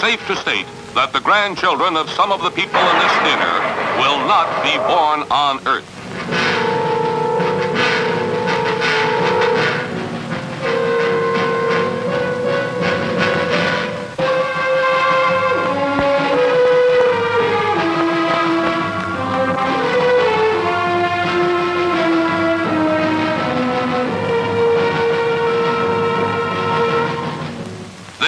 [0.00, 3.54] safe to state that the grandchildren of some of the people in this dinner
[4.00, 5.99] will not be born on Earth.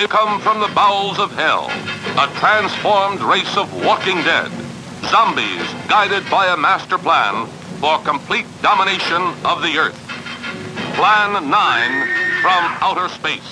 [0.03, 1.71] They come from the bowels of hell,
[2.19, 4.51] a transformed race of walking dead,
[5.05, 7.47] zombies guided by a master plan
[7.79, 9.95] for complete domination of the Earth.
[10.97, 12.09] Plan 9
[12.43, 13.47] from outer space.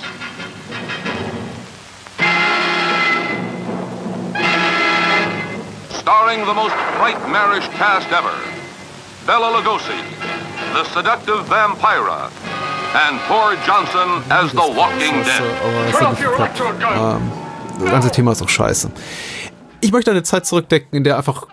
[6.00, 8.34] Starring the most nightmarish cast ever,
[9.24, 10.02] Bella Lugosi,
[10.74, 12.28] the seductive Vampira,
[12.94, 15.42] and Thor Johnson as the Walking Dead.
[16.96, 17.32] Ähm,
[17.80, 18.90] das ganze Thema ist auch scheiße.
[19.80, 21.46] Ich möchte eine Zeit zurückdenken, in der einfach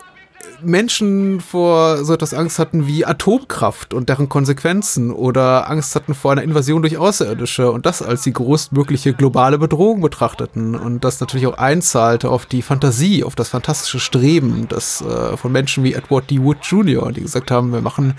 [0.61, 6.31] Menschen vor so etwas Angst hatten wie Atomkraft und deren Konsequenzen oder Angst hatten vor
[6.31, 11.47] einer Invasion durch Außerirdische und das als die größtmögliche globale Bedrohung betrachteten und das natürlich
[11.47, 16.29] auch einzahlte auf die Fantasie, auf das fantastische Streben das, äh, von Menschen wie Edward
[16.29, 16.41] D.
[16.41, 18.15] Wood Jr., die gesagt haben, wir machen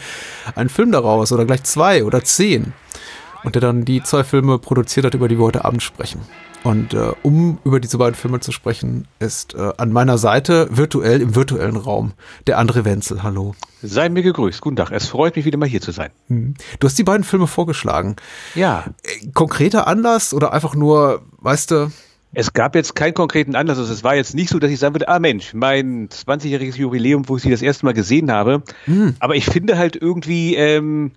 [0.55, 2.73] einen Film daraus oder gleich zwei oder zehn
[3.45, 6.21] und der dann die zwei Filme produziert hat, über die wir heute Abend sprechen.
[6.65, 11.21] Und äh, um über diese beiden Filme zu sprechen, ist äh, an meiner Seite virtuell
[11.21, 12.13] im virtuellen Raum
[12.47, 13.23] der André Wenzel.
[13.23, 13.55] Hallo.
[13.81, 14.61] Sei mir gegrüßt.
[14.61, 14.91] Guten Tag.
[14.91, 16.11] Es freut mich wieder mal hier zu sein.
[16.27, 16.55] Hm.
[16.81, 18.17] Du hast die beiden Filme vorgeschlagen.
[18.57, 18.87] Ja.
[19.05, 21.93] Äh, konkreter Anlass oder einfach nur, weißt du,
[22.35, 23.79] Es gab jetzt keinen konkreten Anlass.
[23.79, 27.29] Also es war jetzt nicht so, dass ich sagen würde, ah Mensch, mein 20-jähriges Jubiläum,
[27.29, 28.63] wo ich sie das erste Mal gesehen habe.
[29.21, 31.13] Aber ich finde halt irgendwie, ähm,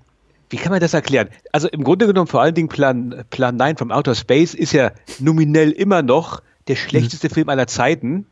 [0.51, 1.29] wie kann man das erklären?
[1.51, 4.91] Also im Grunde genommen vor allen Dingen Plan, Plan 9 vom Outer Space ist ja
[5.19, 8.25] nominell immer noch der schlechteste Film aller Zeiten.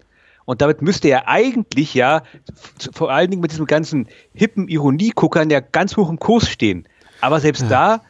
[0.46, 2.24] Und damit müsste er eigentlich ja
[2.92, 6.88] vor allen Dingen mit diesem ganzen hippen Ironieguckern ja ganz hoch im Kurs stehen.
[7.22, 8.02] Aber selbst da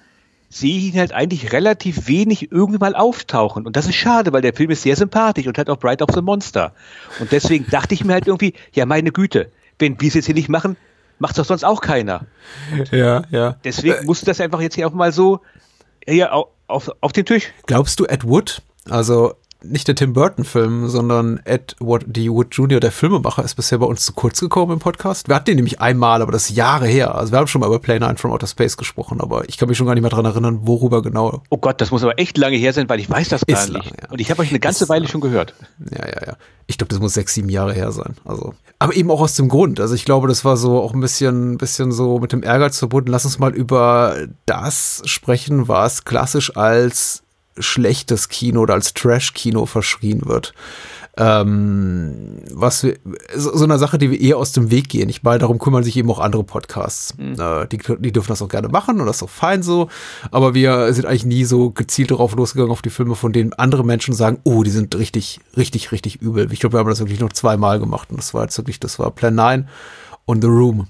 [0.49, 3.67] sehe ich ihn halt eigentlich relativ wenig irgendwie mal auftauchen.
[3.67, 6.09] Und das ist schade, weil der Film ist sehr sympathisch und hat auch Bright of
[6.15, 6.73] the Monster.
[7.19, 10.35] Und deswegen dachte ich mir halt irgendwie, ja meine Güte, wenn wir es jetzt hier
[10.35, 10.75] nicht machen,
[11.19, 12.25] macht doch sonst auch keiner.
[12.91, 13.57] ja, ja.
[13.63, 15.41] Deswegen musste das einfach jetzt hier auch mal so
[16.07, 17.51] hier auf, auf, auf den Tisch.
[17.67, 22.29] Glaubst du, Ed Wood, also nicht der Tim Burton-Film, sondern Edward D.
[22.29, 25.27] Wood Jr., der Filmemacher, ist bisher bei uns zu kurz gekommen im Podcast?
[25.27, 27.15] Wir hatten den nämlich einmal, aber das ist Jahre her.
[27.15, 29.67] Also wir haben schon mal über Play 9 from Outer Space gesprochen, aber ich kann
[29.67, 31.43] mich schon gar nicht mehr dran erinnern, worüber genau.
[31.49, 33.73] Oh Gott, das muss aber echt lange her sein, weil ich weiß das gar Ist
[33.73, 33.85] nicht.
[33.85, 34.09] lange, ja.
[34.09, 35.11] Und ich habe euch eine ganze Ist Weile lange.
[35.11, 35.53] schon gehört.
[35.91, 36.33] Ja, ja, ja.
[36.67, 38.15] Ich glaube, das muss sechs, sieben Jahre her sein.
[38.25, 39.79] Also, aber eben auch aus dem Grund.
[39.79, 43.09] Also ich glaube, das war so auch ein bisschen, bisschen so mit dem Ehrgeiz verbunden.
[43.11, 44.15] Lass uns mal über
[44.45, 47.23] das sprechen, was klassisch als
[47.59, 50.53] schlechtes Kino oder als Trash-Kino verschrien wird.
[51.17, 52.97] Ähm, was wir,
[53.35, 55.09] so, so eine Sache, die wir eher aus dem Weg gehen.
[55.09, 57.13] Ich meine, darum kümmern sich eben auch andere Podcasts.
[57.19, 59.89] Äh, die, die dürfen das auch gerne machen und das ist auch fein so.
[60.31, 63.83] Aber wir sind eigentlich nie so gezielt darauf losgegangen auf die Filme, von denen andere
[63.83, 66.51] Menschen sagen, oh, die sind richtig, richtig, richtig übel.
[66.53, 68.97] Ich glaube, wir haben das wirklich nur zweimal gemacht und das war jetzt wirklich, das
[68.97, 69.67] war Plan 9
[70.25, 70.87] und The Room.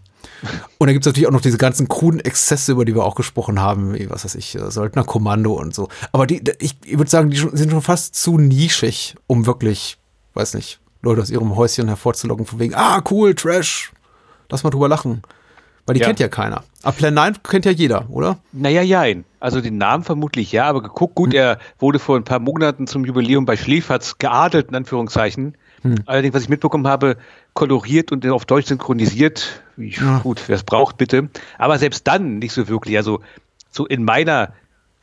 [0.77, 3.15] Und dann gibt es natürlich auch noch diese ganzen kruden Exzesse, über die wir auch
[3.15, 5.89] gesprochen haben, wie, was weiß ich, äh, Söldnerkommando und so.
[6.11, 9.97] Aber die, ich, ich würde sagen, die sind schon fast zu nischig, um wirklich,
[10.33, 13.91] weiß nicht, Leute aus ihrem Häuschen hervorzulocken, von wegen, ah, cool, Trash,
[14.49, 15.21] lass mal drüber lachen.
[15.85, 16.07] Weil die Ja.
[16.07, 16.63] kennt ja keiner.
[16.83, 18.37] Aber Plan 9 kennt ja jeder, oder?
[18.51, 19.25] Naja, jein.
[19.39, 23.05] Also den Namen vermutlich ja, aber geguckt, gut, er wurde vor ein paar Monaten zum
[23.05, 25.57] Jubiläum bei Schläferz geadelt, in Anführungszeichen.
[26.05, 27.17] Allerdings, was ich mitbekommen habe,
[27.53, 29.61] koloriert und auf Deutsch synchronisiert.
[29.79, 31.29] Wie, Gut, wer es braucht, bitte.
[31.57, 32.97] Aber selbst dann nicht so wirklich.
[32.97, 33.21] Also
[33.71, 34.53] so in meiner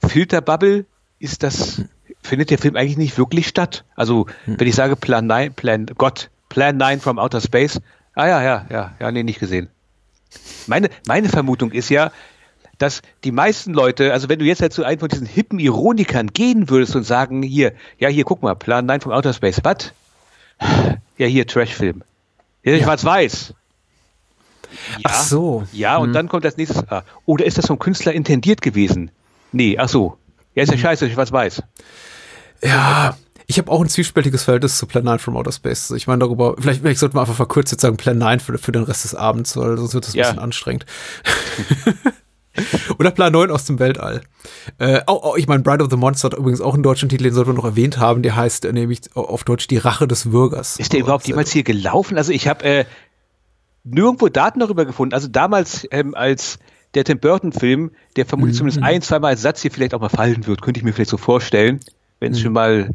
[0.06, 0.84] Filterbubble
[1.19, 1.82] ist das,
[2.22, 3.84] findet der Film eigentlich nicht wirklich statt.
[3.97, 7.81] Also wenn ich sage Plan 9, Plan, Gott, Plan 9 from Outer Space,
[8.15, 9.69] ah ja, ja, ja, ja, nee, nicht gesehen.
[10.66, 12.12] Meine, meine Vermutung ist ja,
[12.76, 16.28] dass die meisten Leute, also wenn du jetzt halt zu einem von diesen hippen Ironikern
[16.34, 19.92] gehen würdest und sagen, hier, ja, hier, guck mal, Plan 9 vom Outer Space, was?
[21.16, 22.03] Ja, hier, Trashfilm.
[22.62, 23.54] Ja, schwarz-weiß.
[24.98, 25.65] Ja, Ach so.
[25.72, 29.10] Ja, und dann kommt als nächstes, ah, oder ist das vom Künstler intendiert gewesen?
[29.53, 30.16] Nee, ach so.
[30.54, 31.63] Ja, ist ja scheiße, schwarz-weiß.
[32.63, 33.16] Ja.
[33.48, 35.84] Ich habe auch ein zwiespältiges Verhältnis zu Plan 9 from Outer Space.
[35.84, 38.59] Also Ich meine darüber, vielleicht, vielleicht sollten wir einfach verkürzt jetzt sagen Plan 9 für,
[38.59, 40.24] für den Rest des Abends, weil sonst wird das ein Ja.
[40.24, 40.84] bisschen anstrengend.
[42.98, 44.22] Oder Plan 9 aus dem Weltall.
[44.78, 47.24] Äh, auch, auch, ich meine, Bride of the Monster hat übrigens auch einen deutschen Titel,
[47.24, 48.22] den sollten wir noch erwähnt haben.
[48.22, 50.78] Der heißt äh, nämlich auf Deutsch Die Rache des Bürgers.
[50.78, 52.16] Ist der überhaupt jemals hier gelaufen?
[52.16, 52.84] Also ich habe äh,
[53.86, 55.15] nirgendwo Daten darüber gefunden.
[55.15, 56.59] Also damals ähm, als
[56.94, 60.47] der Tim Burton-Film, der vermutlich zumindest ein, zweimal als Satz hier vielleicht auch mal fallen
[60.47, 61.80] wird, könnte ich mir vielleicht so vorstellen,
[62.21, 62.91] wenn es schon mal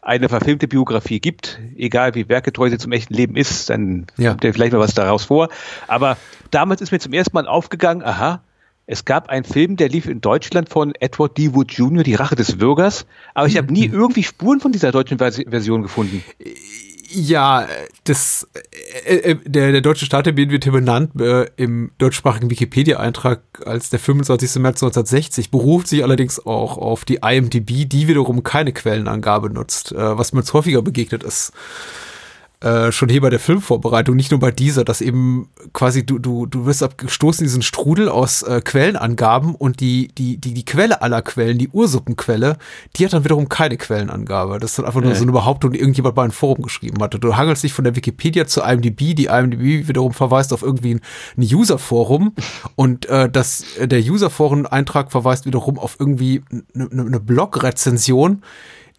[0.00, 4.30] eine verfilmte Biografie gibt, egal wie werketreu sie zum echten Leben ist, dann Ja.
[4.30, 5.48] kommt ja vielleicht mal was daraus vor.
[5.86, 6.16] Aber
[6.50, 8.42] damals ist mir zum ersten Mal aufgegangen, aha,
[8.86, 11.54] es gab einen Film, der lief in Deutschland von Edward D.
[11.54, 15.18] Wood Jr., Die Rache des Bürgers, aber ich habe nie irgendwie Spuren von dieser deutschen
[15.18, 16.24] Versi- Version gefunden.
[17.14, 17.66] Ja,
[18.04, 18.48] das,
[19.04, 23.98] äh, äh, der, der deutsche Starttermin wird hier benannt äh, im deutschsprachigen Wikipedia-Eintrag als der
[23.98, 24.56] 25.
[24.62, 30.18] März 1960, beruft sich allerdings auch auf die IMDb, die wiederum keine Quellenangabe nutzt, äh,
[30.18, 31.52] was mir jetzt häufiger begegnet ist.
[32.62, 36.46] Äh, schon hier bei der Filmvorbereitung, nicht nur bei dieser, dass eben quasi du, du,
[36.46, 41.02] du wirst abgestoßen in diesen Strudel aus äh, Quellenangaben und die, die, die, die Quelle
[41.02, 42.58] aller Quellen, die Ursuppenquelle,
[42.94, 44.60] die hat dann wiederum keine Quellenangabe.
[44.60, 45.16] Das ist dann einfach nur Nee.
[45.16, 47.18] so eine Behauptung, die irgendjemand bei einem Forum geschrieben hatte.
[47.18, 51.00] Du hangelst dich von der Wikipedia zur IMDb, die IMDb wiederum verweist auf irgendwie ein,
[51.36, 52.32] ein User-Forum
[52.76, 56.42] und äh, das, äh, der User-Forum-Eintrag verweist wiederum auf irgendwie
[56.76, 58.42] eine ne, ne Blog-Rezension,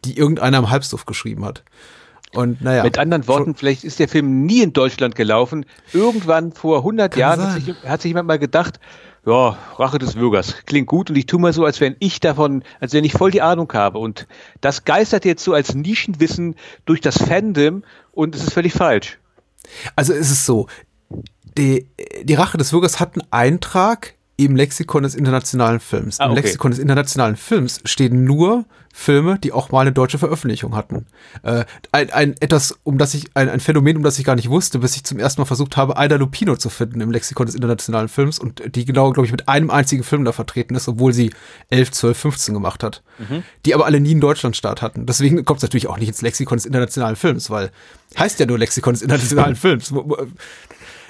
[0.04, 1.63] die irgendeiner im Halbstuff geschrieben hat.
[2.33, 2.83] Und naja.
[2.83, 5.65] Mit anderen Worten, vielleicht ist der Film nie in Deutschland gelaufen.
[5.94, 8.80] Irgendwann vor 100 Kann Jahren hat sich, hat sich jemand mal gedacht,
[9.25, 12.63] ja, Rache des Bürgers, klingt gut und ich tue mal so, als wenn ich davon,
[12.80, 14.00] als wenn ich voll die Ahnung habe.
[14.00, 14.27] Und
[14.59, 19.19] das geistert jetzt so als Nischenwissen durch das Fandom und es ist völlig falsch.
[19.95, 20.68] Also ist es so,
[21.57, 21.88] die,
[22.24, 26.19] die Rache des Bürgers hat einen Eintrag im Lexikon des internationalen Films.
[26.19, 26.41] Ah, Im okay.
[26.41, 28.65] Lexikon des internationalen Films stehen nur
[28.95, 31.07] Filme, die auch mal eine deutsche Veröffentlichung hatten.
[31.42, 34.51] Äh, ein, ein etwas, um das ich, ein, ein Phänomen, um das ich gar nicht
[34.51, 37.56] wusste, bis ich zum ersten Mal versucht habe, Aida Lupino zu finden im Lexikon des
[37.56, 41.12] internationalen Films und die genau, glaube ich, mit einem einzigen Film da vertreten ist, obwohl
[41.12, 41.31] sie
[41.72, 43.01] 11, 12, 15 gemacht hat.
[43.66, 45.07] Die aber alle nie einen Deutschlandstart hatten.
[45.07, 47.72] Deswegen kommt es natürlich auch nicht ins Lexikon des internationalen Films, weil
[48.18, 49.92] heißt ja nur Lexikon des internationalen Films.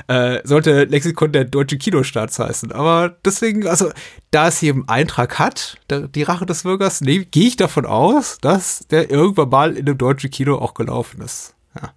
[0.07, 2.71] Äh, sollte Lexikon der deutschen Kinostarts heißen.
[2.71, 3.91] Aber deswegen, also,
[4.31, 7.85] da es hier einen Eintrag hat, der, die Rache des Bürgers, nee, gehe ich davon
[7.85, 11.55] aus, dass der irgendwann mal in einem deutschen Kino auch gelaufen ist.
[11.75, 11.93] Ja.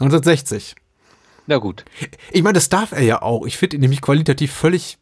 [0.00, 0.74] 1960.
[1.46, 1.84] Na gut.
[2.30, 3.46] Ich meine, das darf er ja auch.
[3.46, 4.98] Ich finde ihn nämlich qualitativ völlig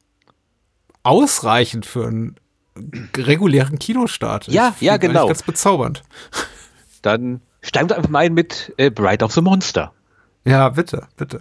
[1.02, 2.36] ausreichend für einen
[3.16, 4.48] regulären Kinostart.
[4.48, 5.26] Ja, ja, genau.
[5.26, 6.02] Ganz bezaubernd.
[7.02, 9.92] Dann steigen wir einfach mal ein mit äh, Bride of the Monster.
[10.44, 11.40] Ja, bitte, bitte.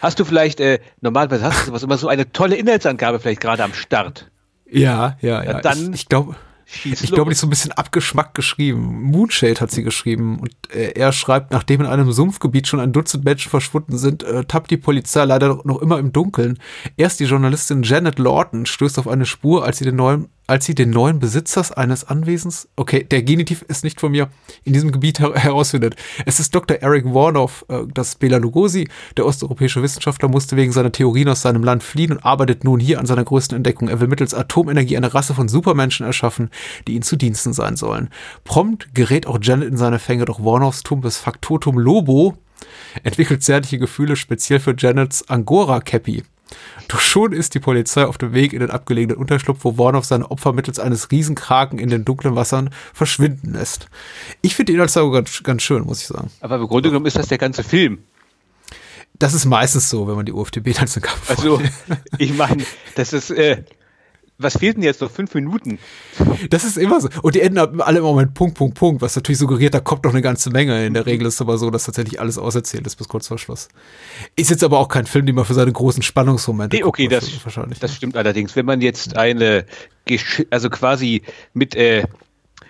[0.00, 3.64] Hast du vielleicht, äh, normalerweise hast du sowas immer so eine tolle Inhaltsangabe vielleicht gerade
[3.64, 4.30] am Start.
[4.70, 5.52] Ja, ja, ja.
[5.52, 6.36] Ja, dann ich, ich glaube,
[6.66, 9.02] Ich glaube, die ist so ein bisschen abgeschmackt geschrieben.
[9.02, 10.38] Moonshade hat sie geschrieben.
[10.40, 14.44] Und äh, er schreibt, nachdem in einem Sumpfgebiet schon ein Dutzend Menschen verschwunden sind, äh,
[14.44, 16.58] tappt die Polizei leider noch immer im Dunkeln.
[16.96, 20.74] Erst die Journalistin Janet Lawton stößt auf eine Spur, als sie den neuen, als sie
[20.74, 24.28] den neuen Besitzers eines Anwesens, okay, der Genitiv ist nicht von mir,
[24.64, 25.96] in diesem Gebiet her herausfindet.
[26.26, 26.78] Es ist Dr.
[26.78, 31.64] Eric Warnoff, äh, das Bela Lugosi, der osteuropäische Wissenschaftler, musste wegen seiner Theorien aus seinem
[31.64, 33.88] Land fliehen und arbeitet nun hier an seiner größten Entdeckung.
[33.88, 36.50] Er will mittels Atomenergie eine Rasse von Supermenschen erschaffen,
[36.86, 38.10] die ihnen zu Diensten sein sollen.
[38.44, 42.36] Prompt gerät auch Janet in seine Fänge, doch Warnoffs tumpes Faktotum Lobo
[43.02, 46.22] entwickelt zärtliche Gefühle speziell für Janets Angora-Cappy.
[46.88, 50.30] Doch schon ist die Polizei auf dem Weg in den abgelegenen Unterschlupf, wo Warnoff seine
[50.30, 53.88] Opfer mittels eines Riesenkraken in den dunklen Wassern verschwinden lässt.
[54.42, 56.30] Ich finde die Inhaltsangabe ganz, ganz schön, muss ich sagen.
[56.40, 57.98] Aber im Grunde genommen ist das der ganze Film.
[59.18, 61.62] Das ist meistens so, wenn man die UFDB-Inhaltsangabe Also,
[62.18, 62.64] ich meine,
[62.96, 63.62] das ist, äh,
[64.36, 65.10] was fehlt denn jetzt noch?
[65.10, 65.78] Fünf Minuten?
[66.50, 67.08] Das ist immer so.
[67.22, 70.12] Und die enden alle immer mit Punkt, Punkt, Punkt, was natürlich suggeriert, da kommt noch
[70.12, 70.84] eine ganze Menge.
[70.86, 73.38] In der Regel ist es aber so, dass tatsächlich alles auserzählt ist bis kurz vor
[73.38, 73.68] Schluss.
[74.34, 77.22] Ist jetzt aber auch kein Film, den man für seine großen Spannungsmomente Nee, okay, guckt,
[77.22, 77.78] das, wahrscheinlich.
[77.78, 78.56] das stimmt allerdings.
[78.56, 79.66] Wenn man jetzt eine,
[80.50, 82.04] also quasi mit, äh,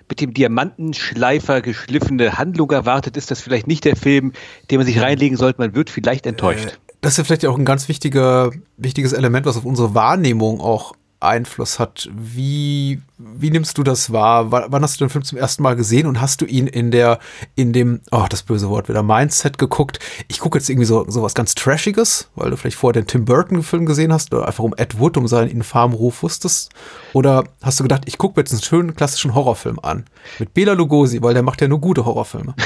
[0.08, 4.32] mit dem Diamantenschleifer geschliffene Handlung erwartet, ist das vielleicht nicht der Film,
[4.70, 5.60] den man sich reinlegen sollte.
[5.62, 6.78] Man wird vielleicht enttäuscht.
[7.00, 10.92] das ist ja vielleicht auch ein ganz wichtiger, wichtiges Element, was auf unsere Wahrnehmung auch
[11.24, 12.08] Einfluss hat.
[12.12, 14.52] Wie, wie nimmst du das wahr?
[14.52, 16.90] W wann hast du den Film zum ersten Mal gesehen und hast du ihn in
[16.90, 17.18] der,
[17.54, 19.98] in dem, oh, das böse Wort wieder, Mindset geguckt?
[20.28, 23.24] Ich gucke jetzt irgendwie so, so was ganz Trashiges, weil du vielleicht vorher den Tim
[23.24, 26.70] Burton-Film gesehen hast oder einfach um Ed Wood, um seinen infamen Ruf wusstest.
[27.12, 30.04] Oder hast du gedacht, ich gucke mir jetzt einen schönen klassischen Horrorfilm an?
[30.38, 32.54] Mit Bela Lugosi, weil der macht ja nur gute Horrorfilme.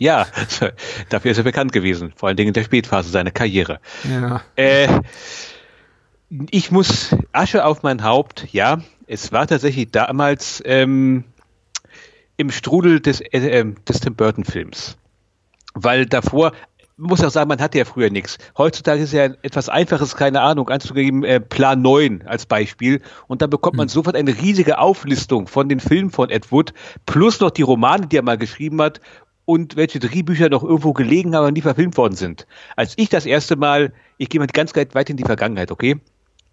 [0.00, 0.26] Ja,
[1.10, 2.14] dafür ist er bekannt gewesen.
[2.16, 3.80] Vor allen Dingen in der Spätphase seiner Karriere.
[4.08, 4.40] ja.
[4.56, 4.88] Äh,
[6.50, 8.80] ich muss Asche auf mein Haupt, ja.
[9.06, 11.24] Es war tatsächlich damals ähm,
[12.36, 14.96] im Strudel des, äh, ähm, des Tim Burton-Films.
[15.74, 16.52] Weil davor,
[16.96, 18.38] muss auch sagen, man hatte ja früher nichts.
[18.56, 23.02] Heutzutage ist ja etwas Einfaches, keine Ahnung, anzugeben, äh, Plan 9 als Beispiel.
[23.26, 26.72] Und dann bekommt man sofort eine riesige Auflistung von den Filmen von Ed Wood,
[27.06, 29.00] plus noch die Romane, die er mal geschrieben hat
[29.44, 32.46] und welche Drehbücher noch irgendwo gelegen haben und nie verfilmt worden sind.
[32.76, 35.98] Als ich das erste Mal, ich gehe mal ganz weit in die Vergangenheit, okay?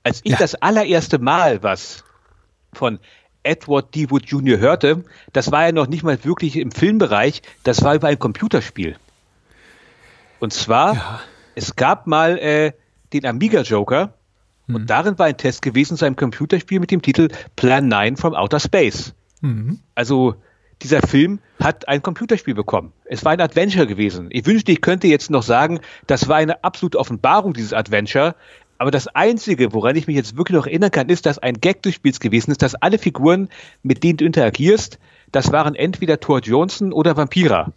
[0.08, 0.38] Als ich Ja.
[0.38, 2.04] das allererste Mal was
[2.74, 3.00] von
[3.44, 4.10] Edward D.
[4.10, 4.58] Wood Jr.
[4.58, 8.96] hörte, das war ja noch nicht mal wirklich im Filmbereich, das war über ein Computerspiel.
[10.40, 11.20] Und zwar, ja.
[11.56, 12.72] es gab mal äh,
[13.14, 14.14] den Amiga Joker
[14.68, 14.76] mhm.
[14.76, 18.34] und darin war ein Test gewesen zu einem Computerspiel mit dem Titel Plan 9 from
[18.34, 19.14] Outer Space.
[19.42, 19.80] Mhm.
[19.96, 20.36] Also
[20.82, 22.94] dieser Film hat ein Computerspiel bekommen.
[23.06, 24.28] Es war ein Adventure gewesen.
[24.30, 28.36] Ich wünschte, ich könnte jetzt noch sagen, das war eine absolute Offenbarung, dieses Adventure.
[28.78, 31.82] Aber das Einzige, woran ich mich jetzt wirklich noch erinnern kann, ist, dass ein Gag
[31.82, 33.50] des Spiels gewesen ist, dass alle Figuren,
[33.84, 35.00] mit denen du interagierst,
[35.32, 37.74] das waren entweder Thor Johnson oder Vampira.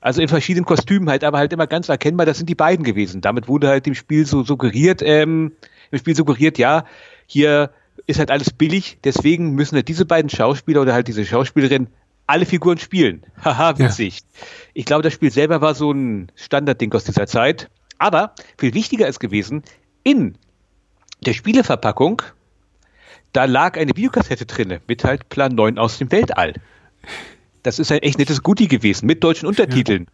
[0.00, 3.20] Also in verschiedenen Kostümen halt, aber halt immer ganz erkennbar, das sind die beiden gewesen.
[3.20, 5.52] Damit wurde halt dem Spiel so suggeriert, ähm,
[5.90, 6.84] im Spiel suggeriert, ja,
[7.26, 7.70] hier
[8.06, 11.86] ist halt alles billig, deswegen müssen halt diese beiden Schauspieler oder halt diese Schauspielerin
[12.26, 13.22] alle Figuren spielen.
[13.44, 14.18] Haha, witzig.
[14.18, 14.46] Ja.
[14.74, 17.70] Ich glaube, das Spiel selber war so ein Standardding aus dieser Zeit.
[17.98, 19.62] Aber viel wichtiger ist gewesen,
[20.04, 20.36] in
[21.24, 22.22] der Spieleverpackung,
[23.32, 26.54] da lag eine Videokassette drinne mit halt Plan 9 aus dem Weltall.
[27.62, 30.06] Das ist ein echt nettes Goodie gewesen mit deutschen Untertiteln.
[30.08, 30.12] Ja.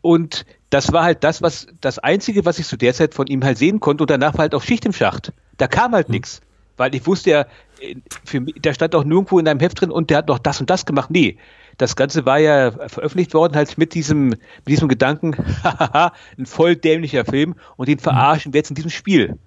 [0.00, 3.44] Und das war halt das, was das Einzige, was ich zu der Zeit von ihm
[3.44, 4.04] halt sehen konnte.
[4.04, 5.32] Und danach war halt auch Schicht im Schacht.
[5.56, 6.14] Da kam halt mhm.
[6.14, 6.40] nichts.
[6.76, 7.46] Weil ich wusste ja,
[8.24, 10.60] für mich, der stand auch nirgendwo in einem Heft drin und der hat noch das
[10.60, 11.10] und das gemacht.
[11.10, 11.36] Nee,
[11.78, 16.76] das Ganze war ja veröffentlicht worden halt mit diesem, mit diesem Gedanken, hahaha, ein voll
[16.76, 19.38] dämlicher Film und den verarschen wir jetzt in diesem Spiel.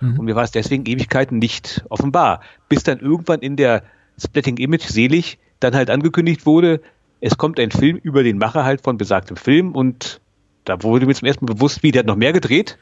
[0.00, 0.18] Mhm.
[0.18, 2.40] Und mir war es deswegen Ewigkeiten nicht offenbar.
[2.68, 3.82] Bis dann irgendwann in der
[4.18, 6.80] Splitting Image selig dann halt angekündigt wurde,
[7.20, 10.20] es kommt ein Film über den Macher halt von besagtem Film und
[10.64, 12.78] da wurde mir zum ersten Mal bewusst, wie der hat noch mehr gedreht.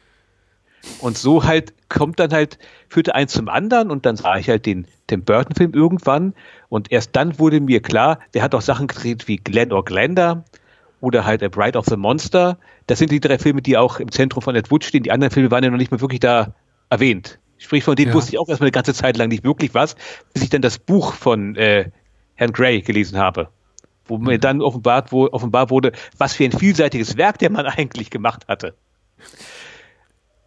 [1.01, 4.67] Und so halt kommt dann halt, führte eins zum anderen und dann sah ich halt
[4.67, 6.35] den Tim Burton-Film irgendwann
[6.69, 10.45] und erst dann wurde mir klar, der hat auch Sachen gedreht wie Glenn or Glenda
[11.01, 12.59] oder halt A Bride of the Monster.
[12.87, 15.03] Das sind die drei Filme, die auch im Zentrum von Ed Wood stehen.
[15.03, 16.55] Die anderen Filme waren ja noch nicht mal wirklich da
[16.89, 17.39] erwähnt.
[17.59, 18.15] Sprich, von denen ja.
[18.15, 19.97] wusste ich auch erstmal eine ganze Zeit lang nicht wirklich was,
[20.33, 21.91] bis ich dann das Buch von äh,
[22.35, 23.49] Herrn Gray gelesen habe.
[24.07, 24.41] Wo mir mhm.
[24.41, 28.75] dann offenbart, wo, offenbar wurde, was für ein vielseitiges Werk der Mann eigentlich gemacht hatte.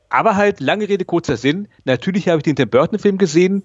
[0.09, 1.67] Aber halt, lange Rede, kurzer Sinn.
[1.85, 3.63] Natürlich habe ich den Tim Burton-Film gesehen.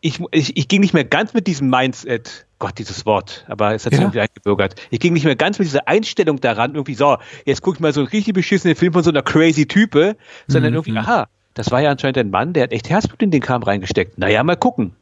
[0.00, 3.86] Ich, ich, ich, ging nicht mehr ganz mit diesem Mindset, Gott, dieses Wort, aber es
[3.86, 4.04] hat sich ja.
[4.04, 4.74] irgendwie eingebürgert.
[4.90, 7.94] Ich ging nicht mehr ganz mit dieser Einstellung daran, irgendwie so, jetzt gucke ich mal
[7.94, 10.76] so einen richtig beschissenen Film von so einer crazy Type, sondern mhm.
[10.76, 13.62] irgendwie, aha, das war ja anscheinend ein Mann, der hat echt Herzblut in den Kram
[13.62, 14.18] reingesteckt.
[14.18, 14.94] Naja, mal gucken.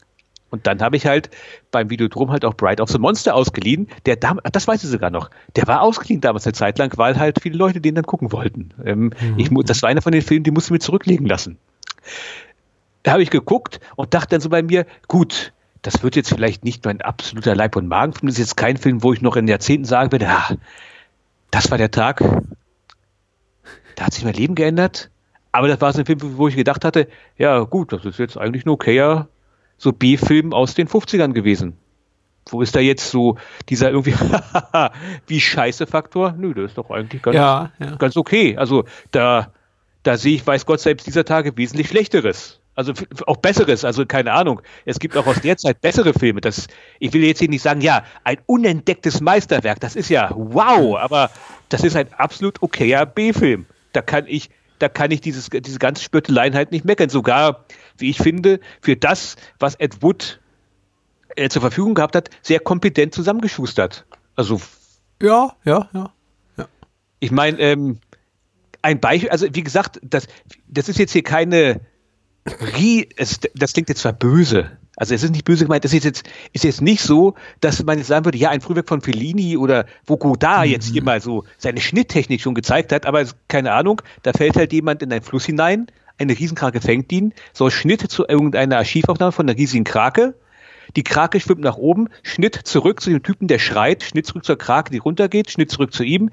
[0.52, 1.30] Und dann habe ich halt
[1.70, 3.88] beim Videodrom halt auch Bride of the Monster ausgeliehen.
[4.04, 7.18] Der damals, das weiß ich sogar noch, der war ausgeliehen damals eine Zeit lang, weil
[7.18, 8.74] halt viele Leute den dann gucken wollten.
[8.84, 9.38] Ähm, mhm.
[9.38, 11.56] ich, das war einer von den Filmen, die musste ich mir zurücklegen lassen.
[13.02, 16.64] Da habe ich geguckt und dachte dann so bei mir, gut, das wird jetzt vielleicht
[16.64, 18.26] nicht mein absoluter Leib- und Magenfilm.
[18.26, 20.50] Das ist jetzt kein Film, wo ich noch in Jahrzehnten sagen werde, ah,
[21.50, 22.22] das war der Tag,
[23.94, 25.08] da hat sich mein Leben geändert.
[25.50, 28.36] Aber das war so ein Film, wo ich gedacht hatte, ja gut, das ist jetzt
[28.36, 29.28] eigentlich ein okayer
[29.82, 31.76] so B-Film aus den 50ern gewesen.
[32.48, 33.36] Wo ist da jetzt so
[33.68, 34.14] dieser irgendwie
[35.26, 36.34] wie scheiße Faktor?
[36.38, 37.96] Nö, das ist doch eigentlich ganz, ja, ja.
[37.96, 38.56] ganz okay.
[38.56, 39.52] Also da,
[40.04, 42.60] da sehe ich, weiß Gott selbst dieser Tage wesentlich Schlechteres.
[42.76, 42.92] Also
[43.26, 44.62] auch Besseres, also keine Ahnung.
[44.84, 46.40] Es gibt auch aus der Zeit bessere Filme.
[46.40, 46.68] Das,
[47.00, 51.30] ich will jetzt hier nicht sagen, ja, ein unentdecktes Meisterwerk, das ist ja wow, aber
[51.68, 53.66] das ist ein absolut okayer B-Film.
[53.92, 54.48] Da kann ich,
[54.82, 57.08] da kann ich dieses, diese ganze Spötteleien halt nicht meckern.
[57.08, 57.64] Sogar,
[57.98, 60.40] wie ich finde, für das, was Ed Wood
[61.36, 64.04] äh, zur Verfügung gehabt hat, sehr kompetent zusammengeschustert.
[64.34, 64.60] Also.
[65.20, 66.12] Ja, ja, ja.
[66.56, 66.68] ja.
[67.20, 68.00] Ich meine, ähm,
[68.82, 70.26] ein Beispiel, also wie gesagt, das,
[70.66, 71.80] das ist jetzt hier keine
[73.54, 76.64] das klingt jetzt zwar böse, also es ist nicht böse gemeint, das ist jetzt, ist
[76.64, 80.16] jetzt nicht so, dass man jetzt sagen würde, ja, ein Frühwerk von Fellini oder wo
[80.16, 80.72] Godard mhm.
[80.72, 84.72] jetzt hier mal so seine Schnitttechnik schon gezeigt hat, aber keine Ahnung, da fällt halt
[84.72, 85.86] jemand in einen Fluss hinein,
[86.18, 90.34] eine Riesenkrake fängt ihn, so Schnitt zu irgendeiner Archivaufnahme von einer riesigen Krake,
[90.96, 94.58] die Krake schwimmt nach oben, Schnitt zurück zu dem Typen, der schreit, Schnitt zurück zur
[94.58, 96.30] Krake, die runtergeht, Schnitt zurück zu ihm.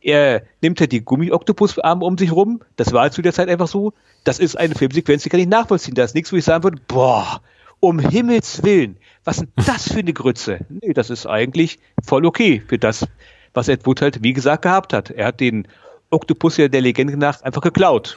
[0.00, 2.62] Er nimmt halt die Gummi-Oktopusarme um sich rum.
[2.76, 3.92] Das war halt zu der Zeit einfach so.
[4.24, 5.94] Das ist eine Filmsequenz, die kann ich nachvollziehen.
[5.94, 7.42] Da ist nichts, wo ich sagen würde, boah,
[7.80, 10.60] um Himmels Willen, was ist das für eine Grütze?
[10.68, 13.06] Nee, das ist eigentlich voll okay für das,
[13.54, 15.10] was Ed Wood halt, wie gesagt, gehabt hat.
[15.10, 15.66] Er hat den
[16.10, 18.16] Oktopus ja der Legende nach einfach geklaut.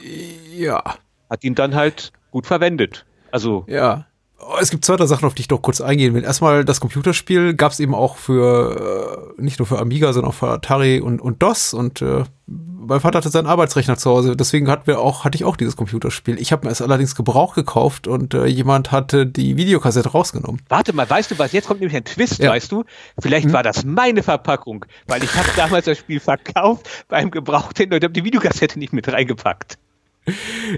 [0.54, 0.82] Ja.
[1.30, 3.06] Hat ihn dann halt gut verwendet.
[3.30, 3.64] Also.
[3.66, 4.06] Ja.
[4.46, 6.22] Oh, es gibt zwei, Sachen, auf die ich doch kurz eingehen will.
[6.22, 10.34] Erstmal das Computerspiel gab es eben auch für, äh, nicht nur für Amiga, sondern auch
[10.34, 11.72] für Atari und, und DOS.
[11.72, 15.44] Und äh, mein Vater hatte seinen Arbeitsrechner zu Hause, deswegen hatten wir auch, hatte ich
[15.44, 16.38] auch dieses Computerspiel.
[16.38, 20.60] Ich habe mir es allerdings Gebrauch gekauft und äh, jemand hatte die Videokassette rausgenommen.
[20.68, 21.52] Warte mal, weißt du was?
[21.52, 22.50] Jetzt kommt nämlich ein Twist, ja.
[22.50, 22.84] weißt du?
[23.18, 23.52] Vielleicht hm?
[23.54, 28.12] war das meine Verpackung, weil ich habe damals das Spiel verkauft beim Gebrauchten und habe
[28.12, 29.78] die Videokassette nicht mit reingepackt.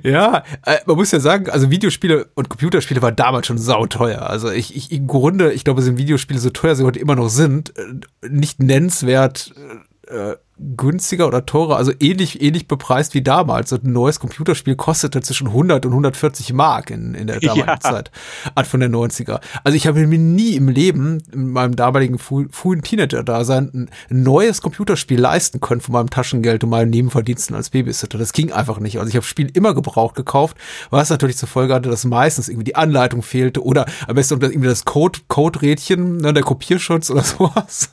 [0.02, 4.28] Ja, äh, man muss ja sagen, also Videospiele und Computerspiele waren damals schon sauteuer.
[4.28, 7.28] Also ich, ich im Grunde, ich glaube, sind Videospiele so teuer sie heute immer noch
[7.28, 9.54] sind, äh, nicht nennenswert
[10.08, 13.72] äh, günstiger oder teurer, also ähnlich, ähnlich bepreist wie damals.
[13.72, 17.80] Und ein neues Computerspiel kostete zwischen 100 und 140 Mark in, in der damaligen ja.
[17.80, 18.10] Zeit,
[18.54, 19.40] Anfang der 90er.
[19.64, 24.62] Also ich habe mir nie im Leben, in meinem damaligen frü frühen Teenager-Dasein, ein neues
[24.62, 28.16] Computerspiel leisten können von meinem Taschengeld und meinen Nebenverdiensten als Babysitter.
[28.16, 28.98] Das ging einfach nicht.
[28.98, 30.56] Also ich habe Spiel immer gebraucht gekauft,
[30.90, 34.68] was natürlich zur Folge hatte, dass meistens irgendwie die Anleitung fehlte oder am besten irgendwie
[34.68, 37.90] das Code, Code-Rädchen, ne, der Kopierschutz oder sowas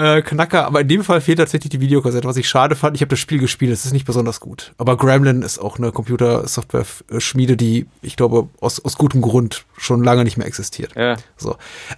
[0.00, 2.96] äh, Knacker, aber in dem Fall fehlt tatsächlich die Videokassette, was ich schade fand.
[2.96, 4.72] Ich habe das Spiel gespielt, es ist nicht besonders gut.
[4.78, 10.24] Aber Gremlin ist auch eine Computersoftware-Schmiede, die, ich glaube, aus, aus gutem Grund schon lange
[10.24, 10.96] nicht mehr existiert.
[10.96, 11.16] Ja.
[11.36, 11.56] So.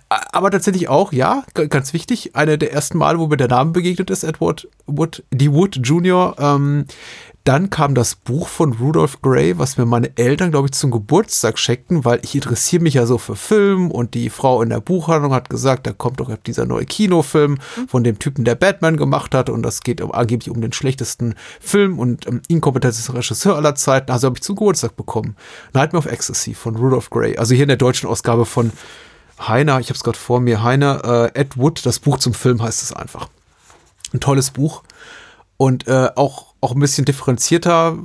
[0.09, 4.11] Aber tatsächlich auch, ja, ganz wichtig, eine der ersten Male, wo mir der Name begegnet
[4.11, 6.87] ist, Edward Wood, die Wood Jr., ähm,
[7.45, 11.59] dann kam das Buch von Rudolph Gray, was mir meine Eltern, glaube ich, zum Geburtstag
[11.59, 15.35] scheckten, weil ich interessiere mich ja so für Film und die Frau in der Buchhandlung
[15.35, 17.59] hat gesagt, da kommt doch dieser neue Kinofilm
[17.89, 21.35] von dem Typen, der Batman gemacht hat und das geht um, angeblich um den schlechtesten
[21.61, 24.13] Film und um, inkompetentes Regisseur aller Zeiten.
[24.13, 25.37] Also habe ich zum Geburtstag bekommen.
[25.75, 27.37] Nightmare of Ecstasy von Rudolph Gray.
[27.39, 28.71] Also hier in der deutschen Ausgabe von
[29.41, 32.63] Heiner, ich habe es gerade vor mir, Heiner, äh, Ed Wood, das Buch zum Film
[32.63, 33.29] heißt es einfach.
[34.13, 34.85] Ein tolles Buch
[35.63, 37.97] und äh, auch auch ein bisschen differenzierter,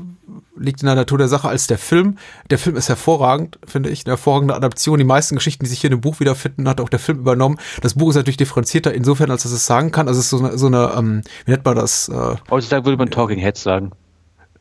[0.55, 2.19] liegt in der Natur der Sache als der Film.
[2.51, 4.99] Der Film ist hervorragend, finde ich, eine hervorragende Adaption.
[4.99, 7.57] Die meisten Geschichten, die sich hier in dem Buch wiederfinden, hat auch der Film übernommen.
[7.81, 10.07] Das Buch ist natürlich differenzierter insofern, als dass es sagen kann.
[10.07, 12.09] Also es ist so eine, so eine ähm, wie nennt man das?
[12.09, 13.91] Äh, Heutzutage würde man Talking Heads sagen.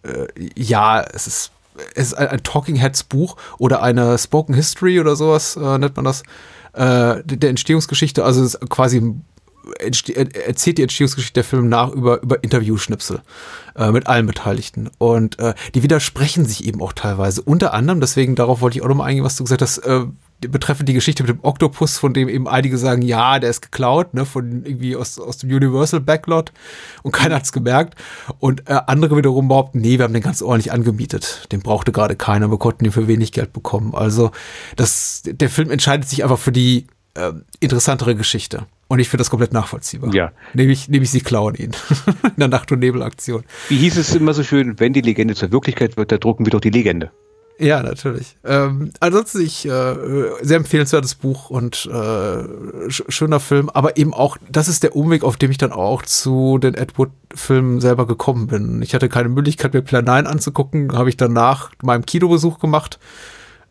[0.03, 1.50] Äh, ja, es ist,
[1.95, 5.97] es ist ein, ein, Talking Heads Buch oder eine Spoken History oder sowas, äh, nennt
[5.97, 6.23] man das.
[6.73, 9.25] Äh, der Entstehungsgeschichte, also es ist quasi ein
[9.78, 13.23] erzählt die Entstehungsgeschichte der Film nach über, über Interviewschnipsel
[13.76, 14.90] äh, mit allen Beteiligten.
[14.99, 17.42] Und äh, die widersprechen sich eben auch teilweise.
[17.42, 20.06] Unter anderem, deswegen darauf wollte ich auch nochmal eingehen, was du gesagt hast, äh,
[20.40, 24.12] betreffend die Geschichte mit dem Oktopus, von dem eben einige sagen, ja, der ist geklaut,
[24.12, 26.52] ne, von irgendwie aus, aus dem Universal Backlot
[27.02, 27.95] und keiner hat's gemerkt.
[28.38, 31.49] Und äh, andere wiederum behaupten, nee, wir haben den ganz ordentlich angemietet.
[31.52, 33.95] Den brauchte gerade keiner, wir konnten ihn für wenig Geld bekommen.
[33.95, 34.30] Also
[34.76, 38.67] das, der Film entscheidet sich einfach für die äh, interessantere Geschichte.
[38.88, 40.14] Und ich finde das komplett nachvollziehbar.
[40.14, 40.32] Ja.
[40.54, 41.72] Nämlich, nämlich sie klauen ihn.
[42.22, 43.42] In der Nacht- und Nebelaktion.
[43.68, 46.50] Wie hieß es immer so schön, wenn die Legende zur Wirklichkeit wird, da drucken wir
[46.50, 47.10] doch die Legende.
[47.58, 48.36] Ja, natürlich.
[48.44, 49.94] Ähm, ansonsten ich äh,
[50.42, 55.25] sehr empfehlenswertes Buch und äh, sch schöner Film, aber eben auch, das ist der Umweg,
[55.25, 58.82] auf dem ich dann auch zu den Edward-Filmen selber gekommen bin.
[58.82, 62.99] Ich hatte keine Möglichkeit, mir Plan 9 anzugucken, habe ich danach meinem Kinobesuch gemacht.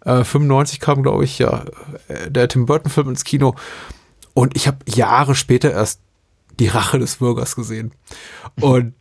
[0.03, 1.65] Äh, 95 kam, glaube ich, ja,
[2.07, 3.53] äh, der Tim Burton-Film ins Kino
[4.35, 6.01] und ich habe Jahre später erst
[6.59, 7.93] die Rache des Bürgers gesehen.
[8.61, 8.93] Und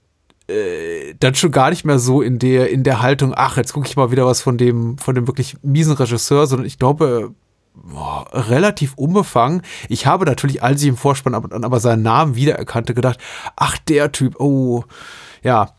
[0.47, 3.87] äh, dann schon gar nicht mehr so in der, in der Haltung, ach, jetzt gucke
[3.87, 7.35] ich mal wieder was von dem, von dem wirklich miesen Regisseur, sondern ich glaube,
[7.75, 9.62] boah, relativ unbefangen.
[9.88, 13.18] Ich habe natürlich, als ich im Vorspann aber, aber seinen Namen wiedererkannte, gedacht,
[13.57, 14.85] ach, der Typ, oh,
[15.42, 15.75] ja,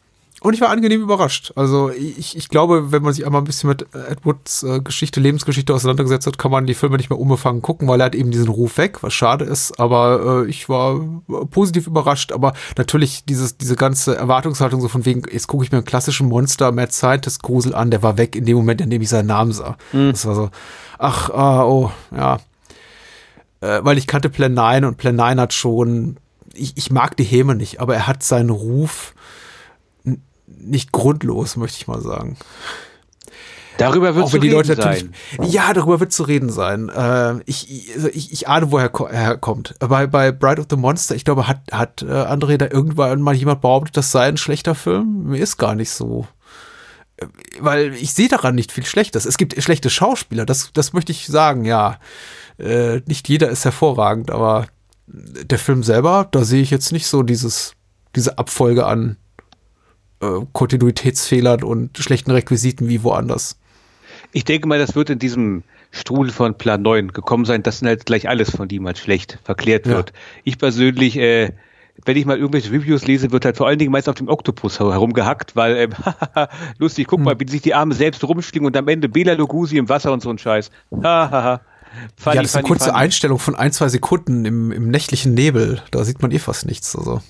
[0.46, 1.54] und ich war angenehm überrascht.
[1.56, 5.74] Also ich, ich glaube, wenn man sich einmal ein bisschen mit Edwards äh, Geschichte, Lebensgeschichte
[5.74, 8.50] auseinandergesetzt hat, kann man die Filme nicht mehr unbefangen gucken, weil er hat eben diesen
[8.50, 9.80] Ruf weg, was schade ist.
[9.80, 11.00] Aber äh, ich war
[11.50, 12.32] positiv überrascht.
[12.32, 16.30] Aber natürlich dieses, diese ganze Erwartungshaltung so von wegen, jetzt gucke ich mir einen klassischen
[16.30, 19.26] Monster Mad Scientist Grusel an, der war weg in dem Moment, in dem ich seinen
[19.26, 19.78] Namen sah.
[19.94, 20.12] Mhm.
[20.12, 20.50] Das war so,
[21.00, 22.38] ach, ah, oh, ja.
[23.62, 26.18] Äh, weil ich kannte Plan 9 und Plan 9 hat schon,
[26.54, 29.15] ich, ich mag die Häme nicht, aber er hat seinen Ruf
[30.48, 32.38] nicht grundlos, möchte ich mal sagen.
[33.78, 35.14] Darüber wird zu reden Leute sein.
[35.42, 36.90] Ja, darüber wird zu reden sein.
[36.90, 39.76] Äh, ich, also ich, ich ahne, woher er kommt.
[39.80, 43.36] Bei, bei Bride of the Monster, ich glaube, hat, hat äh, André da irgendwann mal
[43.36, 45.26] jemand behauptet, das sei ein schlechter Film?
[45.26, 46.28] Mir ist gar nicht so.
[47.18, 47.26] Äh,
[47.60, 49.26] weil ich sehe daran nicht viel Schlechtes.
[49.26, 52.00] Es gibt schlechte Schauspieler, das, das möchte ich sagen, ja.
[52.58, 54.68] Äh, nicht jeder ist hervorragend, aber
[55.08, 57.74] der Film selber, da sehe ich jetzt nicht so dieses,
[58.16, 59.18] diese Abfolge an
[60.22, 63.58] äh, Kontinuitätsfehlern und schlechten Requisiten wie woanders.
[64.32, 67.88] Ich denke mal, das wird in diesem Strudel von Plan 9 gekommen sein, dass dann
[67.88, 70.10] halt gleich alles von ihm als schlecht verklärt wird.
[70.10, 70.16] Ja.
[70.44, 71.52] Ich persönlich, äh,
[72.04, 74.80] wenn ich mal irgendwelche Reviews lese, wird halt vor allen Dingen meist auf dem Oktopus
[74.80, 75.92] herumgehackt, weil, ähm,
[76.80, 77.26] lustig, guck hm.
[77.26, 80.22] mal, wie sich die Arme selbst rumschlingen und am Ende Bela Lugosi im Wasser und
[80.22, 80.70] so ein Scheiß.
[80.92, 81.62] Hahaha.
[82.26, 82.98] ja, das ist eine kurze funny.
[82.98, 85.82] Einstellung von ein, zwei Sekunden im, im nächtlichen Nebel.
[85.92, 86.94] Da sieht man eh fast nichts.
[86.96, 87.22] Also.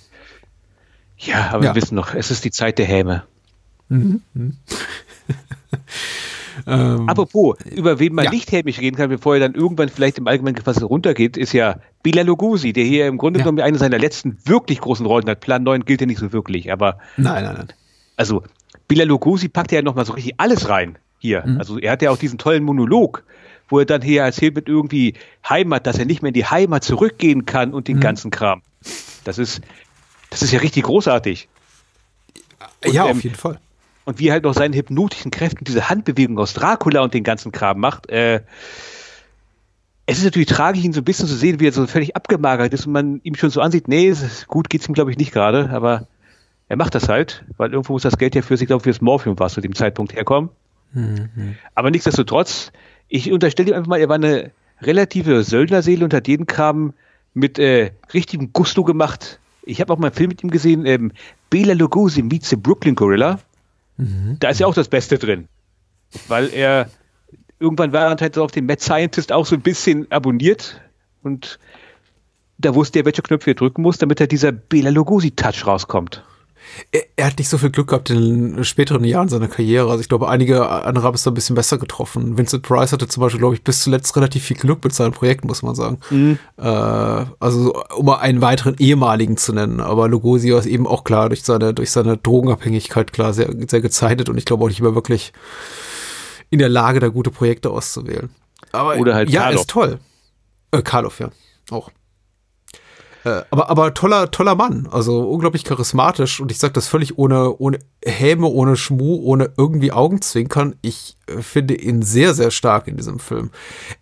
[1.18, 1.74] Ja, aber ja.
[1.76, 3.24] wir wissen noch, es ist die Zeit der Häme.
[3.90, 4.22] Mhm.
[6.68, 8.32] ähm, Apropos, über wen man ja.
[8.32, 11.78] nicht hämisch reden kann, bevor er dann irgendwann vielleicht im allgemeinen Gefasst runtergeht, ist ja
[12.04, 13.44] Bela Lugosi, der hier im Grunde ja.
[13.44, 15.40] genommen eine seiner letzten wirklich großen Rollen hat.
[15.40, 17.00] Plan 9 gilt ja nicht so wirklich, aber.
[17.18, 17.68] Nein, nein, nein.
[18.18, 18.44] Also,
[18.88, 21.44] Bela Lugosi packt ja nochmal so richtig alles rein hier.
[21.46, 21.58] Mhm.
[21.58, 23.24] Also er hat ja auch diesen tollen Monolog,
[23.68, 25.16] wo er dann hier erzählt mit irgendwie
[25.48, 28.02] Heimat, dass er nicht mehr in die Heimat zurückgehen kann und den mhm.
[28.02, 28.62] ganzen Kram.
[29.24, 29.62] Das ist,
[30.36, 31.48] das ist ja richtig großartig.
[32.86, 33.58] Und, ja, ähm, auf jeden Fall.
[34.04, 37.54] Und wie er halt noch seinen hypnotischen Kräften diese Handbewegung aus Dracula und den ganzen
[37.54, 38.10] Kram macht.
[38.10, 38.42] Äh,
[40.06, 42.74] es ist natürlich tragisch, ihn so ein bisschen zu sehen, wie er so völlig abgemagert
[42.74, 44.14] ist und man ihm schon so ansieht, nee,
[44.48, 46.06] gut geht's ihm, glaube ich, nicht gerade, aber
[46.68, 49.02] er macht das halt, weil irgendwo muss das Geld ja für sich, glaube ich, fürs
[49.02, 50.50] Morphium was zu dem Zeitpunkt herkommen.
[50.92, 51.56] Mhm.
[51.74, 52.74] Aber nichtsdestotrotz,
[53.08, 56.94] ich unterstelle ihm einfach mal, er war eine relative Söldnerseele unter denen kam
[57.34, 59.40] mit äh, richtigem Gusto gemacht.
[59.66, 61.12] Ich habe auch mal einen Film mit ihm gesehen, ähm,
[61.50, 63.40] Bela Lugosi meets the Brooklyn Gorilla.
[63.98, 64.38] Mhm.
[64.40, 65.48] Da ist ja auch das Beste drin.
[66.28, 66.90] Weil er
[67.60, 70.82] irgendwann war er halt so auf den Mad Scientist auch so ein bisschen abonniert
[71.24, 71.60] und
[72.58, 76.24] da wusste er, welche Knöpfe er drücken muss, damit er dieser Bela Lugosi-Touch rauskommt.
[76.92, 79.90] Er, er, hat nicht so viel Glück gehabt in den späteren Jahren seiner Karriere.
[79.90, 82.38] Also ich glaube, einige andere haben es da ein bisschen besser getroffen.
[82.38, 85.48] Vincent Price hatte zum Beispiel, glaube ich, bis zuletzt relativ viel Glück mit seinen Projekten,
[85.48, 86.00] muss man sagen.
[86.10, 86.40] Mhm.
[86.58, 89.80] Äh, also um mal einen weiteren ehemaligen zu nennen.
[89.80, 94.30] Aber Lugosi ist eben auch klar durch seine, durch seine Drogenabhängigkeit klar sehr, sehr gezeichnet
[94.30, 95.34] und ich glaube auch nicht mehr wirklich
[96.50, 98.30] in der Lage, da gute Projekte auszuwählen.
[98.72, 99.62] Aber Oder halt ja, Karloff.
[99.62, 100.00] ist toll.
[100.72, 101.30] Äh, Karloff, ja,
[101.72, 101.90] auch.
[103.26, 107.58] Äh, aber, aber toller, toller Mann, also unglaublich charismatisch und ich sage das völlig ohne,
[107.58, 110.76] ohne Häme, ohne Schmuh, ohne irgendwie Augenzwinkern.
[110.84, 113.50] Ich äh, finde ihn sehr, sehr stark in diesem Film.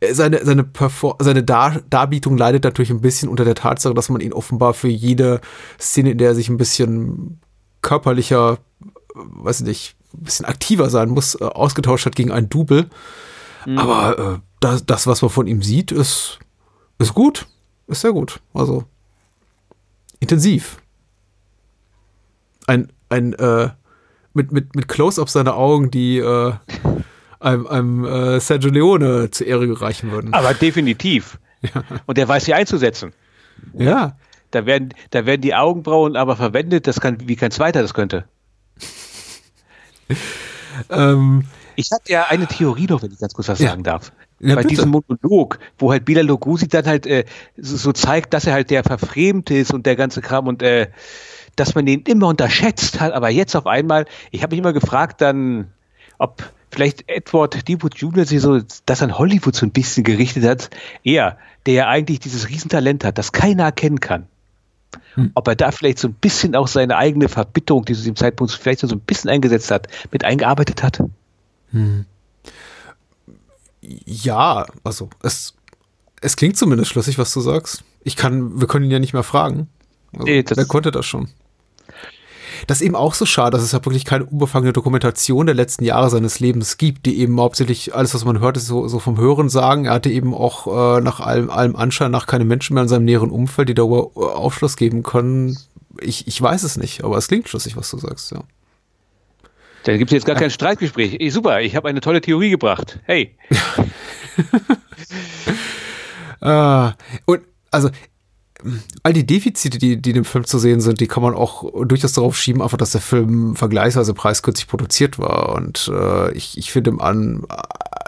[0.02, 4.10] Äh, seine, seine, Perfor seine Dar Darbietung leidet natürlich ein bisschen unter der Tatsache, dass
[4.10, 5.40] man ihn offenbar für jede
[5.80, 7.40] Szene, in der er sich ein bisschen
[7.82, 8.58] körperlicher,
[9.16, 12.90] weiß nicht, ein bisschen aktiver sein muss, ausgetauscht hat gegen ein Double.
[13.66, 13.78] Mhm.
[13.78, 16.40] Aber äh, das, das, was man von ihm sieht, ist,
[17.00, 17.48] ist gut.
[17.88, 18.42] Ist sehr gut.
[18.54, 18.84] Also
[20.24, 20.78] intensiv.
[22.66, 23.70] Ein, ein, äh,
[24.34, 26.54] mit, mit, mit Close-Ups seiner Augen, die äh,
[27.40, 30.34] einem, einem äh, Sergio Leone zur Ehre gereichen würden.
[30.34, 31.38] Aber definitiv.
[31.62, 31.84] Ja.
[32.06, 33.14] Und der weiß sie einzusetzen.
[33.74, 34.18] Ja.
[34.52, 38.26] Da werden, da werden die Augenbrauen aber verwendet, das kann, wie kein zweiter das könnte.
[40.90, 43.70] ähm, ich hatte ja eine Theorie noch, wenn ich ganz kurz was ja.
[43.70, 44.12] sagen darf.
[44.44, 44.76] Ja, Bei bitte.
[44.76, 47.24] diesem Monolog, wo halt Bela Lugosi dann halt äh,
[47.56, 50.90] so, so, zeigt, dass er halt der Verfremte ist und der ganze Kram und äh,
[51.56, 55.22] dass man den immer unterschätzt hat, aber jetzt auf einmal, ich habe mich immer gefragt
[55.22, 55.72] dann,
[56.18, 58.26] ob vielleicht Edward Deepwood Jr.
[58.26, 60.70] sich so das an Hollywood so ein bisschen gerichtet hat,
[61.04, 64.28] er, der ja eigentlich dieses Riesentalent hat, das keiner erkennen kann.
[65.16, 65.32] Hm.
[65.36, 68.52] Ob er da vielleicht so ein bisschen auch seine eigene Verbitterung, die zu diesem Zeitpunkt
[68.52, 71.02] vielleicht so ein bisschen eingesetzt hat, mit eingearbeitet hat.
[71.72, 72.06] Hm.
[74.06, 75.54] Ja, also es,
[76.22, 77.84] es klingt zumindest schlüssig, was du sagst.
[78.04, 79.68] Ich kann, wir können ihn ja nicht mehr fragen.
[80.14, 81.30] Also, nee, wer konnte das schon?
[82.68, 85.84] Das ist eben auch so schade, dass es ja wirklich keine unbefangene Dokumentation der letzten
[85.84, 89.18] Jahre seines Lebens gibt, die eben hauptsächlich alles, was man hört, ist so, so vom
[89.18, 89.86] Hören sagen.
[89.86, 93.06] Er hatte eben auch äh, nach allem, allem Anschein nach keine Menschen mehr in seinem
[93.06, 95.58] näheren Umfeld, die darüber äh, Aufschluss geben können.
[96.00, 98.44] Ich, ich weiß es nicht, aber es klingt schlüssig, was du sagst, ja.
[99.84, 101.18] Dann gibt es jetzt gar kein Streitgespräch.
[101.20, 103.00] Ey, super, ich habe eine tolle Theorie gebracht.
[103.06, 103.36] Hey.
[106.42, 106.92] uh,
[107.26, 107.42] und
[107.72, 107.90] also
[109.04, 111.86] all die Defizite, die, die in dem Film zu sehen sind, die kann man auch
[111.86, 115.54] durchaus darauf schieben, einfach, dass der Film vergleichsweise preiskürzlich produziert war.
[115.54, 117.44] Und äh, ich, ich finde, an,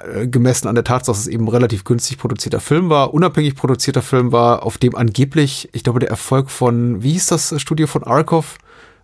[0.03, 4.01] äh, gemessen an der Tatsache, dass es eben relativ günstig produzierter Film war, unabhängig produzierter
[4.01, 8.03] Film war, auf dem angeblich, ich glaube, der Erfolg von, wie hieß das Studio von
[8.03, 8.57] Arkoff?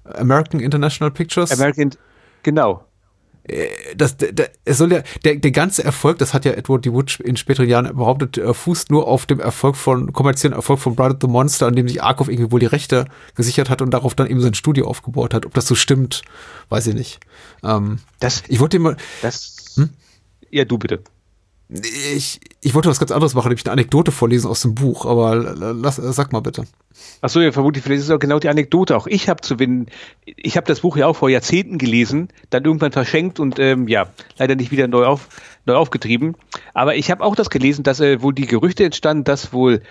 [0.06, 1.52] American International Pictures?
[1.52, 1.92] American
[2.44, 2.86] Genau.
[3.44, 6.94] Äh, das, der, es soll ja, der, der ganze Erfolg, das hat ja Edward D.
[6.94, 10.96] Wood in späteren Jahren behauptet, äh, fußt nur auf dem Erfolg von, kommerziellen Erfolg von
[10.96, 13.92] Bride of the Monster, an dem sich Arkov irgendwie wohl die Rechte gesichert hat und
[13.92, 15.46] darauf dann eben sein Studio aufgebaut hat.
[15.46, 16.22] Ob das so stimmt,
[16.70, 17.20] weiß ich nicht.
[17.64, 18.98] Ähm, das, ich wollte mal.
[19.22, 19.90] Das, hm?
[20.50, 21.02] Ja, du bitte
[21.72, 25.36] ich, ich wollte was ganz anderes machen, nämlich eine Anekdote vorlesen aus dem Buch, aber
[25.36, 26.66] lass, sag mal bitte.
[27.22, 28.98] Achso, ja, vermutlich, ist es auch genau die Anekdote.
[28.98, 29.88] Auch ich habe zu Winnen,
[30.26, 34.10] ich habe das Buch ja auch vor Jahrzehnten gelesen, dann irgendwann verschenkt und ähm, ja,
[34.38, 35.30] leider nicht wieder neu, auf,
[35.66, 36.36] neu aufgetrieben.
[36.74, 39.82] Aber ich habe auch das gelesen, dass äh, wohl die Gerüchte entstanden, dass wohl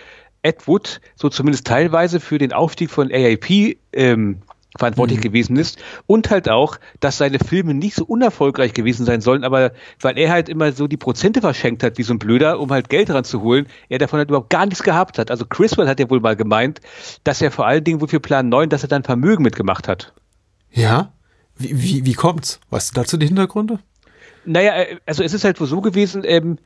[0.43, 4.43] Ed Wood so zumindest teilweise für den Aufstieg von AIP ähm,
[4.79, 5.23] verantwortlich mhm.
[5.23, 9.73] gewesen ist und halt auch, dass seine Filme nicht so unerfolgreich gewesen sein sollen, aber
[10.01, 12.89] weil er halt immer so die Prozente verschenkt hat, wie so ein Blöder, um halt
[12.89, 15.31] Geld ranzuholen, er davon halt überhaupt gar nichts gehabt hat.
[15.31, 16.81] Also Criswell hat ja wohl mal gemeint,
[17.25, 20.13] dass er vor allen Dingen wohl für Plan 9, dass er dann Vermögen mitgemacht hat.
[20.71, 21.13] Ja?
[21.57, 22.61] Wie, wie, wie kommt's?
[22.71, 23.81] Weißt du dazu die Hintergründe?
[24.45, 26.59] Naja, äh, also es ist halt wohl so gewesen, ähm,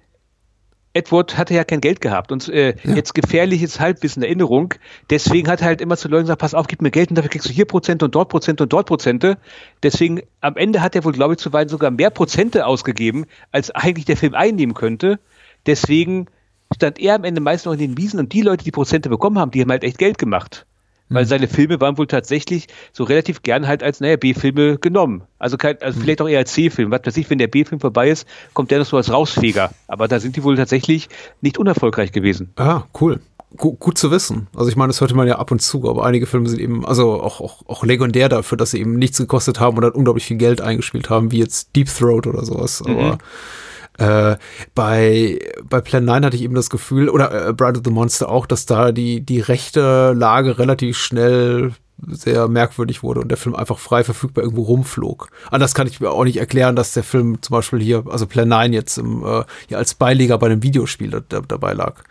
[0.94, 2.94] Edward hatte ja kein Geld gehabt und äh, ja.
[2.94, 4.74] jetzt gefährliches Halbwissen Erinnerung.
[5.11, 7.30] Deswegen hat er halt immer zu Leuten gesagt, pass auf, gib mir Geld und dafür
[7.30, 9.37] kriegst du hier Prozente und dort Prozente und dort Prozente.
[9.83, 14.04] Deswegen am Ende hat er wohl, glaube ich, zuweilen sogar mehr Prozente ausgegeben, als eigentlich
[14.04, 15.18] der Film einnehmen könnte.
[15.66, 16.26] Deswegen
[16.72, 19.38] stand er am Ende meist noch in den Wiesen und die Leute, die Prozente bekommen
[19.38, 20.64] haben, die haben halt echt Geld gemacht.
[21.08, 21.28] Weil hm.
[21.28, 25.22] seine Filme waren wohl tatsächlich so relativ gern halt als, naja, B-Filme genommen.
[25.38, 26.90] Also, kein, also vielleicht auch eher als C-Film.
[26.90, 29.70] Was weiß ich, wenn der B-Film vorbei ist, kommt der noch so als Rausfeger.
[29.88, 31.08] Aber da sind die wohl tatsächlich
[31.40, 32.52] nicht unerfolgreich gewesen.
[32.56, 33.20] Ah, cool.
[33.56, 34.48] Gut, gut zu wissen.
[34.56, 36.84] Also ich meine, das hörte man ja ab und zu, aber einige Filme sind eben,
[36.84, 40.26] also auch, auch, auch legendär dafür, dass sie eben nichts gekostet haben und dann unglaublich
[40.26, 42.82] viel Geld eingespielt haben, wie jetzt Deep Throat oder sowas.
[42.84, 43.18] Aber mhm.
[43.98, 44.37] Äh,
[44.74, 48.28] bei, bei Plan 9 hatte ich eben das Gefühl, oder äh, Bride of the Monster
[48.28, 51.74] auch, dass da die, die rechte Lage relativ schnell
[52.07, 55.28] sehr merkwürdig wurde und der Film einfach frei verfügbar irgendwo rumflog.
[55.50, 58.48] Anders kann ich mir auch nicht erklären, dass der Film zum Beispiel hier, also Plan
[58.48, 62.02] 9 jetzt im, äh, hier als Beileger bei einem Videospiel da, da, dabei lag.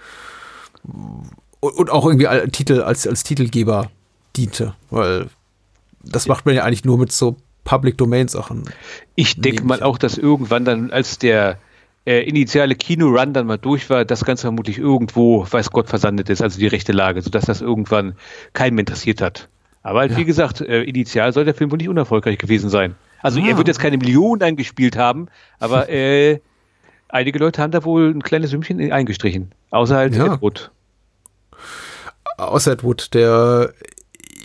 [0.84, 3.91] Und, und auch irgendwie als Titel, als, als Titelgeber
[4.36, 5.28] diente, weil
[6.02, 8.63] das macht man ja eigentlich nur mit so Public Domain Sachen.
[9.15, 11.60] Ich denke mal auch, dass irgendwann dann, als der
[12.06, 16.42] äh, initiale Kino-Run dann mal durch war, das Ganze vermutlich irgendwo, weiß Gott, versandet ist,
[16.42, 18.16] also die rechte Lage, sodass das irgendwann
[18.54, 19.48] keinen mehr interessiert hat.
[19.84, 20.18] Aber halt, ja.
[20.18, 22.96] wie gesagt, äh, initial soll der Film wohl nicht unerfolgreich gewesen sein.
[23.22, 23.48] Also ah.
[23.48, 25.28] er wird jetzt keine Millionen eingespielt haben,
[25.60, 26.39] aber äh,
[27.10, 29.52] einige Leute haben da wohl ein kleines Sümmchen eingestrichen.
[29.72, 30.39] Außer halt ja.
[30.42, 30.72] Ed
[32.38, 33.74] Außer Ed Wood, der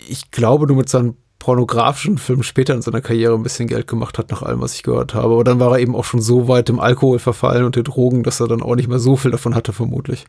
[0.07, 4.17] ich glaube, nur mit seinen pornografischen Film später in seiner Karriere ein bisschen Geld gemacht
[4.17, 5.33] hat, nach allem, was ich gehört habe.
[5.33, 8.23] Aber dann war er eben auch schon so weit im Alkohol verfallen und den Drogen,
[8.23, 10.27] dass er dann auch nicht mehr so viel davon hatte, vermutlich.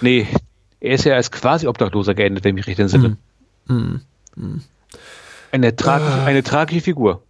[0.00, 0.26] Nee,
[0.80, 3.16] er ist ja als quasi Obdachloser geendet, wenn ich mich richtig entsinne.
[3.66, 3.74] Mm.
[3.74, 4.00] Mm.
[4.36, 4.60] Mm.
[5.50, 6.24] Eine, tragische, ah.
[6.24, 7.22] eine tragische Figur.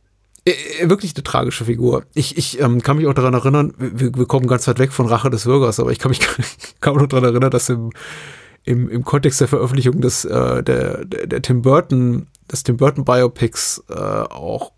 [0.45, 2.05] Äh, äh, wirklich eine tragische Figur.
[2.15, 5.07] Ich, ich ähm, kann mich auch daran erinnern, wir, wir kommen ganz weit weg von
[5.07, 7.91] Rache des Bürgers, aber ich kann mich mich noch daran erinnern, dass im,
[8.65, 13.05] im, im Kontext der Veröffentlichung des, äh, der, der, der Tim Burton des Tim Burton
[13.05, 14.73] Biopics äh, auch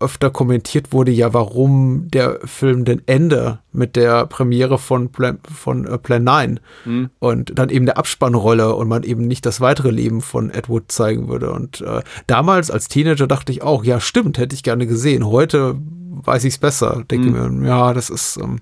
[0.00, 5.86] öfter kommentiert wurde, ja, warum der Film denn Ende mit der Premiere von Plan, von
[5.86, 7.10] äh, Plan 9 mhm.
[7.18, 11.28] und dann eben der Abspannrolle und man eben nicht das weitere Leben von Edward zeigen
[11.28, 11.52] würde.
[11.52, 15.26] Und äh, damals als Teenager dachte ich auch, ja, stimmt, hätte ich gerne gesehen.
[15.26, 17.04] Heute weiß ich es besser.
[17.10, 17.60] Denke mhm.
[17.60, 18.60] mir, ja, das ist, ähm,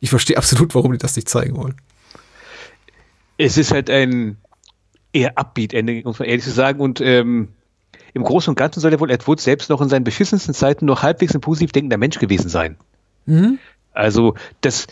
[0.00, 1.76] ich verstehe absolut, warum die das nicht zeigen wollen.
[3.36, 4.38] Es ist halt ein
[5.12, 6.80] eher Upbeat-Ende, muss man ehrlich sagen.
[6.80, 7.48] Und ähm,
[8.14, 10.86] im Großen und Ganzen soll er wohl Ed Wood selbst noch in seinen beschissensten Zeiten
[10.86, 12.76] noch halbwegs ein positiv denkender Mensch gewesen sein.
[13.26, 13.58] Mhm.
[13.92, 14.86] Also, das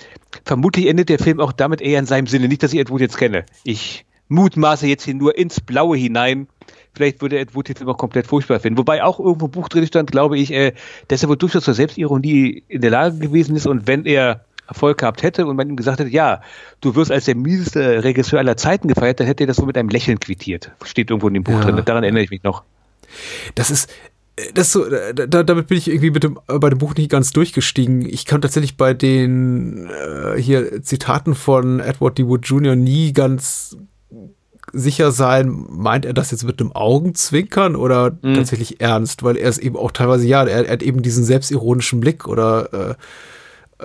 [0.44, 2.48] vermutlich endet der Film auch damit eher in seinem Sinne.
[2.48, 3.44] Nicht, dass ich Ed Wood jetzt kenne.
[3.64, 6.48] Ich mutmaße jetzt hier nur ins Blaue hinein.
[6.94, 8.78] Vielleicht würde Ed Wood den Film auch komplett furchtbar finden.
[8.78, 10.72] Wobei auch irgendwo im Buch drin stand, glaube ich, äh,
[11.08, 14.98] dass er wohl durchaus zur Selbstironie in der Lage gewesen ist und wenn er Erfolg
[14.98, 16.42] gehabt hätte und man ihm gesagt hätte, ja,
[16.82, 19.78] du wirst als der mieseste Regisseur aller Zeiten gefeiert, dann hätte er das wohl mit
[19.78, 20.72] einem Lächeln quittiert.
[20.84, 21.70] Steht irgendwo in dem Buch ja.
[21.70, 21.82] drin.
[21.84, 22.64] Daran erinnere ich mich noch.
[23.54, 23.88] Das ist,
[24.54, 28.02] das so, da, damit bin ich irgendwie mit dem, bei dem Buch nicht ganz durchgestiegen.
[28.02, 32.26] Ich kann tatsächlich bei den äh, hier Zitaten von Edward D.
[32.26, 32.76] Wood Jr.
[32.76, 33.76] nie ganz
[34.72, 38.34] sicher sein, meint er das jetzt mit einem Augenzwinkern oder mhm.
[38.34, 42.00] tatsächlich ernst, weil er ist eben auch teilweise, ja, er, er hat eben diesen selbstironischen
[42.00, 42.94] Blick oder äh,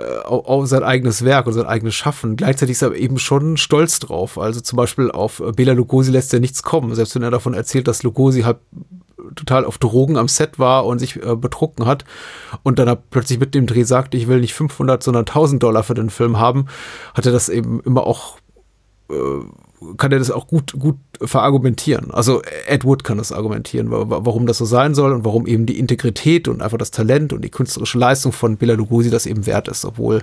[0.00, 2.36] äh auf, auf, sein eigenes Werk und sein eigenes Schaffen.
[2.36, 4.38] Gleichzeitig ist er eben schon stolz drauf.
[4.38, 6.94] Also zum Beispiel auf Bela Lugosi lässt er nichts kommen.
[6.94, 8.58] Selbst wenn er davon erzählt, dass Lugosi halt
[9.34, 12.04] total auf Drogen am Set war und sich äh, betrunken hat
[12.62, 15.94] und dann plötzlich mit dem Dreh sagte, ich will nicht 500, sondern 1000 Dollar für
[15.94, 16.66] den Film haben,
[17.14, 18.38] hat er das eben immer auch
[19.96, 22.10] kann er das auch gut, gut verargumentieren.
[22.10, 25.78] Also Ed Wood kann das argumentieren, warum das so sein soll und warum eben die
[25.78, 29.68] Integrität und einfach das Talent und die künstlerische Leistung von Bela Lugosi das eben wert
[29.68, 30.22] ist, obwohl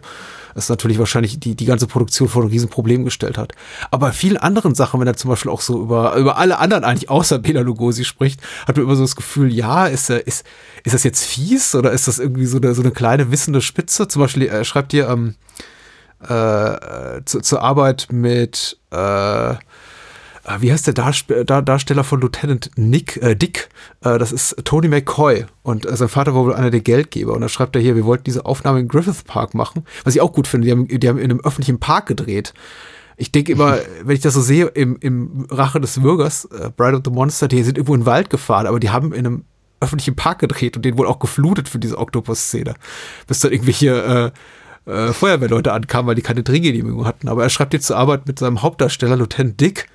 [0.56, 3.54] es natürlich wahrscheinlich die, die ganze Produktion vor ein Riesenproblem gestellt hat.
[3.90, 6.84] Aber bei vielen anderen Sachen, wenn er zum Beispiel auch so über, über alle anderen
[6.84, 10.46] eigentlich außer Bela Lugosi spricht, hat man immer so das Gefühl, ja, ist, ist,
[10.84, 14.08] ist das jetzt fies oder ist das irgendwie so eine, so eine kleine wissende Spitze?
[14.08, 15.36] Zum Beispiel, er schreibt hier, ähm,
[16.24, 19.56] äh, zu, zur Arbeit mit äh,
[20.60, 23.70] wie heißt der Darst Dar Darsteller von Lieutenant Nick, äh, Dick?
[24.04, 25.46] Äh, das ist Tony McCoy.
[25.62, 27.34] Und äh, sein Vater war wohl einer der Geldgeber.
[27.34, 29.86] Und da schreibt er hier, wir wollten diese Aufnahme in Griffith Park machen.
[30.04, 30.66] Was ich auch gut finde.
[30.66, 32.54] Die haben, die haben in einem öffentlichen Park gedreht.
[33.18, 36.98] Ich denke immer, wenn ich das so sehe, im, im Rache des Bürgers, äh, Bride
[36.98, 39.46] of the Monster, die sind irgendwo in den Wald gefahren, aber die haben in einem
[39.80, 42.76] öffentlichen Park gedreht und den wohl auch geflutet für diese Oktopus-Szene.
[43.28, 44.40] Bis dann irgendwelche äh,
[44.86, 47.28] äh, Feuerwehrleute ankamen, weil die keine Drehgenehmigung hatten.
[47.28, 49.88] Aber er schreibt jetzt zur Arbeit mit seinem Hauptdarsteller, Lieutenant Dick,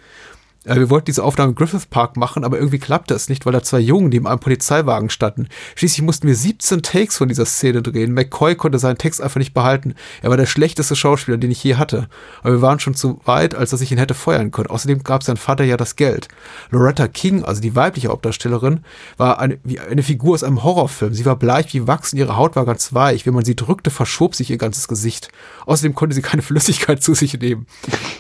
[0.67, 3.53] äh, wir wollten diese Aufnahme im Griffith Park machen, aber irgendwie klappte es nicht, weil
[3.53, 5.49] da zwei Jungen neben einem Polizeiwagen standen.
[5.75, 8.13] Schließlich mussten wir 17 Takes von dieser Szene drehen.
[8.13, 9.95] McCoy konnte seinen Text einfach nicht behalten.
[10.23, 12.09] Er war der schlechteste Schauspieler, den ich je hatte.
[12.43, 14.69] Aber wir waren schon zu weit, als dass ich ihn hätte feuern können.
[14.69, 16.29] Außerdem gab sein Vater ja das Geld.
[16.71, 18.81] Loretta King, also die weibliche Hauptdarstellerin,
[19.17, 21.15] war eine, wie eine Figur aus einem Horrorfilm.
[21.15, 23.27] Sie war bleich wie Wachs und ihre Haut war ganz weich.
[23.27, 25.29] Wenn man sie drückte, verschob sich ihr ganzes Gesicht.
[25.67, 27.67] Außerdem konnte sie keine Flüssigkeit zu sich nehmen.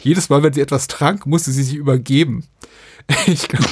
[0.02, 2.35] Jedes Mal, wenn sie etwas trank, musste sie sich übergeben.
[3.26, 3.64] Ich, glaub,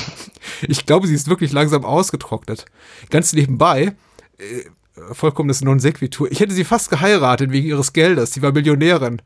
[0.62, 2.66] ich glaube, sie ist wirklich langsam ausgetrocknet.
[3.11, 3.94] Ganz nebenbei,
[4.38, 4.64] äh,
[5.12, 6.31] vollkommenes Non sequitur.
[6.31, 8.33] Ich hätte sie fast geheiratet wegen ihres Geldes.
[8.33, 9.23] Sie war Millionärin.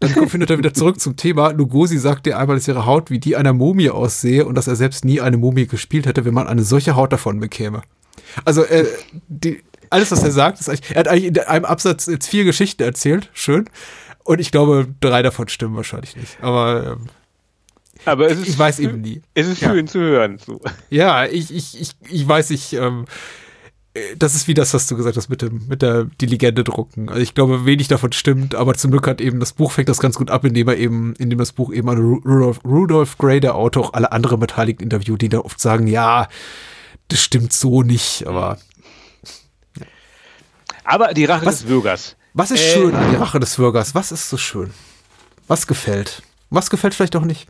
[0.00, 1.50] Dann findet er wieder zurück zum Thema.
[1.50, 5.04] Lugosi sagte einmal, dass ihre Haut wie die einer Mumie aussehe und dass er selbst
[5.04, 7.82] nie eine Mumie gespielt hätte, wenn man eine solche Haut davon bekäme.
[8.46, 8.86] Also, äh,
[9.28, 12.44] die, alles, was er sagt, ist eigentlich, er hat eigentlich in einem Absatz jetzt vier
[12.44, 13.28] Geschichten erzählt.
[13.34, 13.68] Schön.
[14.24, 16.38] Und ich glaube, drei davon stimmen wahrscheinlich nicht.
[16.40, 17.08] Aber ähm,
[18.04, 19.22] aber es ist ich weiß eben nie.
[19.34, 19.92] Es ist schön ja.
[19.92, 20.38] zu hören.
[20.38, 20.60] So.
[20.90, 23.06] Ja, ich, ich, ich, ich weiß nicht, ähm,
[24.16, 27.08] das ist wie das, was du gesagt hast mit dem, mit der, die Legende drucken.
[27.08, 29.98] Also ich glaube, wenig davon stimmt, aber zum Glück hat eben das Buch fängt das
[29.98, 33.56] ganz gut ab, indem er eben, indem das Buch eben an Rudolf, Rudolf Gray, der
[33.56, 36.28] Autor, auch alle anderen Beteiligten interviewt, die da oft sagen, ja,
[37.08, 38.58] das stimmt so nicht, aber.
[39.76, 39.86] Ja.
[40.84, 42.16] Aber die Rache was, des Bürgers.
[42.32, 43.94] Was ist äh, schön an die Rache des Bürgers?
[43.96, 44.70] Was ist so schön?
[45.48, 46.22] Was gefällt?
[46.50, 47.48] Was gefällt vielleicht auch nicht?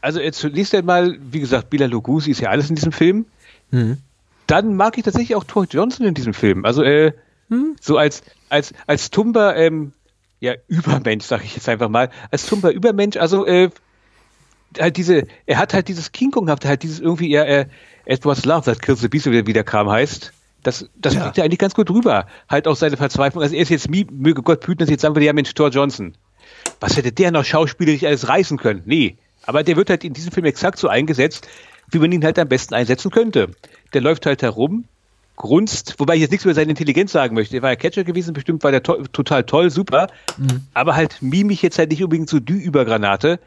[0.00, 3.26] Also jetzt liest er mal, wie gesagt, Bela Lugosi ist ja alles in diesem Film.
[3.70, 3.98] Mhm.
[4.46, 6.64] Dann mag ich tatsächlich auch Troy Johnson in diesem Film.
[6.64, 7.12] Also äh,
[7.48, 7.76] mhm.
[7.80, 9.92] so als als als Tumba ähm,
[10.40, 13.16] ja Übermensch, sage ich jetzt einfach mal, als Tumba Übermensch.
[13.16, 13.70] Also äh,
[14.78, 17.66] halt diese, er hat halt dieses King Kong gehabt, halt dieses irgendwie er, er
[18.04, 20.32] etwas Love, das Kill the Beast wieder, wieder kam, heißt.
[20.62, 21.24] Das, das ja.
[21.24, 22.26] liegt ja eigentlich ganz gut drüber.
[22.48, 23.42] Halt auch seine Verzweiflung.
[23.42, 26.14] Also er ist jetzt, möge Gott hüten, dass jetzt sagen wir, ja Mensch, Thor Johnson.
[26.80, 28.82] Was hätte der noch schauspielerisch alles reißen können?
[28.84, 29.16] Nee.
[29.46, 31.48] Aber der wird halt in diesem Film exakt so eingesetzt,
[31.90, 33.48] wie man ihn halt am besten einsetzen könnte.
[33.94, 34.84] Der läuft halt herum,
[35.40, 37.56] grunzt, wobei ich jetzt nichts über seine Intelligenz sagen möchte.
[37.56, 40.08] Er war ja Catcher gewesen, bestimmt war der to total toll, super.
[40.36, 40.66] Mhm.
[40.74, 43.40] Aber halt mimisch jetzt halt nicht unbedingt so die Übergranate.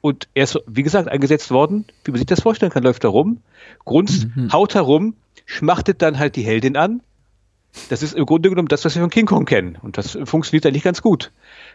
[0.00, 3.40] Und er ist, wie gesagt, eingesetzt worden, wie man sich das vorstellen kann, läuft herum,
[3.84, 4.52] grunzt, mhm.
[4.52, 7.02] haut herum, schmachtet dann halt die Heldin an.
[7.88, 9.76] Das ist im Grunde genommen das, was wir von King Kong kennen.
[9.82, 11.32] Und das funktioniert eigentlich ganz gut.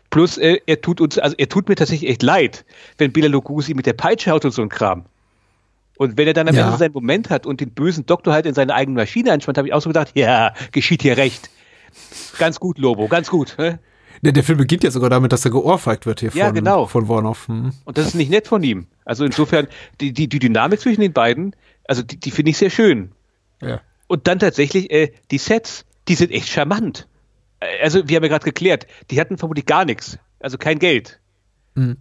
[0.09, 2.65] Plus, äh, er tut uns, also er tut mir tatsächlich echt leid,
[2.97, 5.05] wenn Bela Lugosi mit der Peitsche haut und so ein Kram.
[5.97, 6.65] Und wenn er dann am ja.
[6.65, 9.67] Ende seinen Moment hat und den bösen Doktor halt in seine eigene Maschine einspannt, habe
[9.67, 11.49] ich auch so gedacht, ja, geschieht hier recht.
[12.37, 13.55] Ganz gut, Lobo, ganz gut.
[13.57, 13.79] Ne?
[14.21, 16.85] Der, der Film beginnt ja sogar damit, dass er geohrfeigt wird hier ja, von, genau.
[16.85, 17.47] von Warnoff.
[17.47, 17.71] Hm.
[17.85, 18.87] Und das ist nicht nett von ihm.
[19.05, 19.67] Also insofern,
[20.01, 21.55] die, die, die Dynamik zwischen den beiden,
[21.87, 23.11] also die, die finde ich sehr schön.
[23.61, 23.81] Ja.
[24.07, 27.07] Und dann tatsächlich, äh, die Sets, die sind echt charmant.
[27.65, 30.17] Äh, also, wir haben ja gerade geklärt, die hatten vermutlich gar nichts.
[30.39, 31.19] Also kein Geld.
[31.75, 31.97] Mhm.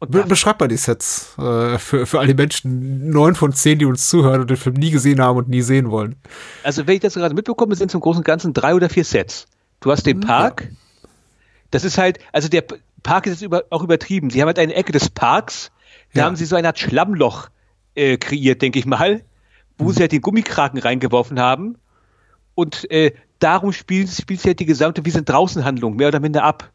[0.00, 4.08] Be beschreib mal die Sets äh, für, für alle Menschen, neun von zehn, die uns
[4.08, 6.16] zuhören und den Film nie gesehen haben und nie sehen wollen.
[6.62, 9.46] Also, wenn ich das gerade mitbekomme, sind zum Großen und Ganzen drei oder vier Sets.
[9.80, 10.62] Du hast den hm, Park.
[10.62, 11.08] Ja.
[11.70, 12.64] Das ist halt, also der
[13.02, 14.30] Park ist jetzt über, auch übertrieben.
[14.30, 15.70] Sie haben halt eine Ecke des Parks,
[16.14, 16.26] da ja.
[16.26, 17.48] haben sie so eine Art Schlammloch
[17.94, 19.22] äh, kreiert, denke ich mal,
[19.78, 19.92] wo mhm.
[19.92, 21.76] sie halt den Gummikraken reingeworfen haben.
[22.54, 26.20] Und äh, darum spielt, spielt sich halt die gesamte Wir sind draußen Handlung mehr oder
[26.20, 26.70] minder ab.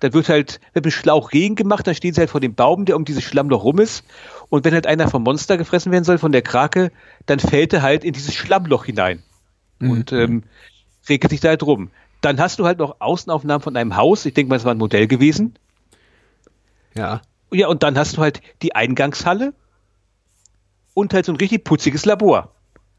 [0.00, 2.84] Dann wird halt mit einem Schlauch Regen gemacht, dann stehen sie halt vor dem Baum,
[2.84, 4.04] der um dieses Schlammloch rum ist.
[4.50, 6.92] Und wenn halt einer vom Monster gefressen werden soll, von der Krake,
[7.24, 9.22] dann fällt er halt in dieses Schlammloch hinein.
[9.78, 9.90] Mhm.
[9.90, 10.42] Und ähm,
[11.08, 11.90] regelt sich da halt rum.
[12.20, 14.26] Dann hast du halt noch Außenaufnahmen von einem Haus.
[14.26, 15.58] Ich denke mal, es war ein Modell gewesen.
[16.94, 17.22] Ja.
[17.52, 19.54] Ja, und dann hast du halt die Eingangshalle
[20.94, 22.55] und halt so ein richtig putziges Labor.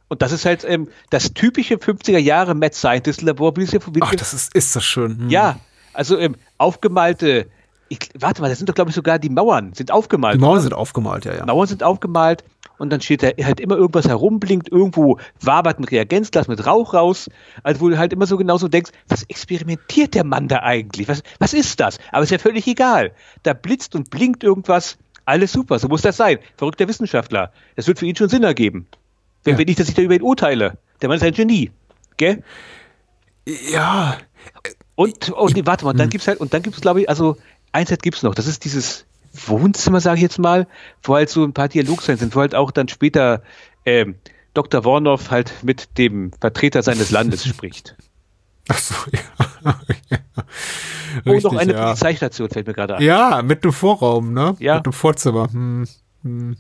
[0.08, 3.56] Und das ist halt ähm, das typische 50er Jahre Mad Scientist Labor.
[3.58, 5.20] Wie wie Ach, das ist, ist das schön.
[5.20, 5.30] Hm.
[5.30, 5.60] Ja,
[5.94, 7.48] also ähm, aufgemalte,
[7.90, 10.36] ich, warte mal, das sind doch glaube ich sogar die Mauern, sind aufgemalt.
[10.36, 11.46] Die Mauern sind aufgemalt, ja, ja.
[11.46, 12.44] Mauern sind aufgemalt
[12.78, 17.30] und dann steht da halt immer irgendwas herumblinkt, irgendwo wabert ein Reagenzglas mit Rauch raus,
[17.64, 21.08] also wo du halt immer so genauso denkst, was experimentiert der Mann da eigentlich?
[21.08, 21.98] Was, was ist das?
[22.12, 23.12] Aber ist ja völlig egal.
[23.44, 26.38] Da blitzt und blinkt irgendwas, alles super, so muss das sein.
[26.56, 27.52] Verrückter Wissenschaftler.
[27.76, 28.88] Das wird für ihn schon Sinn ergeben.
[29.48, 29.60] Wenn ja.
[29.60, 30.78] wir nicht, dass ich da über ihn urteile.
[31.02, 31.72] Der Mann ist ein Genie.
[32.18, 32.44] Gell?
[33.46, 34.18] Ja.
[34.96, 36.10] Und, und warte mal, dann hm.
[36.10, 37.38] gibt's halt, und dann gibt's, glaube ich, also
[37.72, 40.68] eins halt gibt's noch, das ist dieses Wohnzimmer, sage ich jetzt mal,
[41.02, 43.42] wo halt so ein paar Dialogszenen sind, wo halt auch dann später
[43.86, 44.16] ähm,
[44.54, 44.84] Dr.
[44.84, 47.96] Warnoff halt mit dem Vertreter seines Landes spricht.
[48.68, 49.80] Ach so, ja.
[50.10, 50.18] ja.
[51.32, 51.86] Und noch eine ja.
[51.86, 53.02] Polizeistation fällt mir gerade ein.
[53.02, 54.58] Ja, mit einem Vorraum, ne?
[54.60, 54.76] Ja.
[54.76, 55.48] Mit einem Vorzimmer.
[55.54, 55.88] Hm.
[56.24, 56.58] Hm.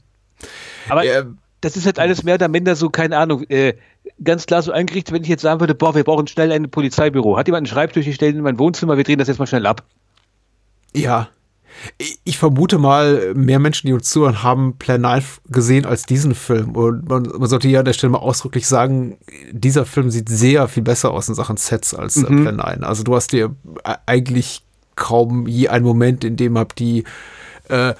[0.87, 1.23] Aber ja.
[1.61, 3.73] Das ist halt alles mehr oder minder so, keine Ahnung, äh,
[4.23, 7.37] ganz klar so eingerichtet, wenn ich jetzt sagen würde, boah, wir brauchen schnell ein Polizeibüro.
[7.37, 9.65] Hat jemand einen Schreibtisch, ich stelle in mein Wohnzimmer, wir drehen das jetzt mal schnell
[9.65, 9.83] ab.
[10.95, 11.29] Ja.
[12.23, 16.75] ich vermute mal, mehr Menschen, die uns zuhören, haben Plan 9 gesehen als diesen Film.
[16.75, 19.17] Und man, man, sollte hier an der Stelle mal ausdrücklich sagen,
[19.51, 22.43] dieser Film sieht sehr viel besser aus in Sachen Sets als äh, mhm.
[22.43, 22.83] Plan 9.
[22.83, 23.55] Also du hast dir
[24.05, 24.63] eigentlich
[24.95, 27.03] kaum je einen Moment, in dem habt die
[27.69, 27.93] äh,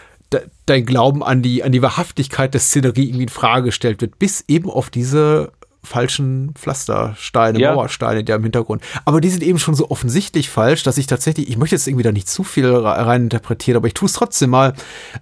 [0.65, 4.43] dein Glauben an die, an die Wahrhaftigkeit der Szenerie irgendwie in Frage gestellt wird, bis
[4.47, 5.51] eben auf diese
[5.83, 7.73] falschen Pflastersteine, ja.
[7.73, 8.83] Mauersteine, die am Hintergrund.
[9.05, 12.03] Aber die sind eben schon so offensichtlich falsch, dass ich tatsächlich, ich möchte jetzt irgendwie
[12.03, 14.73] da nicht zu viel rein interpretieren, aber ich tue es trotzdem mal.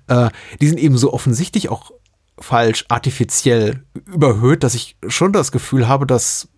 [0.07, 0.29] Äh,
[0.59, 1.91] die sind eben so offensichtlich auch
[2.39, 6.49] falsch, artifiziell überhöht, dass ich schon das Gefühl habe, dass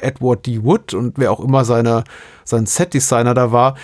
[0.00, 0.62] Edward D.
[0.62, 2.04] Wood und wer auch immer seine,
[2.44, 3.76] sein Set-Designer da war,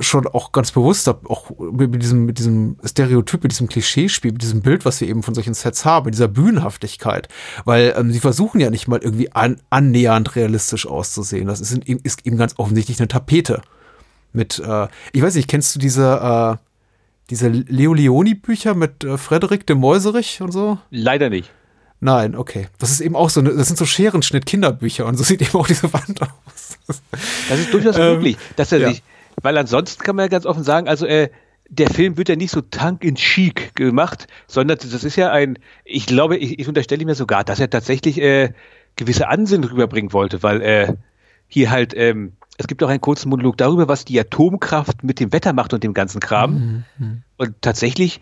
[0.00, 4.62] schon auch ganz bewusst, auch mit diesem, mit diesem Stereotyp, mit diesem Klischeespiel, mit diesem
[4.62, 7.28] Bild, was wir eben von solchen Sets haben, mit dieser Bühnenhaftigkeit.
[7.64, 11.46] Weil ähm, sie versuchen ja nicht mal irgendwie an, annähernd realistisch auszusehen.
[11.46, 13.62] Das ist, in, ist eben ganz offensichtlich eine Tapete.
[14.32, 16.64] Mit, äh, ich weiß nicht, kennst du diese, äh,
[17.30, 20.78] diese Leo Leoni-Bücher mit äh, Frederik de Meuserich und so?
[20.90, 21.50] Leider nicht.
[22.00, 22.68] Nein, okay.
[22.78, 25.66] Das ist eben auch so, eine, das sind so Scherenschnitt-Kinderbücher und so sieht eben auch
[25.66, 26.78] diese Wand aus.
[27.48, 28.88] Das ist durchaus ähm, möglich, dass er ja.
[28.90, 29.02] sich
[29.42, 31.28] weil ansonsten kann man ja ganz offen sagen, also äh,
[31.68, 35.58] der Film wird ja nicht so tank in chic gemacht, sondern das ist ja ein,
[35.84, 38.52] ich glaube, ich, ich unterstelle mir sogar, dass er tatsächlich äh,
[38.96, 40.94] gewisse Ansinnen rüberbringen wollte, weil äh,
[41.46, 45.32] hier halt, ähm, es gibt auch einen kurzen Monolog darüber, was die Atomkraft mit dem
[45.32, 46.52] Wetter macht und dem ganzen Kram.
[46.52, 46.84] Mhm.
[46.98, 47.22] mhm.
[47.36, 48.20] Und tatsächlich,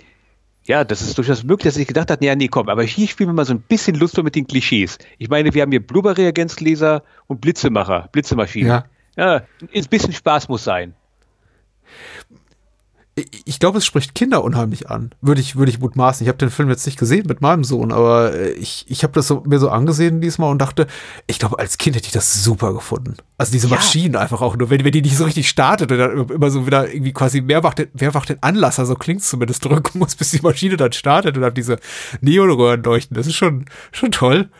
[0.64, 3.30] ja, das ist durchaus möglich, dass ich gedacht hat, ja, nee, komm, aber hier spielen
[3.30, 4.98] wir mal so ein bisschen Lust mit den Klischees.
[5.18, 8.68] Ich meine, wir haben hier Blubberreagenzgläser und Blitzemacher, Blitzemaschinen.
[8.68, 8.84] Ja.
[9.16, 9.42] ja,
[9.74, 10.94] ein bisschen Spaß muss sein
[13.46, 15.10] ich glaube, es spricht Kinder unheimlich an.
[15.22, 16.22] Würde ich, würde ich mutmaßen.
[16.22, 19.14] Ich habe den Film jetzt nicht gesehen mit meinem Sohn, aber äh, ich, ich habe
[19.14, 20.86] das so, mir so angesehen diesmal und dachte,
[21.26, 23.16] ich glaube, als Kind hätte ich das super gefunden.
[23.38, 23.76] Also diese ja.
[23.76, 26.66] Maschinen einfach auch nur, wenn, wenn die nicht so richtig startet und dann immer so
[26.66, 30.42] wieder irgendwie quasi mehrfach den, mehrfach den Anlasser, so klingt zumindest, drücken muss, bis die
[30.42, 31.78] Maschine dann startet und dann diese
[32.20, 33.16] Neonröhren leuchten.
[33.16, 34.50] Das ist schon, schon toll.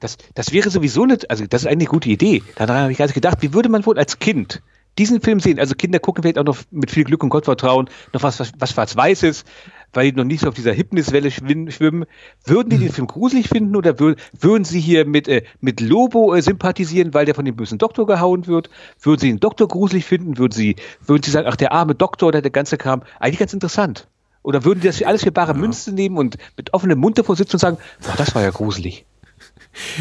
[0.00, 2.42] Das, das wäre sowieso nicht, also das ist eine gute Idee.
[2.56, 4.60] Daran habe ich gerade gedacht, wie würde man wohl als Kind
[4.98, 5.58] diesen Film sehen.
[5.58, 8.72] Also Kinder gucken vielleicht auch noch mit viel Glück und Gottvertrauen noch was, was, was
[8.72, 9.44] Schwarz-Weißes,
[9.92, 12.04] weil die noch nicht so auf dieser Hypniswelle schwimmen.
[12.44, 16.34] Würden die den Film gruselig finden oder würden, würden sie hier mit, äh, mit Lobo
[16.34, 18.70] äh, sympathisieren, weil der von dem bösen Doktor gehauen wird?
[19.00, 20.38] Würden sie den Doktor gruselig finden?
[20.38, 20.76] Würden sie,
[21.06, 23.02] würden sie sagen, ach, der arme Doktor oder der ganze Kram?
[23.20, 24.08] Eigentlich ganz interessant.
[24.42, 25.58] Oder würden die das alles für bare ja.
[25.58, 29.04] Münze nehmen und mit offenem Mund davor sitzen und sagen, boah, das war ja gruselig.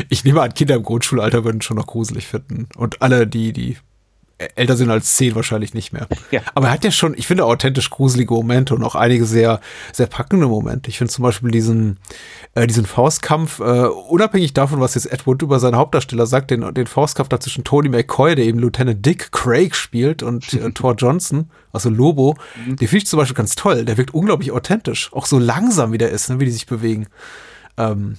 [0.09, 2.67] Ich nehme an, Kinder im Grundschulalter würden schon noch gruselig finden.
[2.75, 3.77] Und alle, die, die
[4.55, 6.07] älter sind als zehn wahrscheinlich nicht mehr.
[6.29, 6.41] Ja.
[6.55, 9.61] Aber er hat ja schon, ich finde, authentisch gruselige Momente und auch einige sehr,
[9.93, 10.89] sehr packende Momente.
[10.89, 11.99] Ich finde zum Beispiel diesen,
[12.53, 16.85] äh, diesen Faustkampf, äh, unabhängig davon, was jetzt Edward über seinen Hauptdarsteller sagt, den, den
[16.85, 21.49] Faustkampf da zwischen Tony McCoy, der eben Lieutenant Dick Craig spielt, und äh, Thor Johnson,
[21.71, 22.75] also Lobo, mhm.
[22.75, 23.85] den finde ich zum Beispiel ganz toll.
[23.85, 25.13] Der wirkt unglaublich authentisch.
[25.13, 27.07] Auch so langsam, wie der ist, ne, wie die sich bewegen.
[27.77, 28.17] Ähm,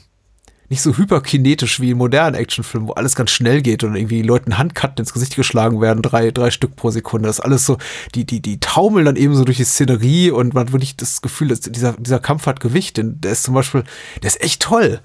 [0.69, 4.59] nicht so hyperkinetisch wie in modernen Actionfilmen, wo alles ganz schnell geht und irgendwie Leuten
[4.59, 7.27] Handkarten ins Gesicht geschlagen werden, drei, drei Stück pro Sekunde.
[7.27, 7.79] Das ist alles so,
[8.15, 11.23] die, die, die taumeln dann eben so durch die Szenerie und man hat wirklich das
[11.23, 12.99] Gefühl, dass dieser, dieser Kampf hat Gewicht.
[12.99, 13.85] Denn der ist zum Beispiel,
[14.23, 15.01] der ist echt toll.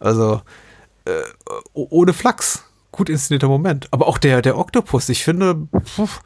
[0.00, 0.40] Also,
[1.04, 1.20] äh,
[1.74, 2.64] ohne Flachs.
[2.90, 3.88] Gut inszenierter Moment.
[3.90, 6.20] Aber auch der, der Oktopus, ich finde, pff,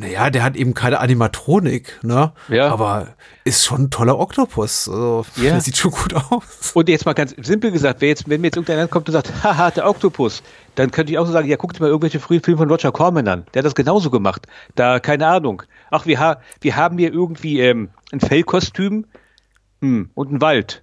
[0.00, 2.32] naja, der hat eben keine Animatronik, ne?
[2.48, 2.72] Ja.
[2.72, 3.08] Aber
[3.44, 4.88] ist schon ein toller Oktopus.
[4.88, 5.50] Also, ja.
[5.50, 6.72] Der sieht schon gut aus.
[6.72, 9.30] Und jetzt mal ganz simpel gesagt, wenn, jetzt, wenn mir jetzt irgendeiner kommt und sagt,
[9.44, 10.42] haha, der Oktopus,
[10.74, 13.28] dann könnte ich auch so sagen, ja, guckt mal irgendwelche frühen Filme von Roger Corman
[13.28, 13.44] an.
[13.52, 14.46] Der hat das genauso gemacht.
[14.74, 15.62] Da, keine Ahnung.
[15.90, 19.04] Ach, wir, ha wir haben hier irgendwie ähm, ein Fellkostüm
[19.82, 20.80] hm, und einen Wald.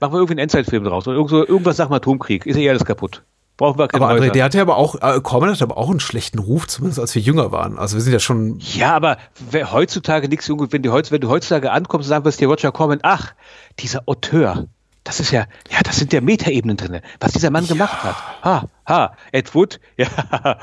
[0.00, 1.06] Machen wir irgendwie einen Endzeitfilm draus.
[1.06, 2.44] Irgend so, irgendwas nach dem Atomkrieg.
[2.44, 3.22] Ist ja eh alles kaputt.
[3.60, 6.00] Brauchen wir keine aber André, der hatte aber auch, äh, Corman hatte aber auch einen
[6.00, 7.78] schlechten Ruf, zumindest als wir jünger waren.
[7.78, 8.58] Also wir sind ja schon.
[8.58, 9.18] Ja, aber
[9.50, 13.00] wer, heutzutage nichts, wenn du, wenn du heutzutage ankommst und sagen wirst, dir Roger Corman,
[13.02, 13.34] ach,
[13.78, 14.66] dieser Auteur,
[15.04, 17.74] das ist ja, ja, das sind ja Metaebenen drin, was dieser Mann ja.
[17.74, 18.16] gemacht hat.
[18.42, 20.06] Ha, ha, Ed Wood, ja,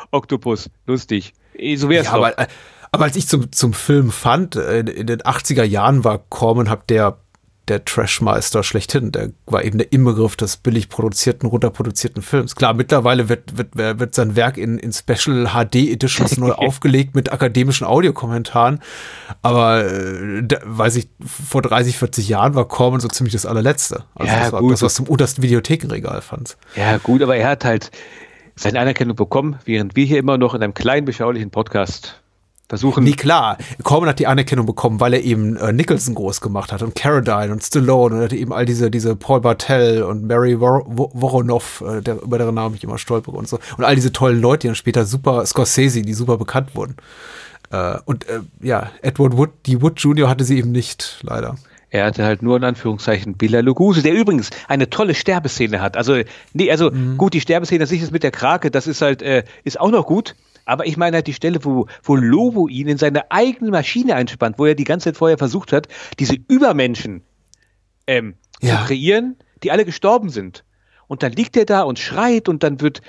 [0.09, 1.33] Octopus, lustig.
[1.53, 2.25] Eh, so wär's ja, doch.
[2.25, 2.47] Aber, äh,
[2.91, 6.87] aber als ich zum, zum Film fand, äh, in den 80er Jahren war Corman, hab
[6.87, 7.19] der
[7.68, 9.11] der Trashmeister schlechthin.
[9.11, 12.55] Der war eben der Inbegriff des billig produzierten, runterproduzierten Films.
[12.55, 17.32] Klar, mittlerweile wird, wird, wird sein Werk in, in Special HD Editions neu aufgelegt mit
[17.32, 18.80] akademischen Audiokommentaren.
[19.41, 24.03] Aber, äh, da, weiß ich, vor 30, 40 Jahren war Corman so ziemlich das allerletzte.
[24.15, 24.72] Also ja, das war gut.
[24.72, 26.57] das, was zum untersten Videothekenregal fand.
[26.76, 27.91] Ja, gut, aber er hat halt
[28.55, 32.22] seine Anerkennung bekommen, während wir hier immer noch in einem kleinen, beschaulichen Podcast
[32.68, 33.03] versuchen.
[33.03, 33.57] Nee, klar.
[33.84, 37.51] Corbin hat die Anerkennung bekommen, weil er eben äh, Nicholson groß gemacht hat und Carradine
[37.51, 41.82] und Stallone und er hatte eben all diese, diese Paul Bartel und Mary Wor Voronoff,
[41.88, 43.59] äh, der, über deren Namen ich immer stolpere und so.
[43.78, 46.95] Und all diese tollen Leute, die dann später super, Scorsese, die super bekannt wurden.
[47.72, 50.30] Äh, und äh, ja, Edward Wood, die Wood Jr.
[50.30, 51.55] hatte sie eben nicht, leider.
[51.89, 55.95] Er hatte halt nur in Anführungszeichen Billa Luguse, der übrigens eine tolle Sterbeszene hat.
[55.95, 56.18] Also,
[56.53, 57.18] nee, also mhm.
[57.18, 60.05] gut, die Sterbeszene sich ist mit der Krake, das ist halt, äh, ist auch noch
[60.05, 60.36] gut.
[60.68, 64.59] Aber ich meine halt die Stelle, wo, wo Lobo ihn in seine eigene Maschine einspannt,
[64.59, 65.88] wo er die ganze Zeit vorher versucht hat,
[66.20, 67.24] diese Übermenschen
[68.05, 68.82] ähm, ja.
[68.82, 70.65] zu kreieren, die alle gestorben sind.
[71.07, 73.01] Und dann liegt er da und schreit und dann wird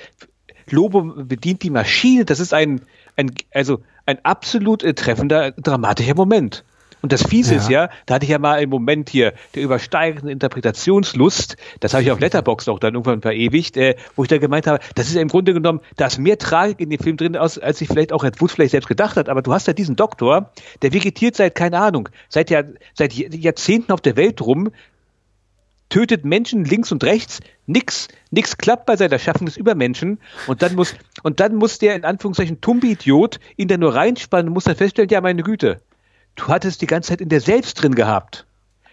[0.70, 2.24] Lobo bedient die Maschine.
[2.24, 2.82] Das ist ein,
[3.16, 6.64] ein also ein absolut äh, treffender, dramatischer Moment.
[7.02, 7.60] Und das Fiese ja.
[7.60, 12.02] ist ja, da hatte ich ja mal einen Moment hier der übersteigenden Interpretationslust, das habe
[12.02, 15.14] ich auf Letterbox auch dann irgendwann verewigt, äh, wo ich da gemeint habe, das ist
[15.14, 17.88] ja im Grunde genommen, da ist mehr Tragik in dem Film drin, aus, als sich
[17.88, 20.50] vielleicht auch Ed Wood vielleicht selbst gedacht hat, aber du hast ja diesen Doktor,
[20.82, 24.70] der vegetiert seit, keine Ahnung, seit, Jahr, seit Jahrzehnten auf der Welt rum,
[25.88, 30.18] tötet Menschen links und rechts, nix, nix klappt bei seiner Schaffung des Übermenschen.
[30.46, 34.54] Und dann muss, und dann muss der in Anführungszeichen Tumbi-Idiot ihn da nur reinspannen und
[34.54, 35.80] muss dann feststellen, ja meine Güte,
[36.38, 38.46] du hattest die ganze Zeit in der selbst drin gehabt.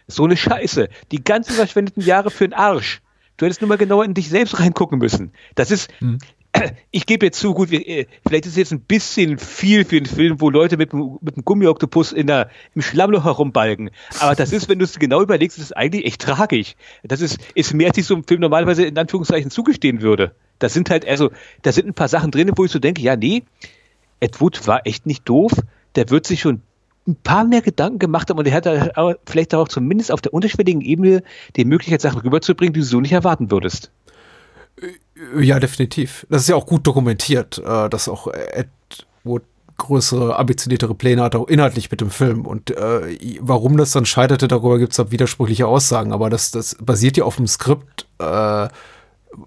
[0.08, 0.90] So eine Scheiße.
[1.12, 3.02] Die ganzen verschwendeten Jahre für den Arsch.
[3.38, 5.32] Du hättest nur mal genauer in dich selbst reingucken müssen.
[5.56, 6.20] Das ist, hm.
[6.92, 10.06] ich gebe jetzt zu, gut, äh, vielleicht ist es jetzt ein bisschen viel für einen
[10.06, 13.90] Film, wo Leute mit, mit einem Gummioktopus in der, im Schlammloch herumbalgen.
[14.20, 16.76] Aber das ist, wenn du es genau überlegst, ist es eigentlich echt tragisch.
[17.04, 20.34] Das ist, ist mehr, als ich so einem Film normalerweise in Anführungszeichen zugestehen würde.
[20.60, 21.32] Das sind halt, also,
[21.64, 23.44] da sind ein paar Sachen drin, wo ich so denke, ja, nee,
[24.20, 25.52] Ed Wood war echt nicht doof.
[25.96, 26.62] Der wird sich schon
[27.08, 30.82] ein paar mehr Gedanken gemacht haben und er hat vielleicht auch zumindest auf der unterschwelligen
[30.82, 31.24] Ebene
[31.56, 33.92] die Möglichkeit, Sachen rüberzubringen, die du so nicht erwarten würdest.
[35.40, 36.26] Ja, definitiv.
[36.30, 38.68] Das ist ja auch gut dokumentiert, äh, dass auch Ed
[39.78, 42.46] größere, ambitioniertere Pläne hat, auch inhaltlich mit dem Film.
[42.46, 46.14] Und äh, warum das dann scheiterte, darüber gibt es widersprüchliche Aussagen.
[46.14, 48.68] Aber das, das basiert ja auf dem Skript, äh,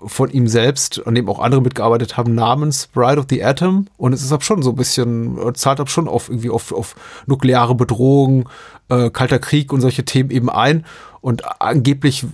[0.05, 3.86] von ihm selbst, an dem auch andere mitgearbeitet haben, namens Bride of the Atom.
[3.97, 6.95] Und es ist ab schon so ein bisschen, zahlt ab schon auf irgendwie auf, auf
[7.26, 8.49] nukleare Bedrohung,
[8.89, 10.84] äh, Kalter Krieg und solche Themen eben ein.
[11.20, 12.24] Und angeblich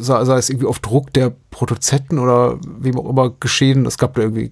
[0.00, 3.86] sei, sei es irgendwie auf Druck der Produzenten oder wem auch immer geschehen.
[3.86, 4.50] Es gab da irgendwie,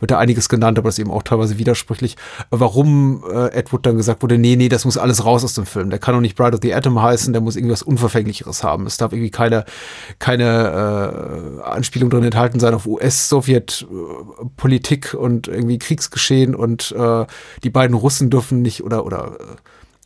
[0.00, 2.16] wird da einiges genannt, aber das ist eben auch teilweise widersprüchlich.
[2.50, 5.90] Warum äh, Edward dann gesagt wurde, nee, nee, das muss alles raus aus dem Film.
[5.90, 8.86] Der kann doch nicht Bride of the Atom heißen, der muss irgendwas Unverfänglicheres haben.
[8.86, 9.64] Es darf irgendwie keine,
[10.18, 17.24] keine äh, Anspielung drin enthalten sein auf US-Sowjet-Politik und irgendwie Kriegsgeschehen und äh,
[17.62, 19.56] die beiden Russen dürfen nicht oder, oder äh,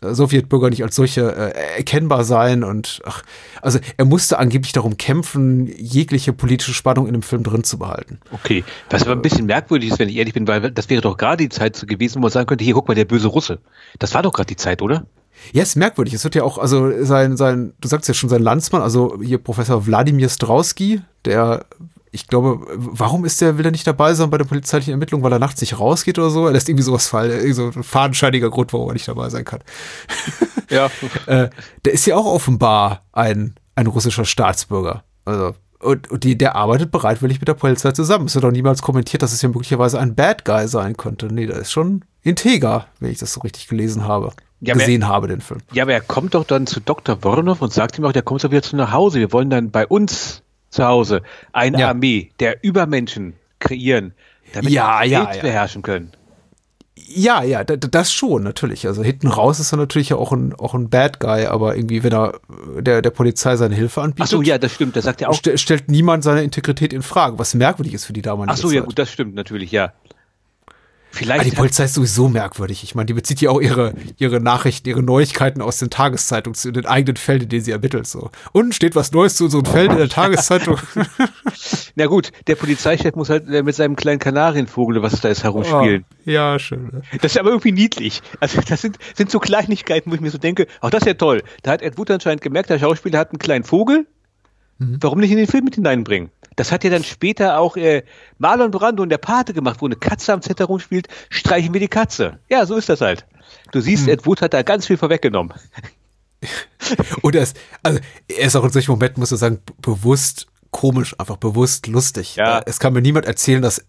[0.02, 3.22] Sowjetbürger nicht als solche äh, erkennbar sein und ach,
[3.60, 8.18] also er musste angeblich darum kämpfen, jegliche politische Spannung in dem Film drin zu behalten.
[8.32, 11.16] Okay, was aber ein bisschen merkwürdig ist, wenn ich ehrlich bin, weil das wäre doch
[11.16, 13.58] gerade die Zeit gewesen, wo man sagen könnte, hier guck mal, der böse Russe.
[13.98, 15.06] Das war doch gerade die Zeit, oder?
[15.52, 16.14] Ja, ist merkwürdig.
[16.14, 19.38] Es wird ja auch, also sein, sein, du sagst ja schon sein Landsmann, also hier
[19.38, 21.64] Professor Wladimir Strauski, der
[22.14, 25.32] ich glaube, warum ist der, will er nicht dabei sein bei der polizeilichen Ermittlung, weil
[25.32, 26.46] er nachts nicht rausgeht oder so?
[26.46, 29.60] Er lässt irgendwie sowas fallen, so ein fadenscheiniger Grund, warum er nicht dabei sein kann.
[30.68, 30.90] Ja.
[31.26, 31.48] äh,
[31.86, 35.04] der ist ja auch offenbar ein, ein russischer Staatsbürger.
[35.24, 38.26] Also, und, und die, der arbeitet bereitwillig mit der Polizei zusammen.
[38.26, 41.26] Es wird doch niemals kommentiert, dass es ja möglicherweise ein Bad Guy sein könnte.
[41.26, 44.32] Nee, der ist schon integer, wenn ich das so richtig gelesen habe.
[44.60, 45.60] Ja, gesehen er, habe, den Film.
[45.72, 47.24] Ja, aber er kommt doch dann zu Dr.
[47.24, 49.18] Woronov und sagt ihm auch, der kommt doch wieder zu nach Hause.
[49.18, 50.41] Wir wollen dann bei uns
[50.72, 51.88] zu Hause eine ja.
[51.90, 54.14] Armee der Übermenschen kreieren,
[54.52, 55.40] damit ja, wir ja, ja.
[55.40, 56.10] beherrschen können.
[57.14, 58.86] Ja, ja, das schon, natürlich.
[58.86, 62.12] Also hinten raus ist er natürlich auch ein, auch ein Bad Guy, aber irgendwie, wenn
[62.12, 62.40] er
[62.78, 64.24] der, der Polizei seine Hilfe anbietet.
[64.24, 65.34] Ach so, ja, das stimmt, das sagt er auch.
[65.34, 68.68] St stellt niemand seine Integrität in Frage, was merkwürdig ist für die damalige Ach so,
[68.68, 68.76] Zeit.
[68.76, 69.92] ja, gut, das stimmt natürlich, ja.
[71.12, 72.82] Vielleicht Aber die Polizei ist sowieso merkwürdig.
[72.82, 76.72] Ich meine, die bezieht ja auch ihre, ihre Nachrichten, ihre Neuigkeiten aus den Tageszeitungen zu
[76.72, 78.06] den eigenen Fällen, in denen sie ermittelt.
[78.06, 78.30] So.
[78.52, 80.78] Und steht was Neues zu so einem Feld in der Tageszeitung.
[81.96, 86.06] Na gut, der Polizeichef muss halt mit seinem kleinen Kanarienvogel, was da ist, herumspielen.
[86.08, 86.84] Oh, ja, schön.
[86.86, 87.02] Ne?
[87.20, 88.22] Das ist aber irgendwie niedlich.
[88.40, 91.14] Also das sind, sind so Kleinigkeiten, wo ich mir so denke, ach, das ist ja
[91.14, 91.42] toll.
[91.62, 94.06] Da hat Ed Wood anscheinend gemerkt, der Schauspieler hat einen kleinen Vogel.
[94.78, 94.96] Mhm.
[95.02, 96.30] Warum nicht in den Film mit hineinbringen?
[96.56, 98.02] Das hat ja dann später auch äh,
[98.38, 101.88] Marlon Brando in der Pate gemacht, wo eine Katze am Set herumspielt, streichen wir die
[101.88, 102.38] Katze.
[102.48, 103.26] Ja, so ist das halt.
[103.72, 104.12] Du siehst, hm.
[104.12, 105.54] Ed Wood hat da ganz viel vorweggenommen.
[107.22, 111.14] Und er ist, also er ist auch in solchen Momenten, muss man sagen, bewusst komisch,
[111.18, 112.34] einfach bewusst lustig.
[112.36, 112.58] Ja.
[112.58, 113.82] Äh, es kann mir niemand erzählen, dass äh,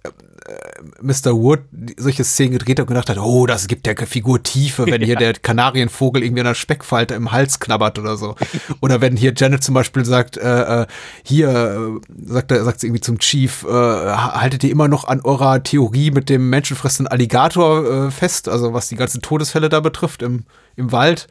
[1.01, 1.33] Mr.
[1.33, 1.61] Wood
[1.97, 5.15] solche Szenen gedreht hat und gedacht hat, oh, das gibt der Figur Tiefe, wenn hier
[5.19, 8.35] der Kanarienvogel irgendwie an der Speckfalte im Hals knabbert oder so.
[8.81, 10.85] Oder wenn hier Janet zum Beispiel sagt, äh, äh
[11.23, 15.21] hier, äh, sagt er, sagt sie irgendwie zum Chief, äh, haltet ihr immer noch an
[15.21, 20.21] eurer Theorie mit dem menschenfressenden Alligator äh, fest, also was die ganzen Todesfälle da betrifft
[20.21, 20.43] im,
[20.75, 21.27] im Wald.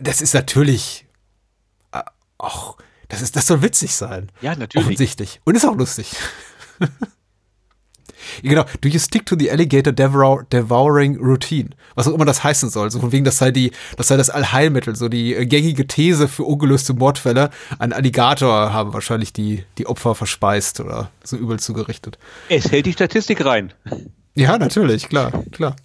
[0.00, 1.06] Das ist natürlich
[1.92, 2.00] äh,
[2.38, 2.76] auch
[3.12, 4.30] das, ist, das soll witzig sein.
[4.40, 4.86] Ja, natürlich.
[4.86, 5.40] Offensichtlich.
[5.44, 6.10] Und ist auch lustig.
[8.40, 11.70] Genau, do you stick to the alligator devour, devouring routine?
[11.96, 12.90] Was auch immer das heißen soll.
[12.90, 16.28] So von wegen, das sei die, das sei das Allheilmittel, so die äh, gängige These
[16.28, 17.50] für ungelöste Mordfälle.
[17.78, 22.16] Ein Alligator haben wahrscheinlich die, die Opfer verspeist oder so übel zugerichtet.
[22.48, 23.74] Es hält die Statistik rein.
[24.34, 25.76] Ja, natürlich, klar, klar.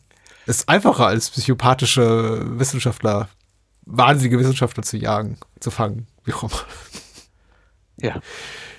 [0.46, 3.28] Ist einfacher als psychopathische Wissenschaftler,
[3.86, 6.62] wahnsinnige Wissenschaftler zu jagen, zu fangen, wie auch immer.
[8.02, 8.22] Ja.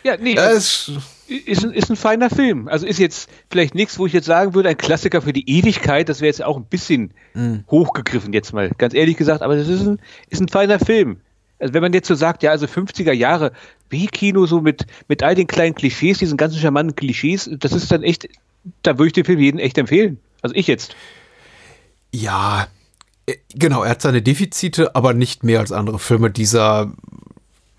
[0.05, 0.35] Ja, nee.
[0.35, 0.91] Das
[1.27, 2.69] ist, ein, ist ein feiner Film.
[2.69, 6.09] Also ist jetzt vielleicht nichts, wo ich jetzt sagen würde, ein Klassiker für die Ewigkeit.
[6.09, 7.64] Das wäre jetzt auch ein bisschen Mhm.
[7.71, 9.43] hochgegriffen, jetzt mal ganz ehrlich gesagt.
[9.43, 9.99] Aber das ist ein,
[10.31, 11.19] ist ein feiner Film.
[11.61, 13.53] Also wenn man jetzt so sagt, ja, also 50er Jahre
[13.89, 18.03] B-Kino so mit, mit all den kleinen Klischees, diesen ganzen charmanten Klischees, das ist dann
[18.05, 18.29] echt,
[18.83, 20.19] da würde ich den Film jeden echt empfehlen.
[20.41, 20.95] Also ich jetzt.
[22.14, 22.69] Ja,
[23.27, 26.93] äh, genau, er hat seine Defizite, aber nicht mehr als andere Filme dieser,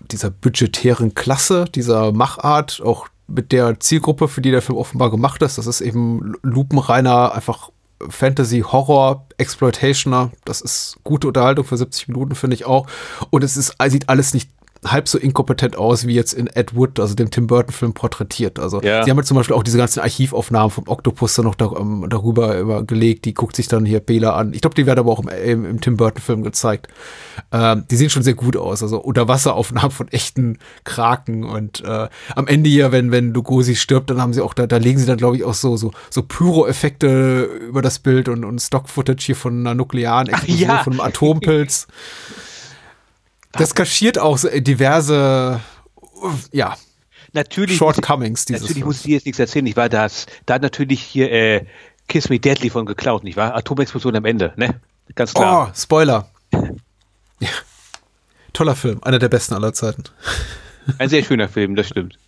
[0.00, 5.42] dieser budgetären Klasse, dieser Machart, auch mit der Zielgruppe, für die der Film offenbar gemacht
[5.42, 5.58] ist.
[5.58, 7.70] Das ist eben lupenreiner, einfach
[8.08, 10.30] Fantasy, Horror, Exploitationer.
[10.44, 12.86] Das ist gute Unterhaltung für 70 Minuten, finde ich auch.
[13.30, 14.50] Und es ist, sieht alles nicht
[14.84, 18.58] halb so inkompetent aus, wie jetzt in Ed Wood, also dem Tim Burton-Film, porträtiert.
[18.58, 19.04] Also Ja.
[19.04, 22.06] sie haben jetzt zum Beispiel auch diese ganzen Archivaufnahmen vom Octopus dann noch da, ähm,
[22.08, 23.26] darüber immer gelegt.
[23.26, 24.54] Die guckt sich dann hier Bela an.
[24.54, 26.88] Ich glaube, die werden aber auch im, im, im Tim Burton-Film gezeigt.
[27.52, 28.82] Ähm, die sehen schon sehr gut aus.
[28.82, 34.20] Also Unterwasseraufnahmen von echten Kraken und äh, am Ende hier, wenn, wenn Lugosi stirbt, dann
[34.20, 37.42] haben sie auch, da, da legen sie dann, glaube ich, auch so, so, so Pyro-Effekte
[37.68, 40.78] über das Bild und, und Stock-Footage hier von einer nuklearen Explosion, ja.
[40.82, 41.86] von einem Atompilz.
[43.52, 45.60] Das kaschiert auch diverse,
[46.52, 46.76] ja,
[47.32, 47.76] Natürlich.
[47.76, 49.66] Shortcomings dieses Natürlich muss ich dir jetzt nichts erzählen.
[49.66, 51.64] Ich war das, da hat natürlich hier äh,
[52.08, 53.54] Kiss Me Deadly von geklaut, nicht wahr?
[53.54, 54.80] Atomexplosion am Ende, ne?
[55.14, 55.68] Ganz klar.
[55.68, 56.28] Oh, Spoiler.
[57.42, 57.48] Ja.
[58.52, 60.04] Toller Film, einer der besten aller Zeiten.
[60.98, 62.18] Ein sehr schöner Film, das stimmt.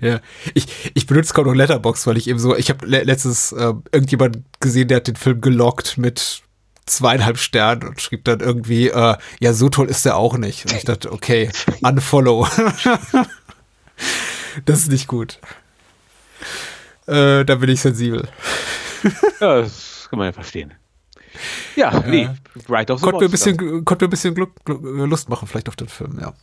[0.00, 0.20] Ja,
[0.54, 3.74] ich, ich benutze kaum noch Letterbox, weil ich eben so, ich habe le letztens äh,
[3.90, 6.42] irgendjemand gesehen, der hat den Film gelockt mit
[6.88, 10.64] zweieinhalb Sternen und schrieb dann irgendwie, äh, ja, so toll ist der auch nicht.
[10.64, 11.50] Und ich dachte, okay,
[11.82, 12.46] unfollow.
[14.64, 15.38] das ist nicht gut.
[17.06, 18.28] Äh, da bin ich sensibel.
[19.40, 20.74] Ja, das kann man ja verstehen.
[21.76, 22.28] Ja, nee,
[22.68, 25.68] Right of the Konnte mir ein bisschen, konnte ein bisschen Glück, Glück, Lust machen, vielleicht
[25.68, 26.34] auf den Film, ja.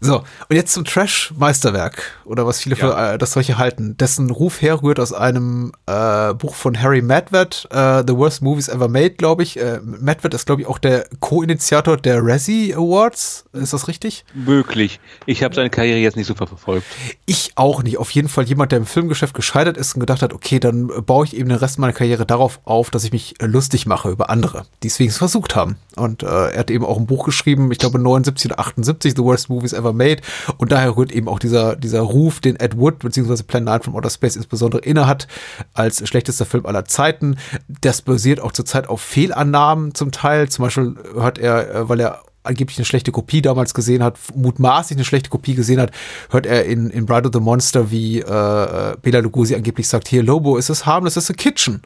[0.00, 0.18] So,
[0.48, 3.14] und jetzt zum Trash-Meisterwerk, oder was viele für Ja.
[3.14, 8.02] äh, das solche halten, dessen Ruf herrührt aus einem äh, Buch von Harry Madwed, äh,
[8.06, 9.58] The Worst Movies Ever Made, glaube ich.
[9.58, 13.44] Äh, Madwed ist, glaube ich, auch der Co-Initiator der Razzie Awards.
[13.52, 14.24] Ist das richtig?
[14.34, 15.00] Möglich.
[15.26, 16.86] Ich habe seine Karriere jetzt nicht so verfolgt.
[17.26, 17.98] Ich auch nicht.
[17.98, 21.00] Auf jeden Fall jemand, der im Filmgeschäft gescheitert ist und gedacht hat, okay, dann äh,
[21.00, 24.10] baue ich eben den Rest meiner Karriere darauf auf, dass ich mich äh, lustig mache
[24.10, 25.76] über andere, die es wenigstens versucht haben.
[25.96, 29.22] Und äh, er hat eben auch ein Buch geschrieben, ich glaube 79 oder 78, The
[29.22, 30.22] Worst Movies Ever Made.
[30.56, 33.42] Und daher rührt eben auch dieser, dieser Ruf, den Ed Wood bzw.
[33.42, 35.28] Plan 9 from Outer Space insbesondere inne hat,
[35.72, 37.36] als schlechtester Film aller Zeiten.
[37.68, 40.48] Das basiert auch zurzeit auf Fehlannahmen zum Teil.
[40.48, 44.96] Zum Beispiel hört er, äh, weil er angeblich eine schlechte Kopie damals gesehen hat, mutmaßlich
[44.96, 45.90] eine schlechte Kopie gesehen hat,
[46.30, 50.22] hört er in, in Bride of the Monster, wie äh, Bela Lugosi angeblich sagt, hier,
[50.22, 51.82] Lobo, ist es harmless, ist a kitchen.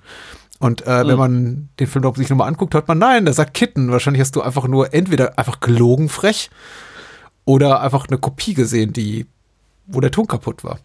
[0.61, 3.93] Und äh, wenn man den Film sich nochmal anguckt, hört man, nein, der sagt Kitten.
[3.93, 6.51] Wahrscheinlich hast du einfach nur entweder einfach gelogen frech
[7.49, 9.25] oder einfach eine Kopie gesehen, die,
[9.87, 10.81] wo der Ton kaputt war.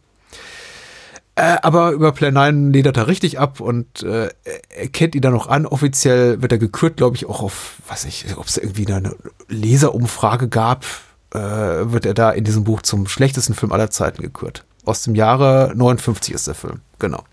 [1.36, 4.30] Äh, aber über Plan 9 ledert er richtig ab und äh,
[4.70, 5.66] er kennt ihn dann noch an.
[5.66, 9.14] Offiziell wird er gekürt, glaube ich, auch auf, weiß ich, ob es irgendwie eine
[9.50, 10.86] Leserumfrage gab,
[11.34, 14.64] äh, wird er da in diesem Buch zum schlechtesten Film aller Zeiten gekürt.
[14.86, 17.26] Aus dem Jahre 59 ist der Film, genau.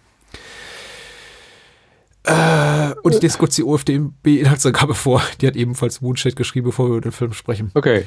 [2.25, 5.23] Äh, und ich lese kurz die OFDB-Inhaltsangabe vor.
[5.41, 7.71] Die hat ebenfalls Moonshade geschrieben, bevor wir über den Film sprechen.
[7.75, 8.05] Okay.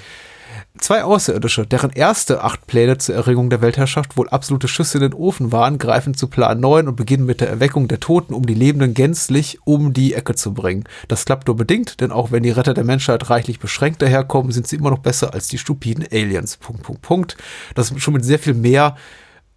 [0.80, 5.13] Zwei Außerirdische, deren erste acht Pläne zur Erringung der Weltherrschaft wohl absolute Schüsse in den
[5.13, 8.55] Ofen waren, greifen zu Plan 9 und beginnen mit der Erweckung der Toten, um die
[8.55, 10.86] Lebenden gänzlich um die Ecke zu bringen.
[11.07, 14.67] Das klappt nur bedingt, denn auch wenn die Retter der Menschheit reichlich beschränkt daherkommen, sind
[14.67, 16.57] sie immer noch besser als die stupiden Aliens.
[16.57, 17.38] Punkt, Punkt, Punkt.
[17.76, 18.97] Das ist schon mit sehr viel mehr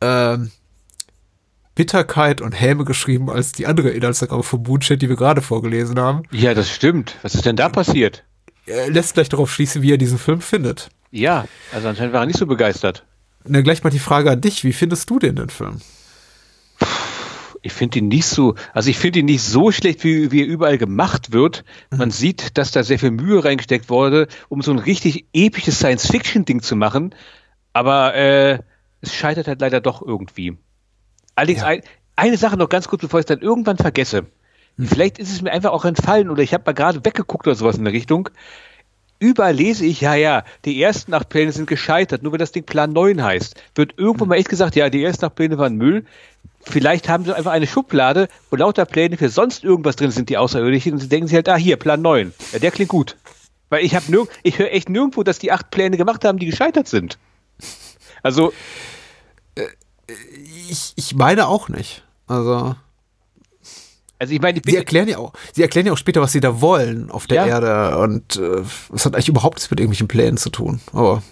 [0.02, 0.50] ähm,
[1.74, 6.24] Bitterkeit und Häme geschrieben als die andere Inhaltsangabe von Moonshade, die wir gerade vorgelesen haben.
[6.30, 7.16] Ja, das stimmt.
[7.22, 8.22] Was ist denn da passiert?
[8.66, 10.90] Er lässt gleich darauf schließen, wie er diesen Film findet.
[11.18, 13.04] Ja, also anscheinend war er nicht so begeistert.
[13.44, 14.64] Na, gleich mal die Frage an dich.
[14.64, 15.80] Wie findest du denn den Film?
[17.62, 20.46] Ich finde ihn nicht so, also ich finde ihn nicht so schlecht, wie, wie er
[20.46, 21.64] überall gemacht wird.
[21.90, 26.62] Man sieht, dass da sehr viel Mühe reingesteckt wurde, um so ein richtig episches Science-Fiction-Ding
[26.62, 27.14] zu machen.
[27.72, 28.60] Aber äh,
[29.00, 30.56] es scheitert halt leider doch irgendwie.
[31.34, 31.66] Allerdings Ja.
[31.66, 31.80] ein,
[32.14, 34.26] eine Sache noch ganz kurz, bevor ich es dann irgendwann vergesse.
[34.78, 37.78] Vielleicht ist es mir einfach auch entfallen oder ich habe mal gerade weggeguckt oder sowas
[37.78, 38.28] in der Richtung.
[39.18, 42.64] Überall lese ich, ja, ja, die ersten acht Pläne sind gescheitert, nur wenn das Ding
[42.64, 43.54] Plan 9 heißt.
[43.74, 46.04] Wird irgendwo mal echt gesagt, ja, die ersten acht Pläne waren Müll.
[46.62, 50.36] vielleicht haben sie einfach eine Schublade, wo lauter Pläne für sonst irgendwas drin sind, die
[50.36, 52.34] Außerirdischen, und sie denken sich halt, ah, hier, Plan 9.
[52.52, 53.16] Ja, der klingt gut.
[53.68, 56.46] Weil ich habe nirg ich höre echt nirgendwo, dass die acht Pläne gemacht haben, die
[56.46, 57.18] gescheitert sind.
[58.22, 58.52] Also.
[60.68, 62.04] Ich, ich meine auch nicht.
[62.26, 62.76] Also.
[64.18, 66.40] Also ich meine, ich sie erklären ja auch, sie erklären ja auch später, was sie
[66.40, 67.60] da wollen auf der ja.
[67.60, 68.62] Erde und äh,
[68.94, 70.80] es hat eigentlich überhaupt nichts mit irgendwelchen Plänen zu tun.
[70.92, 71.22] Aber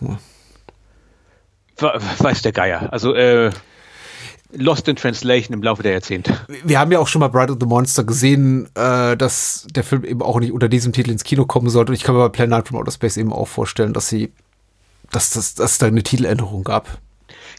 [1.81, 2.01] ja.
[2.19, 2.93] weiß der Geier.
[2.93, 3.51] Also äh,
[4.53, 6.39] Lost in Translation im Laufe der Jahrzehnte.
[6.65, 10.05] Wir haben ja auch schon mal Bride of the Monster gesehen, äh, dass der Film
[10.05, 11.91] eben auch nicht unter diesem Titel ins Kino kommen sollte.
[11.91, 14.33] Und ich kann mir bei Plan 9 from Outer Space eben auch vorstellen, dass sie,
[15.11, 16.99] dass, dass, dass es da eine Titeländerung gab.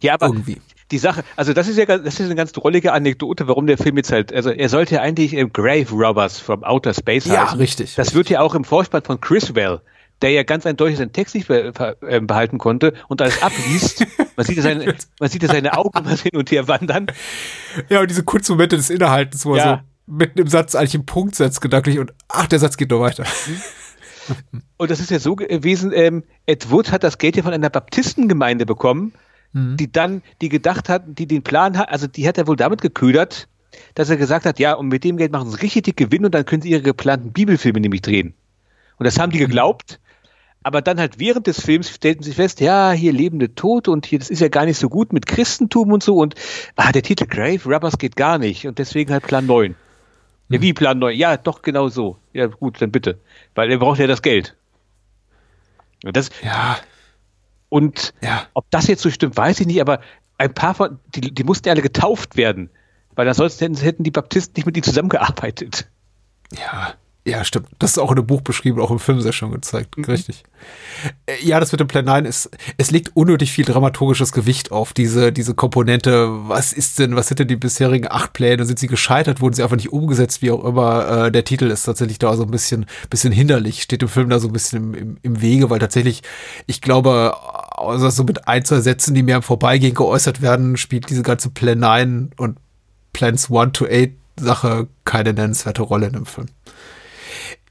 [0.01, 0.61] Ja, aber Irgendwie
[0.91, 3.97] die Sache, also das ist ja das ist eine ganz drollige Anekdote, warum der Film
[3.97, 7.57] jetzt halt, also er sollte ja eigentlich im Grave Robbers from Outer Space Ja, heißen.
[7.57, 7.95] richtig.
[7.95, 9.81] Das wird ja auch im Vorspann von Criswell,
[10.21, 14.05] der ja ganz eindeutig seinen Text nicht ähm, behalten konnte und alles abliest.
[14.35, 17.07] man sieht ja seine, man sieht ja seine Augen immer hin und her wandern.
[17.89, 19.83] Ja, und diese kurzen Momente des Innehaltens, wo er ja.
[20.07, 22.99] so mitten im Satz eigentlich einen Punkt setzt, gedanklich und ach, der Satz geht noch
[22.99, 23.23] weiter.
[24.77, 27.69] Und das ist ja so gewesen, ähm, Ed Wood hat das Geld ja von einer
[27.69, 29.13] Baptistengemeinde bekommen,
[29.53, 29.77] mhm.
[29.77, 32.81] die dann, die gedacht hat, die den Plan hat, also die hat er wohl damit
[32.81, 33.47] geködert,
[33.93, 36.33] dass er gesagt hat, ja, und mit dem Geld machen sie richtig dick Gewinn und
[36.33, 38.33] dann können sie ihre geplanten Bibelfilme nämlich drehen.
[38.97, 39.47] Und das haben die mhm.
[39.47, 39.99] geglaubt.
[40.63, 44.17] Aber dann halt während des Films stellten sie fest, ja, hier lebende Tote und hier,
[44.17, 46.33] das ist ja gar nicht so gut mit Christentum und so und
[46.75, 49.75] ah, der Titel Grave Rubbers geht gar nicht und deswegen halt Plan 9.
[50.49, 50.75] Ja, wie mhm.
[50.75, 51.15] Plan 9?
[51.15, 52.17] Ja, doch genau so.
[52.33, 53.19] Ja, gut, dann bitte.
[53.53, 54.55] Weil er braucht ja das Geld.
[56.03, 56.77] Und das, ja.
[57.69, 58.47] Und ja.
[58.53, 59.99] ob das jetzt so stimmt, weiß ich nicht, aber
[60.37, 62.69] ein paar von, die, die mussten ja alle getauft werden,
[63.15, 65.89] weil ansonsten hätten die Baptisten nicht mit ihnen zusammengearbeitet.
[66.57, 66.95] Ja,
[67.27, 67.69] ja, stimmt.
[67.79, 69.97] Das ist auch in dem Buch beschrieben, auch im Film sehr schon gezeigt.
[69.97, 70.03] Mhm.
[70.03, 70.43] Richtig.
[71.25, 74.93] Äh, ja, das mit dem Plan 9 ist, es legt unnötig viel dramaturgisches Gewicht auf
[74.93, 76.27] diese, diese Komponente.
[76.47, 78.63] Was ist denn, was sind denn die bisherigen acht Pläne?
[78.65, 79.41] Sind sie gescheitert?
[79.41, 80.43] Wurden sie einfach nicht umgesetzt?
[80.43, 81.25] Wie auch immer.
[81.25, 83.81] Äh, der Titel ist tatsächlich da so ein bisschen, bisschen hinderlich.
[83.81, 86.21] Steht im Film da so ein bisschen im, im, im Wege, weil tatsächlich,
[86.67, 87.33] ich glaube,
[87.71, 91.49] außer so mit ein, zwei Sätzen, die mir im Vorbeigehen geäußert werden, spielt diese ganze
[91.49, 92.59] Plan 9 und
[93.13, 96.47] Plans 1 to 8 Sache keine nennenswerte Rolle in dem Film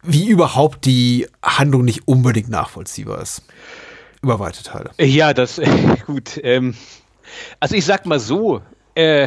[0.05, 3.43] wie überhaupt die Handlung nicht unbedingt nachvollziehbar ist.
[4.23, 4.91] Über weite Teile.
[4.99, 5.61] Ja, das,
[6.07, 6.41] gut.
[6.43, 6.75] Ähm,
[7.61, 8.63] also ich sag mal so,
[8.95, 9.27] äh,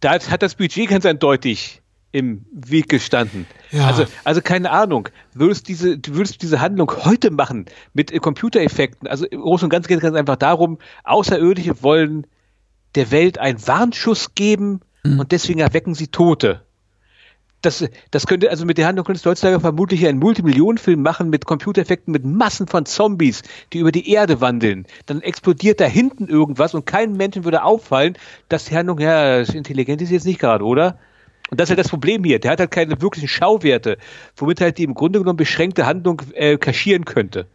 [0.00, 1.80] da hat, das Budget ganz eindeutig
[2.12, 3.46] im Weg gestanden.
[3.70, 3.86] Ja.
[3.86, 9.26] Also, also keine Ahnung, würdest diese, würdest diese Handlung heute machen mit äh, Computereffekten, also
[9.26, 12.26] im Großen und Ganzen geht es ganz einfach darum, Außerirdische wollen
[12.94, 15.20] der Welt einen Warnschuss geben mhm.
[15.20, 16.62] und deswegen erwecken sie Tote
[17.64, 21.44] das, das könnte, also mit der Handlung könntest du heutzutage vermutlich einen Multimillionenfilm machen mit
[21.44, 23.42] Computereffekten, mit Massen von Zombies,
[23.72, 24.86] die über die Erde wandeln.
[25.06, 28.16] Dann explodiert da hinten irgendwas und keinem Menschen würde auffallen,
[28.48, 30.98] dass die Handlung, ja, intelligent ist jetzt nicht gerade, oder?
[31.50, 32.38] Und das ist ja das Problem hier.
[32.38, 33.98] Der hat halt keine wirklichen Schauwerte,
[34.36, 37.46] womit halt die im Grunde genommen beschränkte Handlung äh, kaschieren könnte.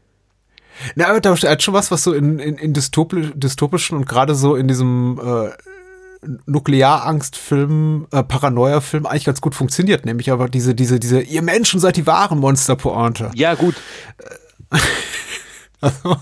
[0.96, 4.56] Na, aber da hat schon was, was so in, in, in dystopischen und gerade so
[4.56, 5.50] in diesem äh,
[6.46, 11.96] Nuklearangstfilm, äh, Paranoia-Film eigentlich ganz gut funktioniert, nämlich aber diese, diese, diese, ihr Menschen seid
[11.96, 13.32] die wahren Monster-Pointe.
[13.36, 13.76] Ja, gut.
[15.82, 16.18] also,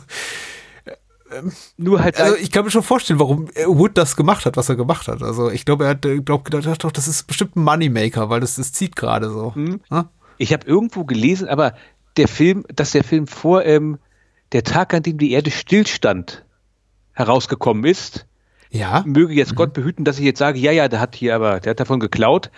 [1.31, 2.19] ähm, Nur halt.
[2.19, 5.21] Also ich kann mir schon vorstellen, warum Wood das gemacht hat, was er gemacht hat.
[5.21, 8.39] Also ich glaube, er hat äh, glaub, gedacht, doch, das ist bestimmt ein Moneymaker, weil
[8.39, 9.53] das, das zieht gerade so.
[9.55, 9.81] Mhm.
[10.37, 11.73] Ich habe irgendwo gelesen, aber
[12.17, 13.97] der Film, dass der Film vor ähm,
[14.51, 16.45] der Tag, an dem die Erde stillstand,
[17.13, 18.25] herausgekommen ist,
[18.71, 19.03] ja.
[19.05, 19.55] Möge jetzt mhm.
[19.55, 21.99] Gott behüten, dass ich jetzt sage, ja, ja, der hat hier aber, der hat davon
[21.99, 22.51] geklaut.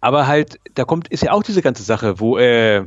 [0.00, 2.86] Aber halt, da kommt, ist ja auch diese ganze Sache, wo äh,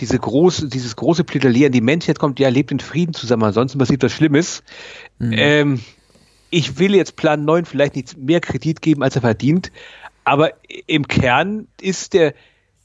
[0.00, 3.78] diese große, dieses große Plädoyer an die Menschheit kommt, ja, lebt in Frieden zusammen, ansonsten
[3.78, 4.62] passiert was Schlimmes.
[5.18, 5.34] Mhm.
[5.36, 5.80] Ähm,
[6.50, 9.72] ich will jetzt Plan 9 vielleicht nicht mehr Kredit geben, als er verdient,
[10.24, 10.52] aber
[10.86, 12.34] im Kern ist der,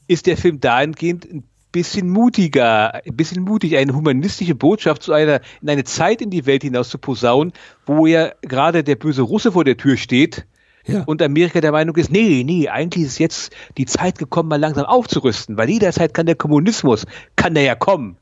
[0.08, 5.40] ist der Film dahingehend ein bisschen mutiger, ein bisschen mutig, eine humanistische Botschaft zu einer,
[5.60, 7.52] in eine Zeit in die Welt hinaus zu posaunen,
[7.86, 10.46] wo ja gerade der böse Russe vor der Tür steht
[10.86, 11.02] ja.
[11.04, 14.84] und Amerika der Meinung ist, nee, nee, eigentlich ist jetzt die Zeit gekommen, mal langsam
[14.84, 17.06] aufzurüsten, weil jederzeit kann der Kommunismus,
[17.36, 18.16] kann der ja kommen.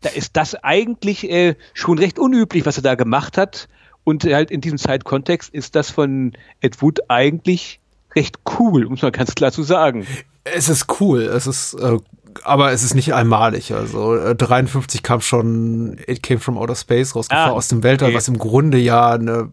[0.00, 3.68] Da ist das eigentlich äh, schon recht unüblich, was er da gemacht hat.
[4.02, 7.80] Und halt in diesem Zeitkontext ist das von Ed Wood eigentlich
[8.16, 10.06] recht cool, um es mal ganz klar zu sagen.
[10.42, 11.98] Es ist cool, es ist äh,
[12.42, 13.72] aber es ist nicht einmalig.
[13.72, 18.08] Also äh, 53 kam schon It Came from Outer Space rausgefahren ah, aus dem Weltall,
[18.08, 18.16] okay.
[18.16, 19.52] was im Grunde ja eine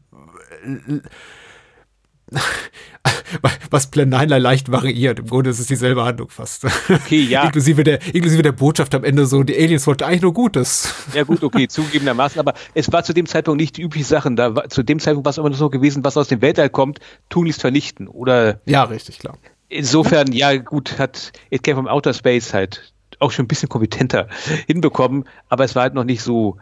[3.71, 5.19] was Plan 9 leicht variiert.
[5.19, 6.65] Im Grunde ist es dieselbe Handlung fast.
[6.89, 7.43] Okay, ja.
[7.45, 10.93] inklusive, der, inklusive der Botschaft am Ende so, die Aliens wollten eigentlich nur Gutes.
[11.13, 14.29] Ja gut, okay, zugegebenermaßen, aber es war zu dem Zeitpunkt nicht die übliche Sache.
[14.33, 16.69] Da war, zu dem Zeitpunkt war es immer nur so gewesen, was aus dem Weltall
[16.69, 16.99] kommt,
[17.29, 18.07] tunlichst vernichten.
[18.07, 19.37] Oder ja, richtig, klar.
[19.69, 24.27] Insofern, ja gut, hat It Came from Outer Space halt auch schon ein bisschen kompetenter
[24.67, 26.57] hinbekommen, aber es war halt noch nicht so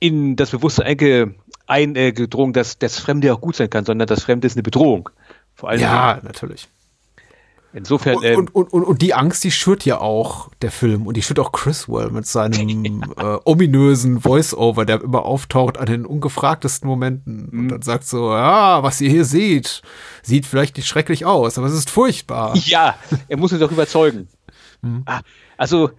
[0.00, 1.34] in das Bewusstsein einge,
[1.66, 5.08] eingedrungen, dass das Fremde auch gut sein kann, sondern das Fremde ist eine Bedrohung.
[5.54, 6.68] Vor allem ja, natürlich.
[7.74, 8.16] Insofern.
[8.16, 11.22] Und, ähm, und, und, und, die Angst, die schürt ja auch der Film und die
[11.22, 17.48] schürt auch Chriswell mit seinem äh, ominösen Voice-Over, der immer auftaucht an den ungefragtesten Momenten
[17.50, 17.58] mhm.
[17.58, 19.82] und dann sagt so, ja, was ihr hier seht,
[20.22, 22.56] sieht vielleicht nicht schrecklich aus, aber es ist furchtbar.
[22.56, 22.96] Ja,
[23.28, 24.28] er muss uns doch überzeugen.
[24.80, 25.02] Mhm.
[25.06, 25.22] Ah,
[25.56, 25.90] also,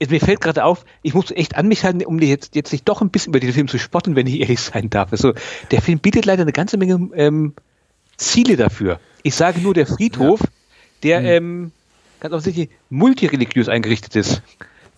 [0.00, 3.00] mir fällt gerade auf, ich muss echt an mich halten, um jetzt, jetzt nicht doch
[3.00, 5.12] ein bisschen über den Film zu spotten, wenn ich ehrlich sein darf.
[5.12, 5.34] Also,
[5.70, 7.54] der Film bietet leider eine ganze Menge ähm,
[8.16, 8.98] Ziele dafür.
[9.22, 10.48] Ich sage nur der Friedhof, ja.
[11.02, 11.26] Der mhm.
[11.26, 11.72] ähm,
[12.20, 14.42] ganz offensichtlich multireligiös eingerichtet ist.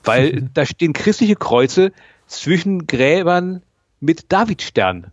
[0.03, 0.51] Weil mhm.
[0.55, 1.93] da stehen christliche Kreuze
[2.27, 3.63] zwischen Gräbern
[4.01, 5.11] mit Davidstern.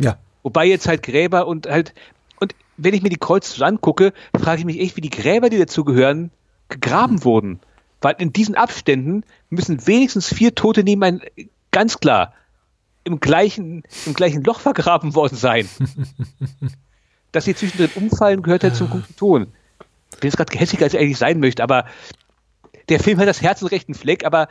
[0.00, 0.18] Ja.
[0.42, 1.94] Wobei jetzt halt Gräber und halt,
[2.38, 5.50] und wenn ich mir die Kreuze so angucke, frage ich mich echt, wie die Gräber,
[5.50, 6.30] die dazugehören,
[6.68, 7.24] gegraben mhm.
[7.24, 7.60] wurden.
[8.00, 11.26] Weil in diesen Abständen müssen wenigstens vier Tote nebeneinander,
[11.70, 12.32] ganz klar,
[13.04, 15.68] im gleichen, im gleichen Loch vergraben worden sein.
[17.32, 19.46] dass sie zwischendrin umfallen, gehört ja zum guten Ton.
[20.16, 21.84] Ich bin jetzt gerade gehässiger, als ich eigentlich sein möchte, aber
[22.88, 24.48] der Film hat das Herz und rechten Fleck, aber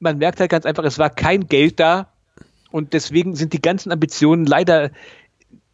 [0.00, 2.08] man merkt halt ganz einfach, es war kein Geld da
[2.70, 4.90] und deswegen sind die ganzen Ambitionen leider,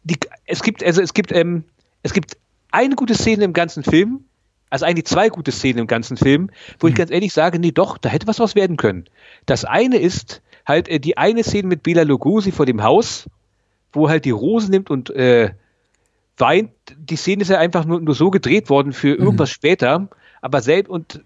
[0.03, 1.63] die, es gibt, also es gibt, ähm,
[2.03, 2.37] es gibt
[2.71, 4.25] eine gute Szene im ganzen Film,
[4.69, 6.91] also eigentlich zwei gute Szenen im ganzen Film, wo mhm.
[6.91, 9.05] ich ganz ehrlich sage, nee, doch, da hätte was was werden können.
[9.45, 13.27] Das eine ist halt äh, die eine Szene mit Bela Lugosi vor dem Haus,
[13.91, 15.51] wo halt die Rose nimmt und äh,
[16.41, 19.23] weint, die Szene ist ja einfach nur, nur so gedreht worden für mhm.
[19.23, 19.53] irgendwas mhm.
[19.53, 20.09] später,
[20.41, 21.21] aber selbst, und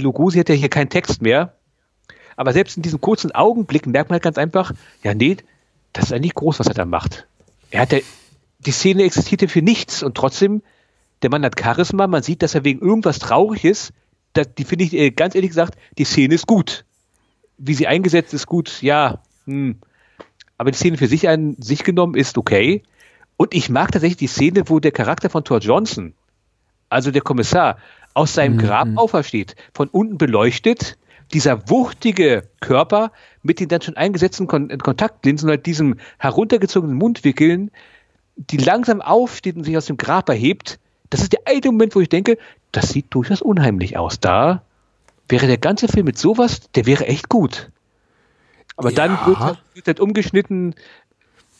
[0.00, 1.54] Lugosi hat ja hier keinen Text mehr,
[2.36, 5.36] aber selbst in diesen kurzen Augenblicken merkt man halt ganz einfach, ja, nee,
[5.92, 7.26] das ist eigentlich groß, was er da macht.
[7.70, 7.98] Er hat ja,
[8.60, 10.62] die Szene existierte für nichts und trotzdem,
[11.22, 13.92] der Mann hat Charisma, man sieht, dass er wegen irgendwas traurig ist,
[14.32, 16.84] das, die finde ich, äh, ganz ehrlich gesagt, die Szene ist gut.
[17.58, 19.78] Wie sie eingesetzt ist gut, ja, hm.
[20.56, 22.82] aber die Szene für sich an sich genommen ist okay.
[23.40, 26.12] Und ich mag tatsächlich die Szene, wo der Charakter von Thor Johnson,
[26.90, 27.78] also der Kommissar,
[28.12, 28.58] aus seinem mhm.
[28.58, 30.98] Grab aufersteht, von unten beleuchtet,
[31.32, 33.12] dieser wuchtige Körper
[33.42, 37.70] mit den dann schon eingesetzten Kon Kontaktlinsen und halt diesem heruntergezogenen Mundwickeln,
[38.36, 40.78] die langsam aufsteht und sich aus dem Grab erhebt.
[41.08, 42.36] Das ist der eine Moment, wo ich denke,
[42.72, 44.20] das sieht durchaus unheimlich aus.
[44.20, 44.64] Da
[45.30, 47.70] wäre der ganze Film mit sowas, der wäre echt gut.
[48.76, 48.96] Aber ja.
[48.96, 50.74] dann wird halt, wird halt umgeschnitten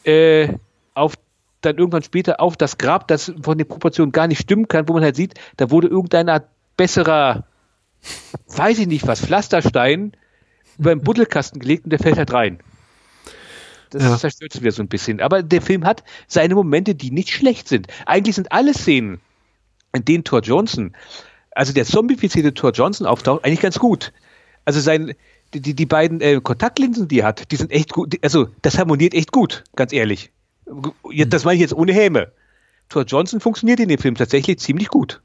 [0.04, 0.52] äh,
[0.92, 1.14] auf
[1.60, 4.94] dann irgendwann später auf das Grab, das von den Proportionen gar nicht stimmen kann, wo
[4.94, 7.44] man halt sieht, da wurde irgendeine Art besserer,
[8.48, 10.12] weiß ich nicht was, Pflasterstein
[10.78, 12.60] über den Buddelkasten gelegt und der fällt halt rein.
[13.90, 14.16] Das ja.
[14.16, 15.20] zerstört es wieder so ein bisschen.
[15.20, 17.88] Aber der Film hat seine Momente, die nicht schlecht sind.
[18.06, 19.20] Eigentlich sind alle Szenen,
[19.92, 20.94] in denen Thor Johnson,
[21.50, 24.12] also der zombifizierte Thor Johnson auftaucht, eigentlich ganz gut.
[24.64, 25.14] Also sein,
[25.52, 28.16] die, die beiden äh, Kontaktlinsen, die er hat, die sind echt gut.
[28.22, 30.30] Also das harmoniert echt gut, ganz ehrlich.
[31.26, 32.32] Das meine ich jetzt ohne Häme.
[32.88, 35.20] Thor Johnson funktioniert in dem Film tatsächlich ziemlich gut.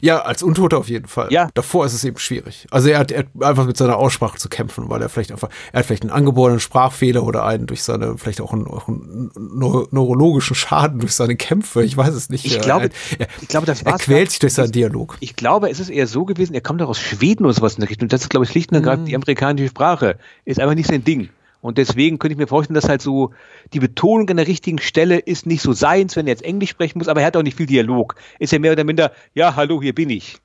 [0.00, 1.32] Ja, als Untoter auf jeden Fall.
[1.32, 1.48] Ja.
[1.54, 2.66] Davor ist es eben schwierig.
[2.70, 5.48] Also er hat, er hat einfach mit seiner Aussprache zu kämpfen, weil er vielleicht einfach,
[5.72, 9.30] er hat vielleicht einen angeborenen Sprachfehler oder einen durch seine, vielleicht auch einen, auch einen
[9.34, 11.84] neurologischen Schaden durch seine Kämpfe.
[11.84, 12.44] Ich weiß es nicht.
[12.44, 15.16] Ich glaube, er, ich glaube, das Er quält sich durch seinen Dialog.
[15.20, 17.80] Ich glaube, es ist eher so gewesen, er kommt doch aus Schweden oder sowas in
[17.80, 18.08] der Richtung.
[18.08, 19.08] Das ist, glaube ich, schlicht und ergreifend mm.
[19.08, 20.18] die amerikanische Sprache.
[20.44, 21.28] Ist einfach nicht sein Ding.
[21.66, 23.32] Und deswegen könnte ich mir vorstellen, dass halt so
[23.72, 26.98] die Betonung an der richtigen Stelle ist nicht so seins, wenn er jetzt Englisch sprechen
[26.98, 28.14] muss, aber er hat auch nicht viel Dialog.
[28.38, 30.38] Ist ja mehr oder minder, ja, hallo, hier bin ich.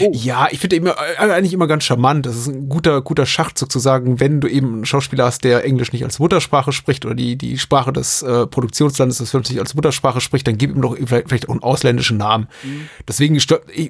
[0.00, 0.10] Oh.
[0.14, 2.24] Ja, ich finde immer, äh, eigentlich immer ganz charmant.
[2.24, 5.64] Das ist ein guter, guter Schachzug zu sagen, wenn du eben einen Schauspieler hast, der
[5.64, 9.58] Englisch nicht als Muttersprache spricht oder die, die Sprache des äh, Produktionslandes des Films nicht
[9.58, 12.48] als Muttersprache spricht, dann gib ihm doch vielleicht, vielleicht auch einen ausländischen Namen.
[12.62, 12.88] Mhm.
[13.08, 13.40] Deswegen,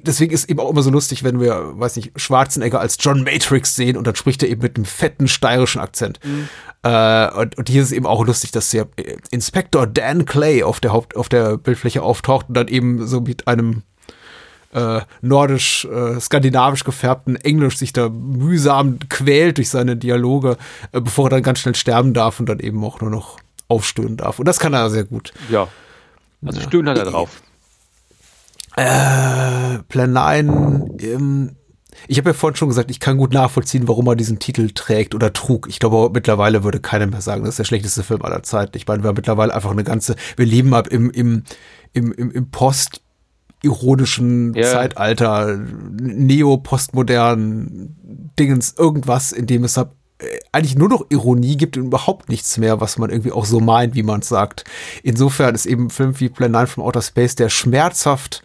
[0.01, 3.75] deswegen ist eben auch immer so lustig, wenn wir, weiß nicht, Schwarzenegger als John Matrix
[3.75, 6.19] sehen und dann spricht er eben mit einem fetten steirischen Akzent.
[6.23, 6.49] Mhm.
[6.83, 8.87] Äh, und, und hier ist es eben auch lustig, dass der
[9.31, 13.47] Inspektor Dan Clay auf der Haupt, auf der Bildfläche auftaucht und dann eben so mit
[13.47, 13.83] einem
[14.73, 20.57] äh, nordisch, äh, skandinavisch gefärbten Englisch sich da mühsam quält durch seine Dialoge,
[20.91, 24.17] äh, bevor er dann ganz schnell sterben darf und dann eben auch nur noch aufstöhnen
[24.17, 24.39] darf.
[24.39, 25.33] Und das kann er sehr gut.
[25.49, 25.67] Ja.
[26.45, 27.41] Also stöhnen hat er drauf.
[28.75, 31.55] Äh, Plan 9, ähm,
[32.07, 35.13] ich habe ja vorhin schon gesagt, ich kann gut nachvollziehen, warum er diesen Titel trägt
[35.13, 35.67] oder trug.
[35.69, 38.75] Ich glaube, mittlerweile würde keiner mehr sagen, das ist der schlechteste Film aller Zeiten.
[38.75, 41.43] Ich meine, wir haben mittlerweile einfach eine ganze, wir leben ab im, im,
[41.93, 43.02] im, im, im Post-
[43.63, 44.63] ironischen ja.
[44.63, 45.57] Zeitalter,
[45.99, 47.95] neo-postmodern
[48.37, 49.79] Dingens, irgendwas, in dem es
[50.51, 53.95] eigentlich nur noch Ironie gibt und überhaupt nichts mehr, was man irgendwie auch so meint,
[53.95, 54.63] wie man es sagt.
[55.01, 58.43] Insofern ist eben ein Film wie Plan 9 from Outer Space, der schmerzhaft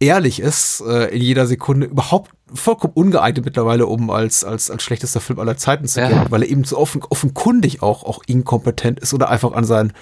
[0.00, 5.20] ehrlich ist, äh, in jeder Sekunde, überhaupt vollkommen ungeeignet mittlerweile, um als, als, als schlechtester
[5.20, 6.30] Film aller Zeiten zu gelten, ja.
[6.30, 9.92] weil er eben so offen, offenkundig auch, auch inkompetent ist oder einfach an seinen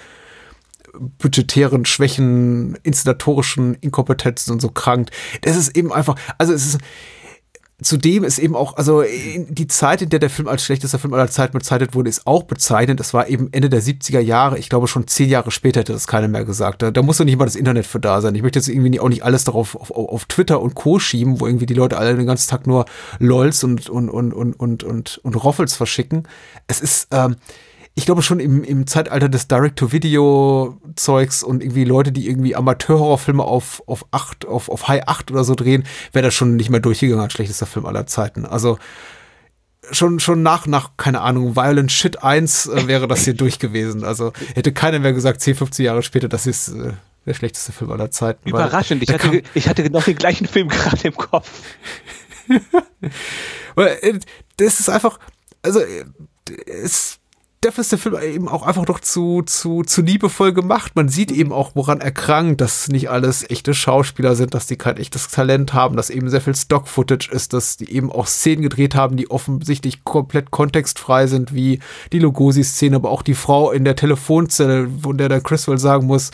[0.93, 5.11] budgetären Schwächen, inszenatorischen Inkompetenzen und so krankt.
[5.41, 6.79] Das ist eben einfach, also es ist,
[7.81, 11.29] zudem ist eben auch, also die Zeit, in der der Film als schlechtester Film aller
[11.29, 12.99] Zeiten bezeichnet wurde, ist auch bezeichnend.
[12.99, 14.57] Das war eben Ende der 70er Jahre.
[14.57, 16.81] Ich glaube, schon zehn Jahre später hätte das keiner mehr gesagt.
[16.81, 18.35] Da, da muss doch nicht mal das Internet für da sein.
[18.35, 20.99] Ich möchte jetzt irgendwie auch nicht alles darauf auf, auf Twitter und Co.
[20.99, 22.85] schieben, wo irgendwie die Leute alle den ganzen Tag nur
[23.19, 26.27] LOLs und, und, und, und, und, und, und Roffels verschicken.
[26.67, 27.35] Es ist, ähm,
[27.95, 33.83] ich glaube schon im, im Zeitalter des Direct-to-Video-Zeugs und irgendwie Leute, die irgendwie Amateur-Horrorfilme auf,
[33.85, 37.23] auf 8, auf, auf High 8 oder so drehen, wäre das schon nicht mehr durchgegangen
[37.23, 38.45] als schlechtester Film aller Zeiten.
[38.45, 38.79] Also
[39.91, 44.03] schon, schon nach, nach, keine Ahnung, Violent Shit 1 äh, wäre das hier durch gewesen.
[44.03, 46.93] Also hätte keiner mehr gesagt, 10, 15 Jahre später, das ist äh,
[47.27, 48.49] der schlechteste Film aller Zeiten.
[48.49, 51.49] Überraschend, ich hatte, ich hatte genau den gleichen Film gerade im Kopf.
[53.75, 54.19] weil, äh,
[54.57, 55.19] das ist einfach,
[55.61, 56.05] also, äh,
[56.65, 57.19] es
[57.63, 60.93] dafür ist der Film eben auch einfach doch zu, zu, zu liebevoll gemacht.
[60.95, 64.75] Man sieht eben auch, woran er krankt, dass nicht alles echte Schauspieler sind, dass die
[64.75, 68.61] kein echtes Talent haben, dass eben sehr viel Stock-Footage ist, dass die eben auch Szenen
[68.61, 71.79] gedreht haben, die offensichtlich komplett kontextfrei sind, wie
[72.11, 76.31] die Lugosi-Szene, aber auch die Frau in der Telefonzelle, wo der der Criswell sagen muss,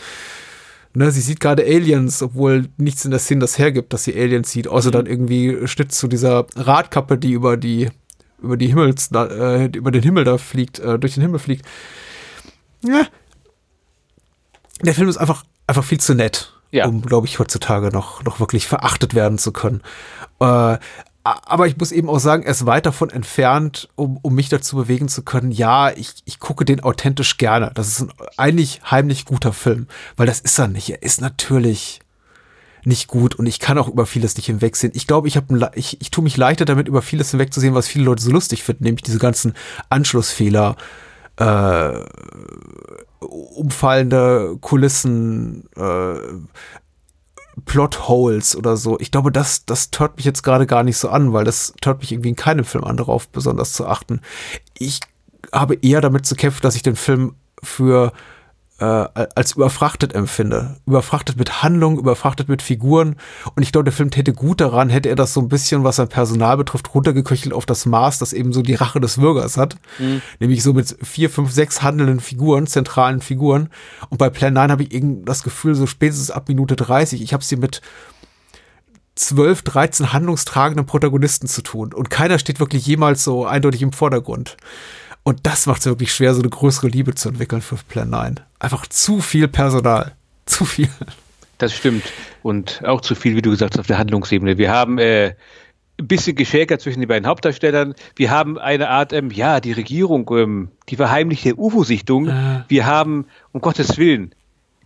[0.95, 4.49] Ne, sie sieht gerade Aliens, obwohl nichts in der Szene das hergibt, dass sie Aliens
[4.49, 4.93] sieht, außer mhm.
[4.93, 7.89] dann irgendwie Schnitt zu dieser Radkappe, die über die
[8.41, 11.65] über die Himmels, äh, über den Himmel da fliegt, äh, durch den Himmel fliegt.
[12.83, 13.07] Ja.
[14.81, 16.87] Der Film ist einfach, einfach viel zu nett, ja.
[16.87, 19.81] um, glaube ich, heutzutage noch, noch wirklich verachtet werden zu können.
[20.39, 20.77] Äh,
[21.23, 24.77] aber ich muss eben auch sagen, er ist weit davon entfernt, um, um mich dazu
[24.77, 27.71] bewegen zu können, ja, ich, ich gucke den authentisch gerne.
[27.75, 30.89] Das ist ein eigentlich heimlich guter Film, weil das ist er nicht.
[30.89, 31.99] Er ist natürlich
[32.83, 34.93] nicht gut und ich kann auch über vieles nicht hinwegsehen.
[34.95, 38.05] Ich glaube, ich habe ich, ich tue mich leichter damit, über vieles hinwegzusehen, was viele
[38.05, 39.53] Leute so lustig finden, nämlich diese ganzen
[39.89, 40.75] Anschlussfehler,
[41.37, 41.91] äh,
[43.19, 46.15] umfallende Kulissen, äh,
[47.65, 48.99] Plotholes oder so.
[48.99, 51.99] Ich glaube, das, das tört mich jetzt gerade gar nicht so an, weil das tört
[51.99, 54.21] mich irgendwie in keinem Film an, darauf besonders zu achten.
[54.77, 54.99] Ich
[55.51, 58.13] habe eher damit zu kämpfen, dass ich den Film für
[58.79, 58.85] äh,
[59.35, 60.77] als überfrachtet empfinde.
[60.85, 63.15] Überfrachtet mit Handlung, überfrachtet mit Figuren.
[63.55, 65.97] Und ich glaube, der Film täte gut daran, hätte er das so ein bisschen, was
[65.97, 69.75] sein Personal betrifft, runtergeköchelt auf das Maß, das eben so die Rache des Bürgers hat.
[69.99, 70.21] Mhm.
[70.39, 73.69] Nämlich so mit vier, fünf, sechs handelnden Figuren, zentralen Figuren.
[74.09, 77.33] Und bei Plan 9 habe ich irgendwie das Gefühl, so spätestens ab Minute 30, ich
[77.33, 77.81] habe sie mit
[79.15, 81.93] 12, 13 handlungstragenden Protagonisten zu tun.
[81.93, 84.55] Und keiner steht wirklich jemals so eindeutig im Vordergrund.
[85.23, 88.39] Und das macht es wirklich schwer, so eine größere Liebe zu entwickeln für Plan 9.
[88.59, 90.13] Einfach zu viel Personal.
[90.45, 90.89] Zu viel.
[91.59, 92.03] Das stimmt.
[92.41, 94.57] Und auch zu viel, wie du gesagt hast, auf der Handlungsebene.
[94.57, 95.35] Wir haben äh,
[95.99, 97.93] ein bisschen geschäkert zwischen den beiden Hauptdarstellern.
[98.15, 102.29] Wir haben eine Art, ähm, ja, die Regierung, ähm, die verheimlichte UFO-Sichtung.
[102.29, 102.63] Äh.
[102.67, 104.33] Wir haben, um Gottes Willen,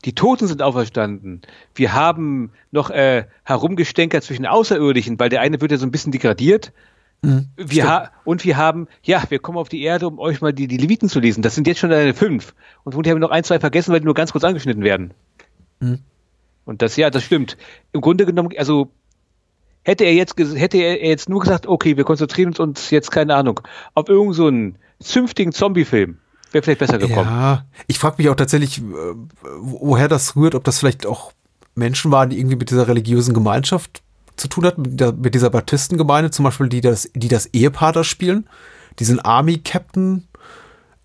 [0.06, 1.44] die Toten sind auferstanden.
[1.76, 6.12] Wir haben noch äh, herumgestänkert zwischen Außerirdischen, weil der eine wird ja so ein bisschen
[6.12, 6.74] degradiert
[7.24, 10.68] Mhm, wir und wir haben, ja, wir kommen auf die Erde, um euch mal die,
[10.68, 11.42] die Leviten zu lesen.
[11.42, 12.54] Das sind jetzt schon deine fünf.
[12.84, 15.14] Und wir haben noch ein, zwei vergessen, weil die nur ganz kurz angeschnitten werden.
[15.80, 16.00] Mhm.
[16.66, 17.58] Und das, ja, das stimmt.
[17.94, 18.92] Im Grunde genommen, also
[19.84, 23.62] hätte er jetzt, hätte er jetzt nur gesagt, okay, wir konzentrieren uns jetzt, keine Ahnung,
[23.94, 26.18] auf irgendeinen so zünftigen Zombie-Film,
[26.52, 27.30] wäre vielleicht besser gekommen.
[27.30, 28.84] Ja, ich frage mich auch tatsächlich, äh,
[29.60, 31.32] woher das rührt, ob das vielleicht auch
[31.76, 34.04] Menschen waren, die irgendwie mit dieser religiösen Gemeinschaft
[34.36, 37.94] zu tun hat, mit, der, mit dieser Baptistengemeinde, zum Beispiel, die das, die das Ehepaar
[37.94, 38.48] da spielen,
[39.00, 40.28] diesen Army-Captain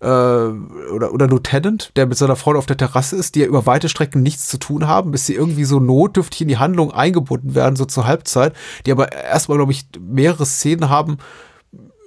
[0.01, 3.65] äh, oder, oder Lieutenant, der mit seiner Frau auf der Terrasse ist, die ja über
[3.65, 7.55] weite Strecken nichts zu tun haben, bis sie irgendwie so notdürftig in die Handlung eingebunden
[7.55, 8.53] werden, so zur Halbzeit,
[8.85, 11.17] die aber erstmal, glaube ich, mehrere Szenen haben,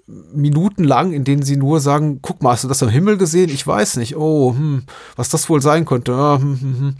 [0.06, 3.50] minutenlang, in denen sie nur sagen, guck mal, hast du das am Himmel gesehen?
[3.50, 4.16] Ich weiß nicht.
[4.16, 4.84] Oh, hm,
[5.16, 6.12] was das wohl sein könnte.
[6.14, 6.94] Ah, hm, hm, hm.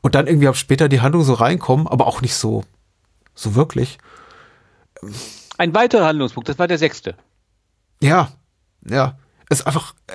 [0.00, 2.62] Und dann irgendwie später die Handlung so reinkommen, aber auch nicht so
[3.34, 3.98] so wirklich.
[5.58, 7.16] Ein weiterer Handlungspunkt, das war der sechste.
[8.00, 8.32] Ja,
[8.88, 9.18] ja.
[9.50, 10.12] Ist einfach äh,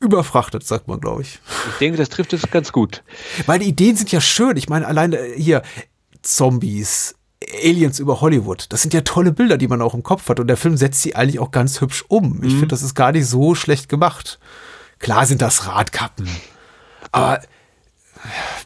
[0.00, 1.40] überfrachtet, sagt man, glaube ich.
[1.72, 3.02] Ich denke, das trifft es ganz gut.
[3.46, 4.56] Weil die Ideen sind ja schön.
[4.56, 5.62] Ich meine, alleine hier
[6.22, 7.16] Zombies,
[7.62, 8.66] Aliens über Hollywood.
[8.70, 10.40] Das sind ja tolle Bilder, die man auch im Kopf hat.
[10.40, 12.42] Und der Film setzt sie eigentlich auch ganz hübsch um.
[12.42, 12.58] Ich mhm.
[12.58, 14.38] finde, das ist gar nicht so schlecht gemacht.
[14.98, 16.28] Klar sind das Radkappen.
[17.12, 17.40] Aber.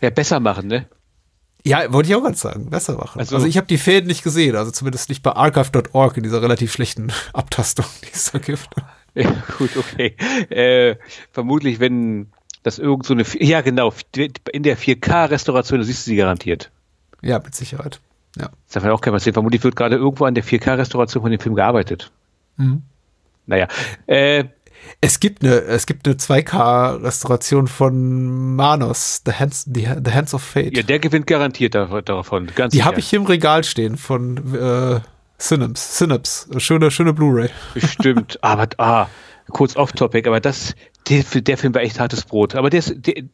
[0.01, 0.89] Ja, besser machen, ne?
[1.65, 2.71] Ja, wollte ich auch ganz sagen.
[2.71, 3.19] Besser machen.
[3.19, 4.57] Also, also ich habe die Fäden nicht gesehen.
[4.57, 8.69] Also zumindest nicht bei archive.org in dieser relativ schlechten Abtastung, die es da gibt.
[9.15, 10.17] Ja, gut, okay.
[10.51, 10.97] Äh,
[11.33, 12.29] vermutlich, wenn
[12.63, 13.25] das irgend so eine.
[13.39, 13.93] Ja, genau.
[14.53, 16.71] In der 4K-Restauration siehst du sie garantiert.
[17.23, 18.01] Ja, mit Sicherheit.
[18.37, 18.51] Ja.
[18.67, 19.33] Das darf man auch kein was sehen.
[19.33, 22.11] Vermutlich wird gerade irgendwo an der 4K-Restauration von dem Film gearbeitet.
[22.57, 22.83] Mhm.
[23.47, 23.67] Naja.
[24.07, 24.45] Äh,
[25.01, 30.43] es gibt eine, es gibt eine 2K-Restauration von Manos, The Hands, the, the, Hands of
[30.43, 30.77] Fate.
[30.77, 32.49] Ja, der gewinnt garantiert davon.
[32.55, 35.01] Ganz die habe ich hier im Regal stehen von äh,
[35.39, 35.97] Synapse.
[35.97, 36.61] Synapse.
[36.61, 37.49] Schöne, schöne Blu-ray.
[37.75, 38.39] Bestimmt.
[38.43, 39.07] aber ah,
[39.51, 40.75] kurz off-topic, aber das,
[41.09, 42.55] der, der Film war echt hartes Brot.
[42.55, 43.25] Aber der ist, der,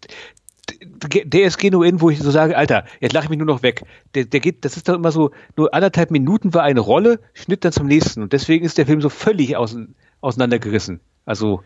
[1.24, 3.82] der ist genuin, wo ich so sage, Alter, jetzt lache ich mich nur noch weg.
[4.14, 7.64] Der, der geht, das ist doch immer so, nur anderthalb Minuten war eine Rolle, Schnitt
[7.64, 8.22] dann zum nächsten.
[8.22, 11.00] Und deswegen ist der Film so völlig außen, auseinandergerissen.
[11.26, 11.62] Also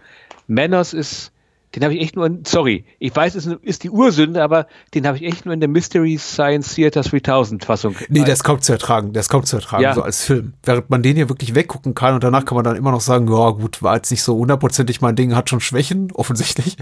[0.49, 1.33] Manners ist,
[1.77, 5.07] den habe ich echt nur in, sorry, ich weiß, es ist die Ursünde, aber den
[5.07, 7.95] habe ich echt nur in der Mystery Science Theater 3000 Fassung.
[8.09, 9.95] Nee, das kommt zu ertragen, das kommt zu ertragen, ja.
[9.95, 10.55] so als Film.
[10.65, 13.29] Während man den hier wirklich weggucken kann und danach kann man dann immer noch sagen,
[13.31, 16.77] ja gut, war jetzt nicht so hundertprozentig mein Ding, hat schon Schwächen, offensichtlich,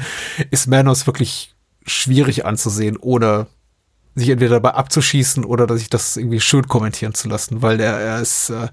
[0.51, 1.55] ist Manos wirklich
[1.85, 3.47] schwierig anzusehen, ohne
[4.15, 8.21] sich entweder dabei abzuschießen oder sich das irgendwie schön kommentieren zu lassen, weil er, er
[8.21, 8.69] ist, äh,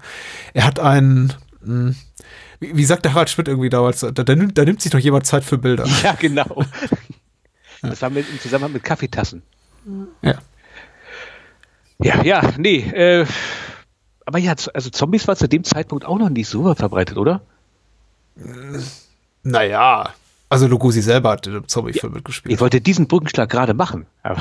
[0.54, 1.94] er hat einen, mh,
[2.60, 5.26] wie, wie sagte Harald Schmidt irgendwie damals, da, da, nimmt, da nimmt sich doch jemand
[5.26, 5.86] Zeit für Bilder.
[6.02, 6.64] Ja, genau.
[7.82, 9.42] Das war mit, im Zusammenhang mit Kaffeetassen.
[10.22, 10.38] Ja.
[11.98, 12.78] Ja, ja, nee.
[12.78, 13.26] Äh,
[14.24, 17.42] aber ja, also Zombies war zu dem Zeitpunkt auch noch nicht so verbreitet, oder?
[19.44, 20.14] Naja,
[20.48, 22.54] also Lugosi selber hat im Zombie-Film ja, mitgespielt.
[22.54, 24.06] Ich wollte diesen Brückenschlag gerade machen.
[24.22, 24.40] Aber,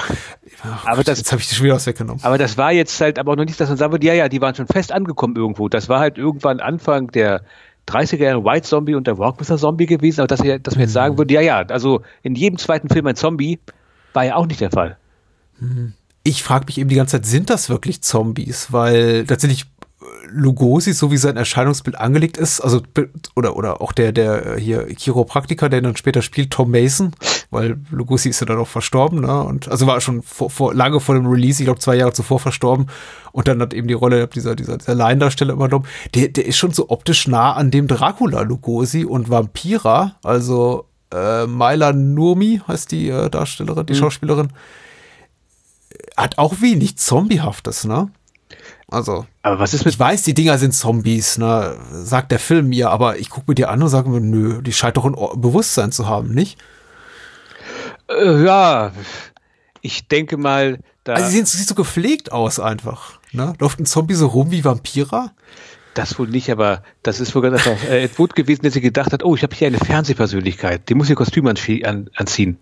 [0.62, 2.24] Ach, aber das, jetzt habe ich die schon wieder weggenommen.
[2.24, 4.30] Aber das war jetzt halt aber auch noch nicht, dass man sagen würde, ja, ja,
[4.30, 5.68] die waren schon fest angekommen irgendwo.
[5.68, 7.42] Das war halt irgendwann Anfang der
[7.88, 10.94] 30er Jahre White Zombie und der Rockmesser Zombie gewesen, aber dass wir, dass wir jetzt
[10.94, 11.20] sagen mhm.
[11.20, 13.60] würden, ja, ja, also in jedem zweiten Film ein Zombie,
[14.14, 14.98] war ja auch nicht der Fall.
[15.60, 15.94] Mhm.
[16.24, 18.72] Ich frage mich eben die ganze Zeit, sind das wirklich Zombies?
[18.72, 19.66] Weil tatsächlich
[20.30, 22.82] Lugosi, so wie sein Erscheinungsbild angelegt ist, also
[23.36, 27.12] oder oder auch der der hier Chiropraktiker, der dann später spielt, Tom Mason,
[27.52, 29.44] weil Lugosi ist ja dann auch verstorben, ne?
[29.44, 32.40] Und also war schon vor, vor lange vor dem Release, ich glaube zwei Jahre zuvor
[32.40, 32.88] verstorben
[33.32, 35.86] und dann hat eben die Rolle dieser dieser, dieser Laiendarsteller übernommen.
[36.14, 41.48] Der der ist schon so optisch nah an dem Dracula Lugosi und Vampira, also äh,
[41.48, 43.98] Myla Nurmi heißt die äh, Darstellerin, die mhm.
[43.98, 44.50] Schauspielerin,
[46.18, 48.10] hat auch wenig Zombiehaftes, ne?
[48.88, 52.70] Also, aber was ist mit ich weiß, die Dinger sind Zombies, ne, sagt der Film
[52.70, 55.42] mir, aber ich gucke mir die an und sage mir, nö, die scheint doch ein
[55.42, 56.60] Bewusstsein zu haben, nicht?
[58.08, 58.92] Äh, ja,
[59.82, 61.14] ich denke mal, da.
[61.14, 63.54] Also, sie sieht so gepflegt aus einfach, ne?
[63.60, 65.32] Läuft ein Zombie so rum wie Vampira?
[65.96, 68.84] Das wohl nicht, aber das ist wohl ganz einfach äh, Ed Wood gewesen, der sich
[68.84, 72.60] gedacht hat, oh, ich habe hier eine Fernsehpersönlichkeit, die muss ihr Kostüm anziehen.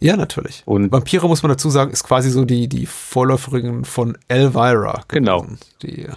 [0.00, 0.62] Ja, natürlich.
[0.66, 5.02] Und Vampire, muss man dazu sagen, ist quasi so die, die Vorläuferin von Elvira.
[5.08, 5.46] Genau.
[5.82, 6.08] Die,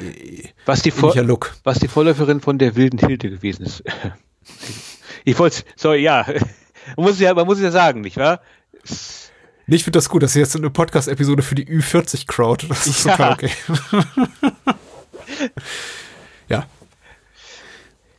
[0.00, 1.54] die, was, die Vor Look.
[1.62, 3.84] was die Vorläuferin von der wilden Hilde gewesen ist.
[5.24, 6.26] ich wollte, sorry, ja.
[6.96, 8.40] Man muss ja, man muss ja sagen, nicht wahr?
[9.72, 12.66] Ich finde das gut, das ist jetzt eine Podcast-Episode für die Ü40-Crowd.
[12.68, 13.12] Das ist ja.
[13.12, 13.50] total okay.
[16.48, 16.66] ja,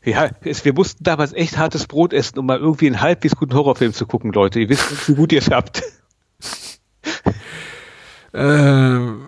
[0.04, 3.54] ja, es, wir mussten damals echt hartes Brot essen, um mal irgendwie einen halbwegs guten
[3.54, 4.60] Horrorfilm zu gucken, Leute.
[4.60, 5.84] Ihr wisst, wie gut ihr es habt.
[8.34, 9.28] ähm,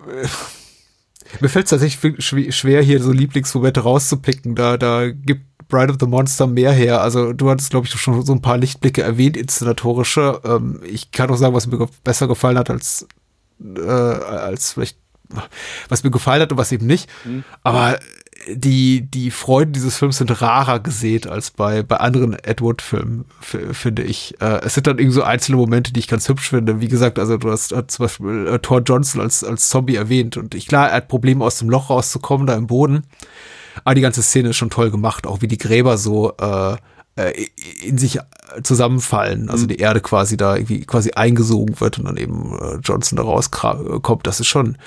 [1.39, 4.55] mir fällt es tatsächlich schwer, hier so Lieblingsmomente rauszupicken.
[4.55, 7.01] Da, da gibt Bride of the Monster mehr her.
[7.01, 10.41] Also du hattest, glaube ich, schon so ein paar Lichtblicke erwähnt, inszenatorische.
[10.43, 13.07] Ähm, ich kann auch sagen, was mir besser gefallen hat als,
[13.63, 14.97] äh, als vielleicht,
[15.89, 17.09] was mir gefallen hat und was eben nicht.
[17.25, 17.43] Mhm.
[17.63, 17.99] Aber
[18.47, 24.39] die, die Freuden dieses Films sind rarer gesät als bei, bei anderen Edward-Filmen, finde ich.
[24.41, 26.81] Äh, es sind dann irgendwie so einzelne Momente, die ich ganz hübsch finde.
[26.81, 30.37] Wie gesagt, also du hast äh, zum Beispiel äh, Thor Johnson als, als Zombie erwähnt
[30.37, 33.03] und ich, klar, er hat Probleme aus dem Loch rauszukommen, da im Boden.
[33.83, 36.75] Aber die ganze Szene ist schon toll gemacht, auch wie die Gräber so äh,
[37.15, 37.47] äh
[37.83, 38.19] in sich
[38.61, 39.69] zusammenfallen, also mhm.
[39.69, 44.27] die Erde quasi da irgendwie quasi eingesogen wird und dann eben äh, Johnson da rauskommt.
[44.27, 44.77] Das ist schon,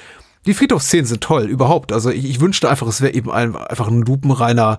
[0.47, 1.93] die Friedhofsszenen sind toll, überhaupt.
[1.93, 4.77] Also ich, ich wünschte einfach, es wäre eben ein, einfach ein lupenreiner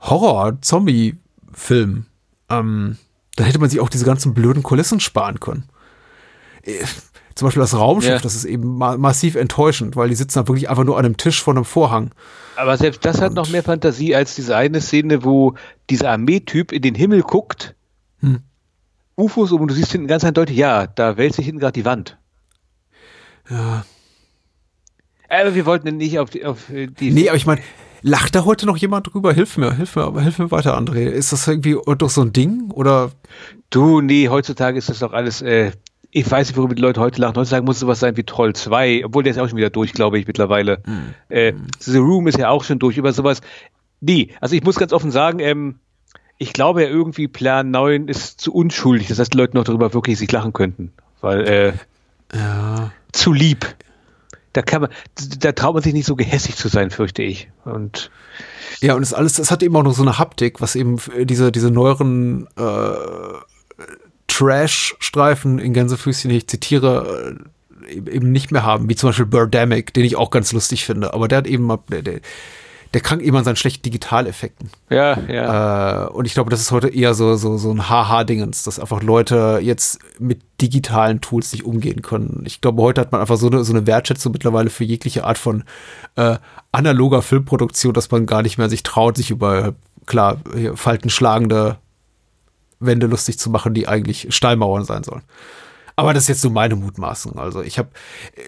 [0.00, 2.06] Horror-Zombie-Film.
[2.48, 2.96] Ähm,
[3.36, 5.64] dann hätte man sich auch diese ganzen blöden Kulissen sparen können.
[6.62, 6.84] Äh,
[7.34, 8.18] zum Beispiel das Raumschiff, ja.
[8.18, 11.16] das ist eben ma massiv enttäuschend, weil die sitzen da wirklich einfach nur an einem
[11.16, 12.10] Tisch vor einem Vorhang.
[12.56, 15.54] Aber selbst das Und hat noch mehr Fantasie als diese eine Szene, wo
[15.88, 17.74] dieser Armeetyp in den Himmel guckt,
[18.18, 18.40] hm.
[19.16, 21.84] UFOs um und du siehst hinten ganz eindeutig, ja, da wälzt sich hinten gerade die
[21.84, 22.18] Wand.
[23.48, 23.84] Ja,
[25.30, 27.10] Aber wir wollten nicht auf die, auf die.
[27.10, 27.62] Nee, aber ich meine,
[28.02, 29.32] lacht da heute noch jemand drüber?
[29.32, 31.06] Hilf mir, hilf mir, aber hilf mir weiter, André.
[31.06, 32.70] Ist das irgendwie doch so ein Ding?
[32.72, 33.12] Oder?
[33.70, 35.70] Du, nee, heutzutage ist das doch alles, äh,
[36.10, 37.36] ich weiß nicht, worüber die Leute heute lachen.
[37.36, 40.18] Heutzutage muss sowas sein wie Troll 2, obwohl der ist auch schon wieder durch, glaube
[40.18, 40.82] ich, mittlerweile.
[40.84, 41.14] Hm.
[41.28, 43.40] Äh, The Room ist ja auch schon durch, über sowas.
[44.00, 45.78] Nee, also ich muss ganz offen sagen, ähm,
[46.38, 50.18] ich glaube ja irgendwie Plan 9 ist zu unschuldig, dass die Leute noch darüber wirklich
[50.18, 50.90] sich lachen könnten.
[51.20, 51.72] Weil, äh,
[52.34, 52.90] ja.
[53.12, 53.66] zu lieb.
[54.52, 54.90] Da kann man,
[55.38, 57.50] da traut man sich nicht so gehässig zu sein, fürchte ich.
[57.64, 58.10] Und
[58.80, 61.52] ja, und es alles, es hat eben auch noch so eine Haptik, was eben diese,
[61.52, 62.92] diese neueren äh,
[64.26, 67.36] Trash-Streifen in Gänsefüßchen, ich zitiere,
[67.88, 71.12] äh, eben nicht mehr haben, wie zum Beispiel Birdemic, den ich auch ganz lustig finde.
[71.14, 72.20] Aber der hat eben, der, der,
[72.92, 74.70] der krankt eben an seinen schlechten Digitaleffekten.
[74.88, 76.06] Ja, ja.
[76.06, 79.02] Äh, und ich glaube, das ist heute eher so, so, so ein Haha-Dingens, dass einfach
[79.02, 82.42] Leute jetzt mit digitalen Tools nicht umgehen können.
[82.46, 85.38] Ich glaube, heute hat man einfach so eine, so eine Wertschätzung mittlerweile für jegliche Art
[85.38, 85.64] von
[86.16, 86.38] äh,
[86.72, 89.74] analoger Filmproduktion, dass man gar nicht mehr sich traut, sich über,
[90.06, 90.38] klar,
[90.74, 91.76] faltenschlagende
[92.80, 95.22] Wände lustig zu machen, die eigentlich Steinmauern sein sollen.
[96.00, 97.38] Aber das ist jetzt so meine Mutmaßung.
[97.38, 97.90] Also ich habe,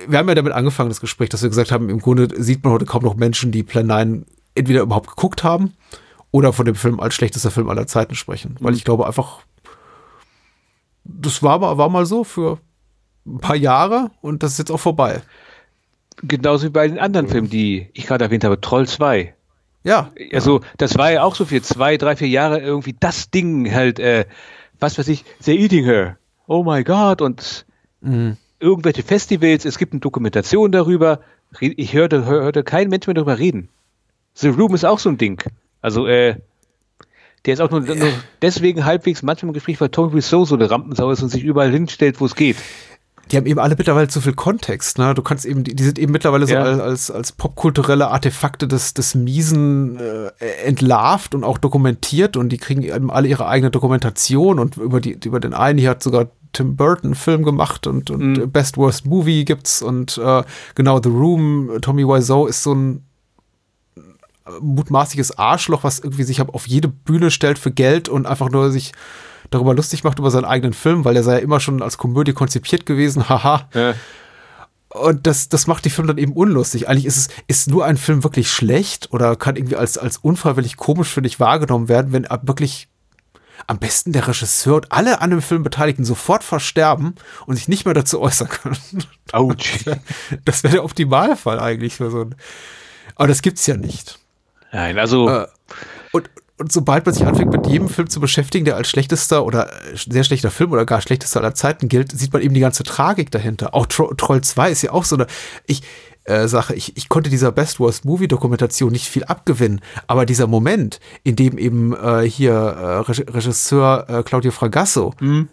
[0.08, 2.72] wir haben ja damit angefangen, das Gespräch, dass wir gesagt haben, im Grunde sieht man
[2.72, 4.24] heute kaum noch Menschen, die Plan 9
[4.54, 5.74] entweder überhaupt geguckt haben
[6.30, 8.56] oder von dem Film als schlechtester Film aller Zeiten sprechen.
[8.60, 8.78] Weil mhm.
[8.78, 9.40] ich glaube einfach,
[11.04, 12.58] das war, war mal so für
[13.26, 15.20] ein paar Jahre und das ist jetzt auch vorbei.
[16.22, 19.34] Genauso wie bei den anderen Filmen, die ich gerade erwähnt habe, Troll 2.
[19.84, 20.10] Ja.
[20.32, 23.98] Also, das war ja auch so für zwei, drei, vier Jahre irgendwie das Ding halt,
[23.98, 24.24] äh,
[24.80, 26.16] was weiß ich, They're Eating Her
[26.47, 27.66] oh my God und
[28.01, 28.36] mhm.
[28.60, 31.20] irgendwelche Festivals, es gibt eine Dokumentation darüber.
[31.60, 33.69] Ich hörte, hörte kein Mensch mehr darüber reden.
[34.35, 35.43] The Room ist auch so ein Ding.
[35.82, 36.36] Also, äh,
[37.44, 40.70] der ist auch nur, nur deswegen halbwegs manchmal im Gespräch, weil Tony Wiseau so eine
[40.70, 42.56] Rampensau ist und sich überall hinstellt, wo es geht
[43.31, 45.15] die haben eben alle mittlerweile zu viel Kontext, ne?
[45.15, 46.77] Du kannst eben, die, die sind eben mittlerweile ja.
[46.77, 50.28] so als, als popkulturelle Artefakte des, des Miesen äh,
[50.65, 55.19] entlarvt und auch dokumentiert und die kriegen eben alle ihre eigene Dokumentation und über die,
[55.24, 58.51] über den einen hier hat sogar Tim Burton Film gemacht und, und mhm.
[58.51, 60.43] Best Worst Movie gibt's und äh,
[60.74, 63.05] genau The Room, Tommy Wiseau ist so ein
[64.61, 68.93] mutmaßliches Arschloch, was irgendwie sich auf jede Bühne stellt für Geld und einfach nur sich
[69.54, 72.32] darüber lustig macht über seinen eigenen Film, weil der sei ja immer schon als Komödie
[72.32, 73.68] konzipiert gewesen, haha.
[73.74, 73.94] Ja.
[74.88, 76.86] Und das, das macht die Film dann eben unlustig.
[76.86, 80.76] Eigentlich ist es, ist nur ein Film wirklich schlecht oder kann irgendwie als, als unfreiwillig
[80.76, 82.88] komisch, finde ich, wahrgenommen werden, wenn wirklich
[83.66, 87.14] am besten der Regisseur und alle an dem Film Beteiligten sofort versterben
[87.46, 88.76] und sich nicht mehr dazu äußern können.
[89.32, 89.84] Autsch.
[90.44, 92.34] Das wäre wär der Optimalfall eigentlich für so ein.
[93.14, 94.18] Aber das gibt's ja nicht.
[94.72, 95.28] Nein, also.
[95.28, 95.46] Äh,
[96.12, 96.30] und,
[96.62, 100.22] und sobald man sich anfängt, mit jedem Film zu beschäftigen, der als schlechtester oder sehr
[100.22, 103.74] schlechter Film oder gar schlechtester aller Zeiten gilt, sieht man eben die ganze Tragik dahinter.
[103.74, 105.26] Auch Tro Troll 2 ist ja auch so eine
[105.66, 105.82] ich,
[106.22, 106.76] äh, Sache.
[106.76, 111.34] Ich, ich konnte dieser Best Worst Movie Dokumentation nicht viel abgewinnen, aber dieser Moment, in
[111.34, 115.48] dem eben äh, hier äh, Regisseur äh, Claudio Fragasso mhm.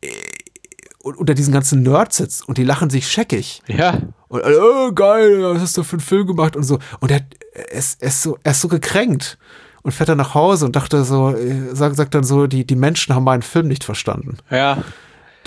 [0.00, 0.08] Äh,
[1.04, 3.62] unter diesen ganzen Nerds sitzt und die lachen sich scheckig.
[3.68, 4.00] Ja.
[4.26, 6.80] Und oh, geil, was hast du für einen Film gemacht und so.
[6.98, 7.20] Und er,
[7.52, 9.38] er, ist, er, ist so, er ist so gekränkt
[9.84, 12.74] und fährt dann nach Hause und dachte so, äh, sagt, sagt dann so, die, die
[12.74, 14.38] Menschen haben meinen Film nicht verstanden.
[14.50, 14.82] Ja.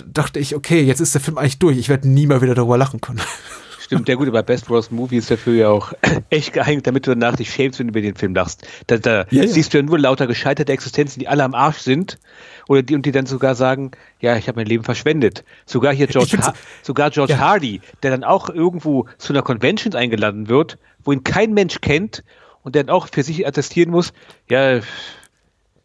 [0.05, 2.77] dachte ich, okay, jetzt ist der Film eigentlich durch, ich werde nie mehr wieder darüber
[2.77, 3.19] lachen können.
[3.79, 5.93] Stimmt, der gute, bei Best Worst Movie ist dafür ja auch
[6.29, 8.67] echt geeignet, damit du danach dich schämst, wenn du über den Film lachst.
[8.85, 9.47] Da, da ja, ja.
[9.47, 12.19] siehst du ja nur lauter gescheiterte Existenzen, die alle am Arsch sind
[12.67, 15.45] oder die und die dann sogar sagen, ja, ich habe mein Leben verschwendet.
[15.65, 16.53] Sogar hier George, ha
[16.83, 17.39] sogar George ja.
[17.39, 22.23] Hardy, der dann auch irgendwo zu einer Convention eingeladen wird, wo ihn kein Mensch kennt
[22.67, 24.11] und dann auch für sich attestieren muss,
[24.49, 24.81] ja,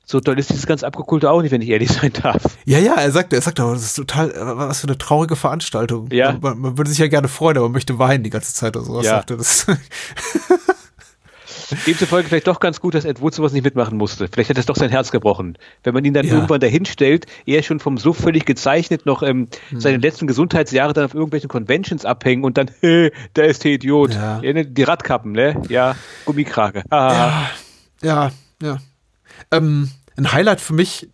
[0.04, 2.42] so toll ist dieses ganze Abgekulte auch nicht, wenn ich ehrlich sein darf.
[2.64, 6.08] Ja, ja, er sagt, er sagt aber, das ist total, was für eine traurige Veranstaltung.
[6.10, 6.36] Ja.
[6.40, 8.84] Man, man würde sich ja gerne freuen, aber man möchte weinen die ganze Zeit oder
[8.84, 9.06] sowas.
[9.06, 9.12] Ja.
[9.12, 9.66] Sagte das.
[11.86, 14.28] Demzufolge vielleicht doch ganz gut, dass Ed Wood sowas nicht mitmachen musste.
[14.28, 15.58] Vielleicht hätte es doch sein Herz gebrochen.
[15.82, 16.34] Wenn man ihn dann ja.
[16.34, 19.80] irgendwann dahin stellt, er schon vom so völlig gezeichnet noch ähm, hm.
[19.80, 24.14] seine letzten Gesundheitsjahre dann auf irgendwelchen Conventions abhängen und dann, hey, da ist der Idiot.
[24.14, 24.40] Ja.
[24.40, 25.60] Die Radkappen, ne?
[25.68, 26.84] Ja, Gummikrake.
[26.90, 27.12] Ah.
[27.12, 27.50] Ja,
[28.02, 28.32] ja,
[28.62, 28.78] ja.
[29.50, 31.08] Ähm, ein Highlight für mich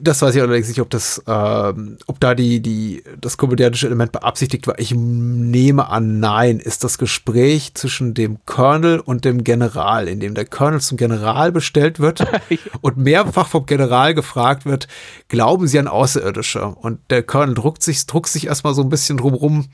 [0.00, 4.12] das weiß ich allerdings nicht, ob das, ähm, ob da die, die, das komödiantische Element
[4.12, 4.78] beabsichtigt war.
[4.78, 10.34] Ich nehme an, nein, ist das Gespräch zwischen dem Colonel und dem General, in dem
[10.34, 12.26] der Colonel zum General bestellt wird
[12.80, 14.88] und mehrfach vom General gefragt wird,
[15.28, 16.66] glauben Sie an Außerirdische?
[16.66, 19.66] Und der Colonel druckt sich, druckt sich erstmal so ein bisschen drumrum.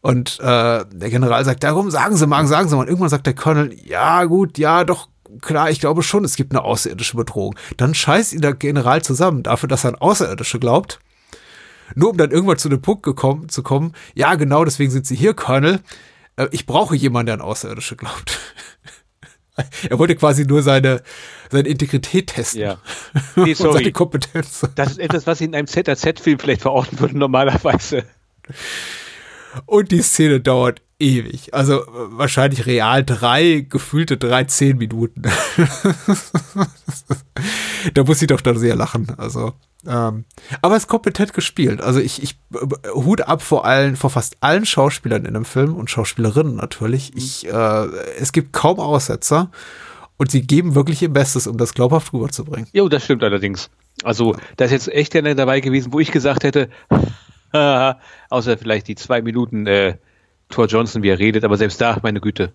[0.00, 2.82] Und äh, der General sagt, darum sagen Sie mal, sagen Sie mal.
[2.82, 5.08] Und irgendwann sagt der Colonel, ja gut, ja doch,
[5.40, 7.56] klar, ich glaube schon, es gibt eine außerirdische Bedrohung.
[7.76, 11.00] Dann scheißt ihn der General zusammen dafür, dass er an Außerirdische glaubt.
[11.94, 15.16] Nur um dann irgendwann zu dem Punkt gekommen, zu kommen, ja, genau, deswegen sind sie
[15.16, 15.80] hier, Colonel.
[16.36, 18.38] äh, ich brauche jemanden, der an Außerirdische glaubt.
[19.88, 21.02] er wollte quasi nur seine,
[21.50, 22.60] seine Integrität testen.
[22.60, 22.78] Ja.
[23.36, 23.68] Nee, sorry.
[23.68, 24.66] und seine Kompetenz.
[24.74, 28.04] Das ist etwas, was ich in einem ZAZ-Film vielleicht verorten würde, normalerweise.
[29.66, 31.54] Und die Szene dauert ewig.
[31.54, 35.22] Also äh, wahrscheinlich real drei, gefühlte drei, zehn Minuten.
[37.94, 39.08] da muss ich doch dann sehr lachen.
[39.16, 39.52] Also,
[39.86, 40.24] ähm,
[40.62, 41.80] aber es ist kompetent gespielt.
[41.80, 45.74] Also ich, ich äh, Hut ab vor allen, vor fast allen Schauspielern in dem Film
[45.74, 47.16] und Schauspielerinnen natürlich.
[47.16, 47.86] Ich, äh,
[48.18, 49.50] es gibt kaum Aussetzer
[50.16, 52.68] und sie geben wirklich ihr Bestes, um das glaubhaft rüberzubringen.
[52.72, 53.70] Jo, das stimmt allerdings.
[54.02, 56.68] Also, da ist jetzt echt einer dabei gewesen, wo ich gesagt hätte,
[58.30, 59.96] außer vielleicht die zwei Minuten äh,
[60.48, 62.52] Thor Johnson, wie er redet, aber selbst da, meine Güte.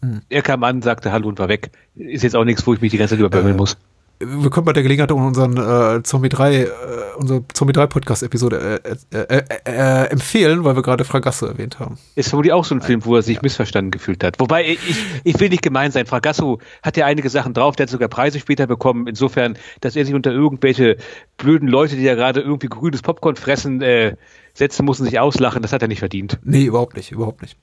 [0.00, 0.22] Hm.
[0.28, 1.70] Er kam an, sagte Hallo und war weg.
[1.94, 3.76] Ist jetzt auch nichts, wo ich mich die ganze Zeit überbömmeln äh, muss.
[4.24, 6.68] Wir können bei der Gelegenheit unseren äh, Zombie 3, äh,
[7.16, 8.80] unsere Zombie 3 Podcast-Episode
[9.12, 11.98] äh, äh, äh, empfehlen, weil wir gerade Fragasso erwähnt haben.
[12.14, 14.38] Ist vermutlich auch so ein Film, wo er sich missverstanden gefühlt hat.
[14.38, 14.78] Wobei, ich,
[15.24, 16.06] ich will nicht gemein sein.
[16.06, 19.06] Fragasso hat ja einige Sachen drauf, der hat sogar Preise später bekommen.
[19.08, 20.96] Insofern, dass er sich unter irgendwelche
[21.36, 24.16] blöden Leute, die ja gerade irgendwie grünes Popcorn fressen, äh,
[24.54, 26.38] setzen muss und sich auslachen, das hat er nicht verdient.
[26.44, 27.56] Nee, überhaupt nicht, überhaupt nicht.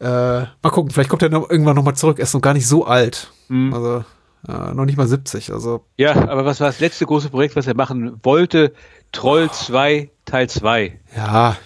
[0.00, 2.18] Äh, mal gucken, vielleicht kommt er noch, irgendwann nochmal zurück.
[2.18, 3.32] Er ist noch gar nicht so alt.
[3.48, 3.74] Mhm.
[3.74, 4.04] Also
[4.46, 5.52] äh, noch nicht mal 70.
[5.52, 5.84] Also.
[5.96, 8.72] Ja, aber was war das letzte große Projekt, was er machen wollte?
[9.12, 10.98] Troll 2, Teil 2.
[11.16, 11.56] Ja.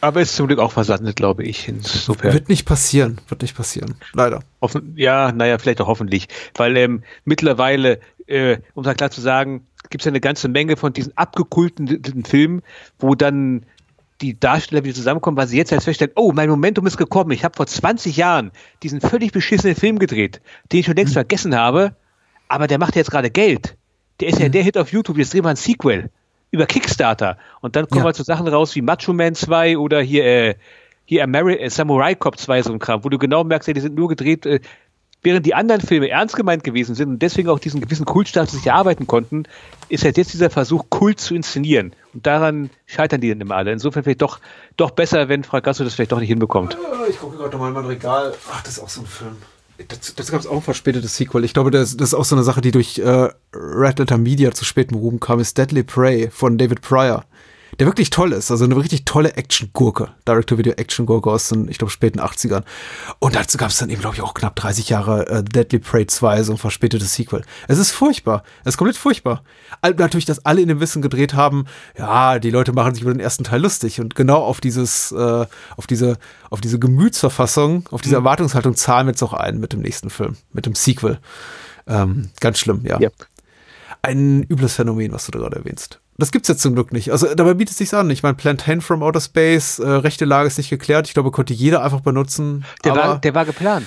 [0.00, 1.68] Aber ist zum Glück auch versandet, glaube ich.
[1.68, 2.32] Insofern.
[2.32, 3.94] Wird nicht passieren, wird nicht passieren.
[4.12, 4.40] Leider.
[4.60, 6.28] Hoffen, ja, naja, vielleicht auch hoffentlich.
[6.54, 10.76] Weil ähm, mittlerweile, äh, um es klar zu sagen, gibt es ja eine ganze Menge
[10.76, 12.62] von diesen abgekulten Filmen,
[12.98, 13.64] wo dann
[14.20, 17.30] die Darsteller wieder zusammenkommen, weil sie jetzt erst feststellen, oh, mein Momentum ist gekommen.
[17.32, 18.50] Ich habe vor 20 Jahren
[18.82, 20.40] diesen völlig beschissenen Film gedreht,
[20.72, 21.20] den ich schon längst mhm.
[21.20, 21.94] vergessen habe,
[22.48, 23.76] aber der macht jetzt gerade Geld.
[24.20, 24.42] Der ist mhm.
[24.42, 26.10] ja der Hit auf YouTube, jetzt drehen wir ein Sequel
[26.50, 27.38] über Kickstarter.
[27.60, 28.06] Und dann kommen ja.
[28.06, 30.54] halt so Sachen raus wie Macho Man 2 oder hier, äh,
[31.04, 33.80] hier Ameri äh, Samurai Cop 2, so ein Kram, wo du genau merkst, ja, die
[33.80, 34.60] sind nur gedreht, äh,
[35.22, 38.66] während die anderen Filme ernst gemeint gewesen sind und deswegen auch diesen gewissen Kultstatus sich
[38.66, 39.44] erarbeiten konnten,
[39.88, 41.94] ist halt jetzt dieser Versuch, Kult zu inszenieren.
[42.14, 43.72] Und daran scheitern die dann immer alle.
[43.72, 44.40] Insofern vielleicht doch,
[44.76, 46.78] doch besser, wenn Fragasso das vielleicht doch nicht hinbekommt.
[47.10, 48.34] Ich gucke gerade nochmal in mein Regal.
[48.52, 49.36] Ach, das ist auch so ein Film.
[49.88, 51.44] Das, das gab es auch ein verspätetes Sequel.
[51.44, 54.52] Ich glaube, das, das ist auch so eine Sache, die durch äh, Red Letter Media
[54.52, 57.24] zu spätem Ruhm kam, ist Deadly Prey von David Pryor
[57.78, 58.50] der wirklich toll ist.
[58.50, 60.08] Also eine richtig tolle Action-Gurke.
[60.26, 62.62] Direct-to-Video-Action-Gurke aus den, ich glaube, späten 80ern.
[63.18, 66.06] Und dazu gab es dann eben, glaube ich, auch knapp 30 Jahre äh, Deadly Prey
[66.06, 67.42] 2, so ein verspätetes Sequel.
[67.68, 68.42] Es ist furchtbar.
[68.64, 69.42] Es ist komplett furchtbar.
[69.82, 71.66] Natürlich, dass alle in dem Wissen gedreht haben,
[71.98, 74.00] ja, die Leute machen sich über den ersten Teil lustig.
[74.00, 75.46] Und genau auf dieses, äh,
[75.76, 76.16] auf diese,
[76.50, 78.24] auf diese Gemütsverfassung, auf diese mhm.
[78.24, 81.18] Erwartungshaltung zahlen wir jetzt auch ein mit dem nächsten Film, mit dem Sequel.
[81.86, 82.98] Ähm, ganz schlimm, ja.
[83.00, 83.14] Yep.
[84.02, 86.00] Ein übles Phänomen, was du da gerade erwähnst.
[86.18, 87.10] Das gibt's jetzt zum Glück nicht.
[87.12, 88.08] Also dabei bietet es sich an.
[88.10, 91.06] Ich meine, Plantain from Outer Space, äh, rechte Lage ist nicht geklärt.
[91.06, 92.64] Ich glaube, konnte jeder einfach benutzen.
[92.84, 93.86] Der, war, der war geplant.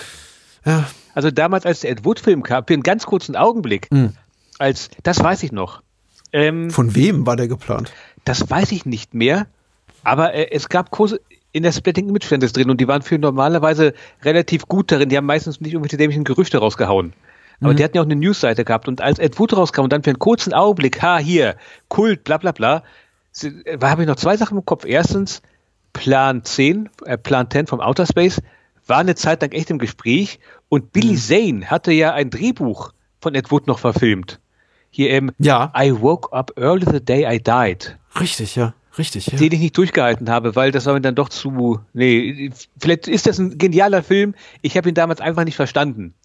[0.66, 0.86] Ja.
[1.16, 4.14] Also damals, als der Ed Wood-Film kam, für einen ganz kurzen Augenblick, mhm.
[4.60, 5.82] als, das weiß ich noch.
[6.32, 7.92] Ähm, Von wem war der geplant?
[8.26, 9.48] Das weiß ich nicht mehr.
[10.04, 11.20] Aber äh, es gab Kurse
[11.52, 15.10] in der Splitting Image drin und die waren für normalerweise relativ gut darin.
[15.10, 17.14] Die haben meistens nicht irgendwelche dämlichen Gerüchte rausgehauen.
[17.62, 17.78] Aber mhm.
[17.78, 20.12] die hatten ja auch eine Newsseite gehabt und als Ed Wood rauskam und dann für
[20.12, 21.56] einen kurzen Augenblick, ha, hier,
[21.88, 22.84] Kult, bla bla bla,
[23.78, 24.86] da habe ich noch zwei Sachen im Kopf.
[24.86, 25.42] Erstens,
[25.94, 28.42] Plan 10, äh, Plan 10 vom Outer Space
[28.88, 31.18] war eine Zeit lang echt im Gespräch und Billy mhm.
[31.18, 32.92] Zane hatte ja ein Drehbuch
[33.22, 34.40] von Ed Wood noch verfilmt.
[34.92, 35.72] Hier im ja.
[35.78, 37.98] I woke up early the day I died.
[38.20, 38.74] Richtig, ja.
[38.98, 39.38] Richtig, ja.
[39.38, 41.80] Den ich nicht durchgehalten habe, weil das war mir dann doch zu.
[41.94, 44.34] Nee, vielleicht ist das ein genialer Film.
[44.62, 46.16] Ich habe ihn damals einfach nicht verstanden.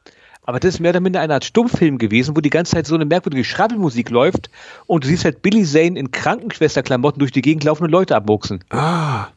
[0.45, 2.95] Aber das ist mehr oder minder eine Art Stummfilm gewesen, wo die ganze Zeit so
[2.95, 4.51] eine merkwürdige Schrabbelmusik läuft
[4.87, 8.62] und du siehst halt Billy Zane in Krankenschwesterklamotten durch die Gegend laufen und Leute abmuchsen.
[8.71, 9.29] Ah,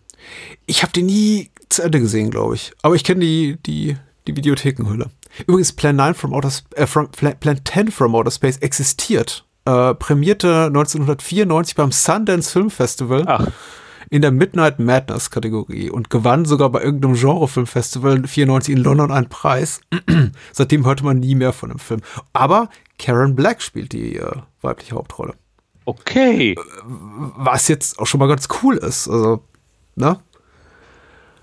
[0.66, 2.74] ich habe den nie zu Ende gesehen, glaube ich.
[2.82, 3.96] Aber ich kenne die, die,
[4.28, 5.10] die Videothekenhülle.
[5.46, 9.46] Übrigens, Plan 9 from Outer, äh, from, Plan 10 from Outer Space existiert.
[9.66, 13.24] Äh, prämierte 1994 beim Sundance Film Festival.
[13.28, 13.48] Ach
[14.10, 19.30] in der Midnight Madness Kategorie und gewann sogar bei irgendeinem Genrefilmfestival 94 in London einen
[19.30, 19.82] Preis.
[20.52, 22.02] Seitdem hörte man nie mehr von dem Film.
[22.34, 24.32] Aber Karen Black spielt die äh,
[24.62, 25.34] weibliche Hauptrolle.
[25.86, 26.52] Okay.
[26.52, 26.56] Äh,
[26.86, 29.08] was jetzt auch schon mal ganz cool ist.
[29.08, 29.44] Also,
[29.96, 30.20] ne?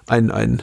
[0.07, 0.63] Ein, ein,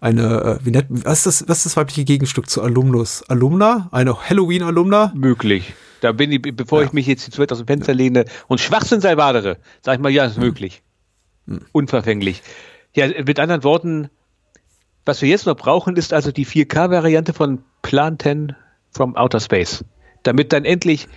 [0.00, 3.22] eine, äh, wie nennt, was ist das, was ist das weibliche Gegenstück zu Alumnus?
[3.28, 3.88] Alumna?
[3.90, 5.12] Eine Halloween-Alumna?
[5.14, 5.74] Möglich.
[6.00, 6.86] Da bin ich, bevor ja.
[6.86, 10.10] ich mich jetzt zu weit aus dem Fenster lehne und Schwachsinn salvadere, sag ich mal,
[10.10, 10.82] ja, ist möglich.
[11.72, 12.42] Unverfänglich.
[12.94, 14.10] Ja, mit anderen Worten,
[15.04, 18.54] was wir jetzt noch brauchen, ist also die 4K-Variante von Plan 10
[18.90, 19.84] from Outer Space.
[20.22, 21.08] Damit dann endlich,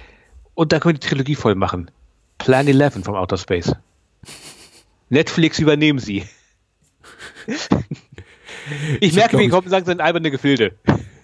[0.53, 1.89] und da können wir die Trilogie voll machen.
[2.38, 3.73] Plan 11 from Outer Space.
[5.10, 6.26] Netflix übernehmen sie.
[8.99, 10.76] Ich, ich merke, wie kommen sagen, sind alberne Gefilde.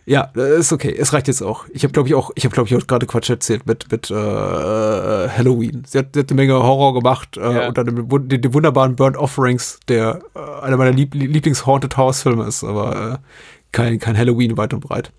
[0.08, 0.96] Ja, ist okay.
[0.96, 1.66] Es reicht jetzt auch.
[1.72, 4.12] Ich habe, glaube ich, auch, ich habe, glaube ich, auch gerade Quatsch erzählt mit, mit
[4.12, 5.84] äh, Halloween.
[5.88, 7.68] Sie hat, sie hat eine Menge Horror gemacht, äh, ja.
[7.68, 12.64] unter dem, den, den, wunderbaren Burnt Offerings, der äh, einer meiner Lieb Lieblings-Haunted House-Filme ist,
[12.64, 13.18] aber äh,
[13.72, 15.12] kein, kein Halloween weit und breit.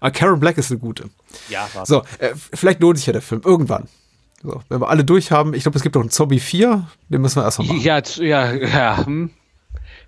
[0.00, 1.04] Aber Karen Black ist eine gute.
[1.48, 3.42] Ja, war So, äh, vielleicht lohnt sich ja der Film.
[3.44, 3.86] Irgendwann.
[4.42, 7.20] So, wenn wir alle durch haben, ich glaube, es gibt noch einen Zombie 4, den
[7.20, 7.80] müssen wir erstmal machen.
[7.80, 9.06] Ja, ja, ja.
[9.06, 9.30] Hm.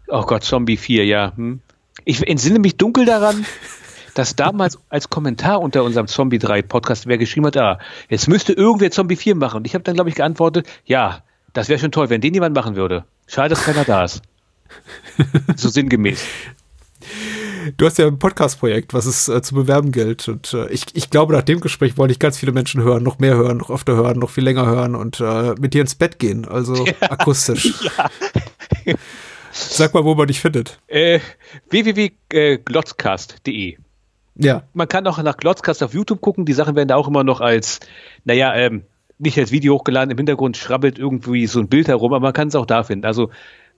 [0.09, 1.33] Oh Gott, Zombie 4, ja.
[1.37, 1.61] Hm.
[2.05, 3.47] Ich entsinne mich dunkel daran,
[4.15, 7.79] dass damals als Kommentar unter unserem Zombie 3 Podcast wer geschrieben hat, ah,
[8.09, 9.59] jetzt müsste irgendwer Zombie 4 machen.
[9.59, 11.23] Und ich habe dann, glaube ich, geantwortet, ja,
[11.53, 13.05] das wäre schon toll, wenn den jemand machen würde.
[13.27, 14.23] Schade, dass keiner da ist.
[15.57, 16.25] so sinngemäß.
[17.77, 20.29] Du hast ja ein Podcast-Projekt, was es äh, zu bewerben gilt.
[20.29, 23.19] Und äh, ich, ich glaube, nach dem Gespräch wollte ich ganz viele Menschen hören, noch
[23.19, 26.19] mehr hören, noch öfter hören, noch viel länger hören und äh, mit dir ins Bett
[26.19, 27.11] gehen, also ja.
[27.11, 27.73] akustisch.
[28.85, 28.95] Ja.
[29.51, 30.79] Sag mal, wo man dich findet.
[30.89, 31.21] Äh,
[31.71, 33.79] www.glotzcast.de
[34.37, 34.63] ja.
[34.73, 36.45] Man kann auch nach Glotzcast auf YouTube gucken.
[36.45, 37.81] Die Sachen werden da auch immer noch als,
[38.25, 38.83] naja, ähm,
[39.19, 40.11] nicht als Video hochgeladen.
[40.11, 43.07] Im Hintergrund schrabbelt irgendwie so ein Bild herum, aber man kann es auch da finden.
[43.07, 43.31] Also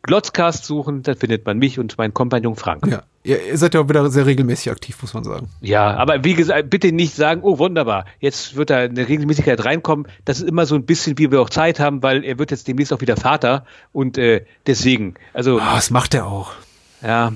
[0.02, 2.86] Glotzcast suchen, da findet man mich und meinen Kompagnon Frank.
[2.86, 3.02] Ja.
[3.24, 5.48] ja, ihr seid ja auch wieder sehr regelmäßig aktiv, muss man sagen.
[5.60, 10.06] Ja, aber wie gesagt, bitte nicht sagen, oh wunderbar, jetzt wird da eine Regelmäßigkeit reinkommen.
[10.24, 12.68] Das ist immer so ein bisschen, wie wir auch Zeit haben, weil er wird jetzt
[12.68, 15.56] demnächst auch wieder Vater und äh, deswegen, also.
[15.56, 16.52] Oh, das macht er auch.
[17.02, 17.32] Ja,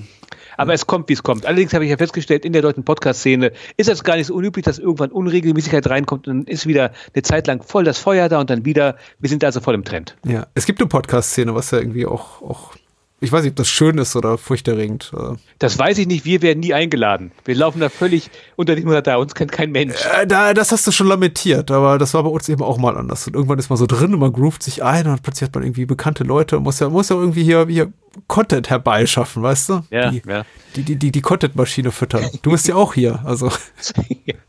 [0.61, 1.47] aber es kommt, wie es kommt.
[1.47, 4.63] Allerdings habe ich ja festgestellt, in der deutschen Podcast-Szene ist es gar nicht so unüblich,
[4.63, 8.41] dass irgendwann Unregelmäßigkeit reinkommt und dann ist wieder eine Zeit lang voll das Feuer da
[8.41, 10.19] und dann wieder, wir sind also voll im Trend.
[10.27, 12.75] Ja, es gibt eine Podcast-Szene, was ja irgendwie auch, auch
[13.23, 15.13] ich weiß nicht, ob das schön ist oder furchterregend.
[15.15, 15.37] Äh.
[15.59, 16.25] Das weiß ich nicht.
[16.25, 17.33] Wir werden nie eingeladen.
[17.45, 19.19] Wir laufen da völlig unter dem Radar.
[19.19, 19.95] Uns kennt kein Mensch.
[20.19, 22.97] Äh, da, das hast du schon lamentiert, aber das war bei uns eben auch mal
[22.97, 23.27] anders.
[23.27, 25.65] Und irgendwann ist man so drin und man groovt sich ein und plötzlich hat man
[25.65, 27.93] irgendwie bekannte Leute und muss ja, muss ja irgendwie hier, hier
[28.27, 29.83] Content herbeischaffen, weißt du?
[29.91, 30.45] Ja, die, ja.
[30.77, 32.25] Die, die, die, die Content-Maschine füttern.
[32.41, 33.53] Du bist ja auch hier, also.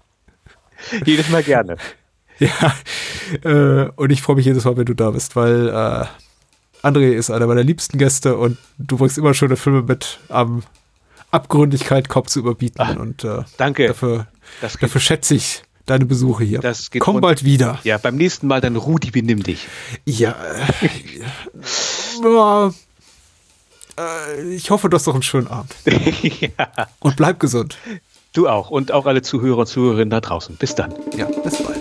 [1.06, 1.78] jedes Mal gerne.
[2.42, 2.74] Ja,
[3.44, 6.06] äh, und ich freue mich jedes Mal, wenn du da bist, weil äh,
[6.84, 10.64] André ist einer meiner liebsten Gäste und du bringst immer schöne Filme mit am
[11.30, 12.82] Abgründigkeit Kopf zu überbieten.
[12.82, 13.88] Ach, und äh, danke.
[13.88, 14.28] Dafür,
[14.62, 16.62] dafür schätze ich deine Besuche hier.
[17.00, 17.22] Komm rund.
[17.22, 17.80] bald wieder.
[17.84, 19.68] Ja, beim nächsten Mal dann Rudi, benimm dich.
[20.06, 20.36] Ja.
[22.24, 22.72] ja.
[23.98, 25.74] Äh, ich hoffe, du hast doch einen schönen Abend.
[25.86, 26.68] ja.
[27.00, 27.78] Und bleib gesund.
[28.34, 28.70] Du auch.
[28.70, 30.56] Und auch alle Zuhörer und Zuhörerinnen da draußen.
[30.56, 30.94] Bis dann.
[31.18, 31.81] Ja, bis bald.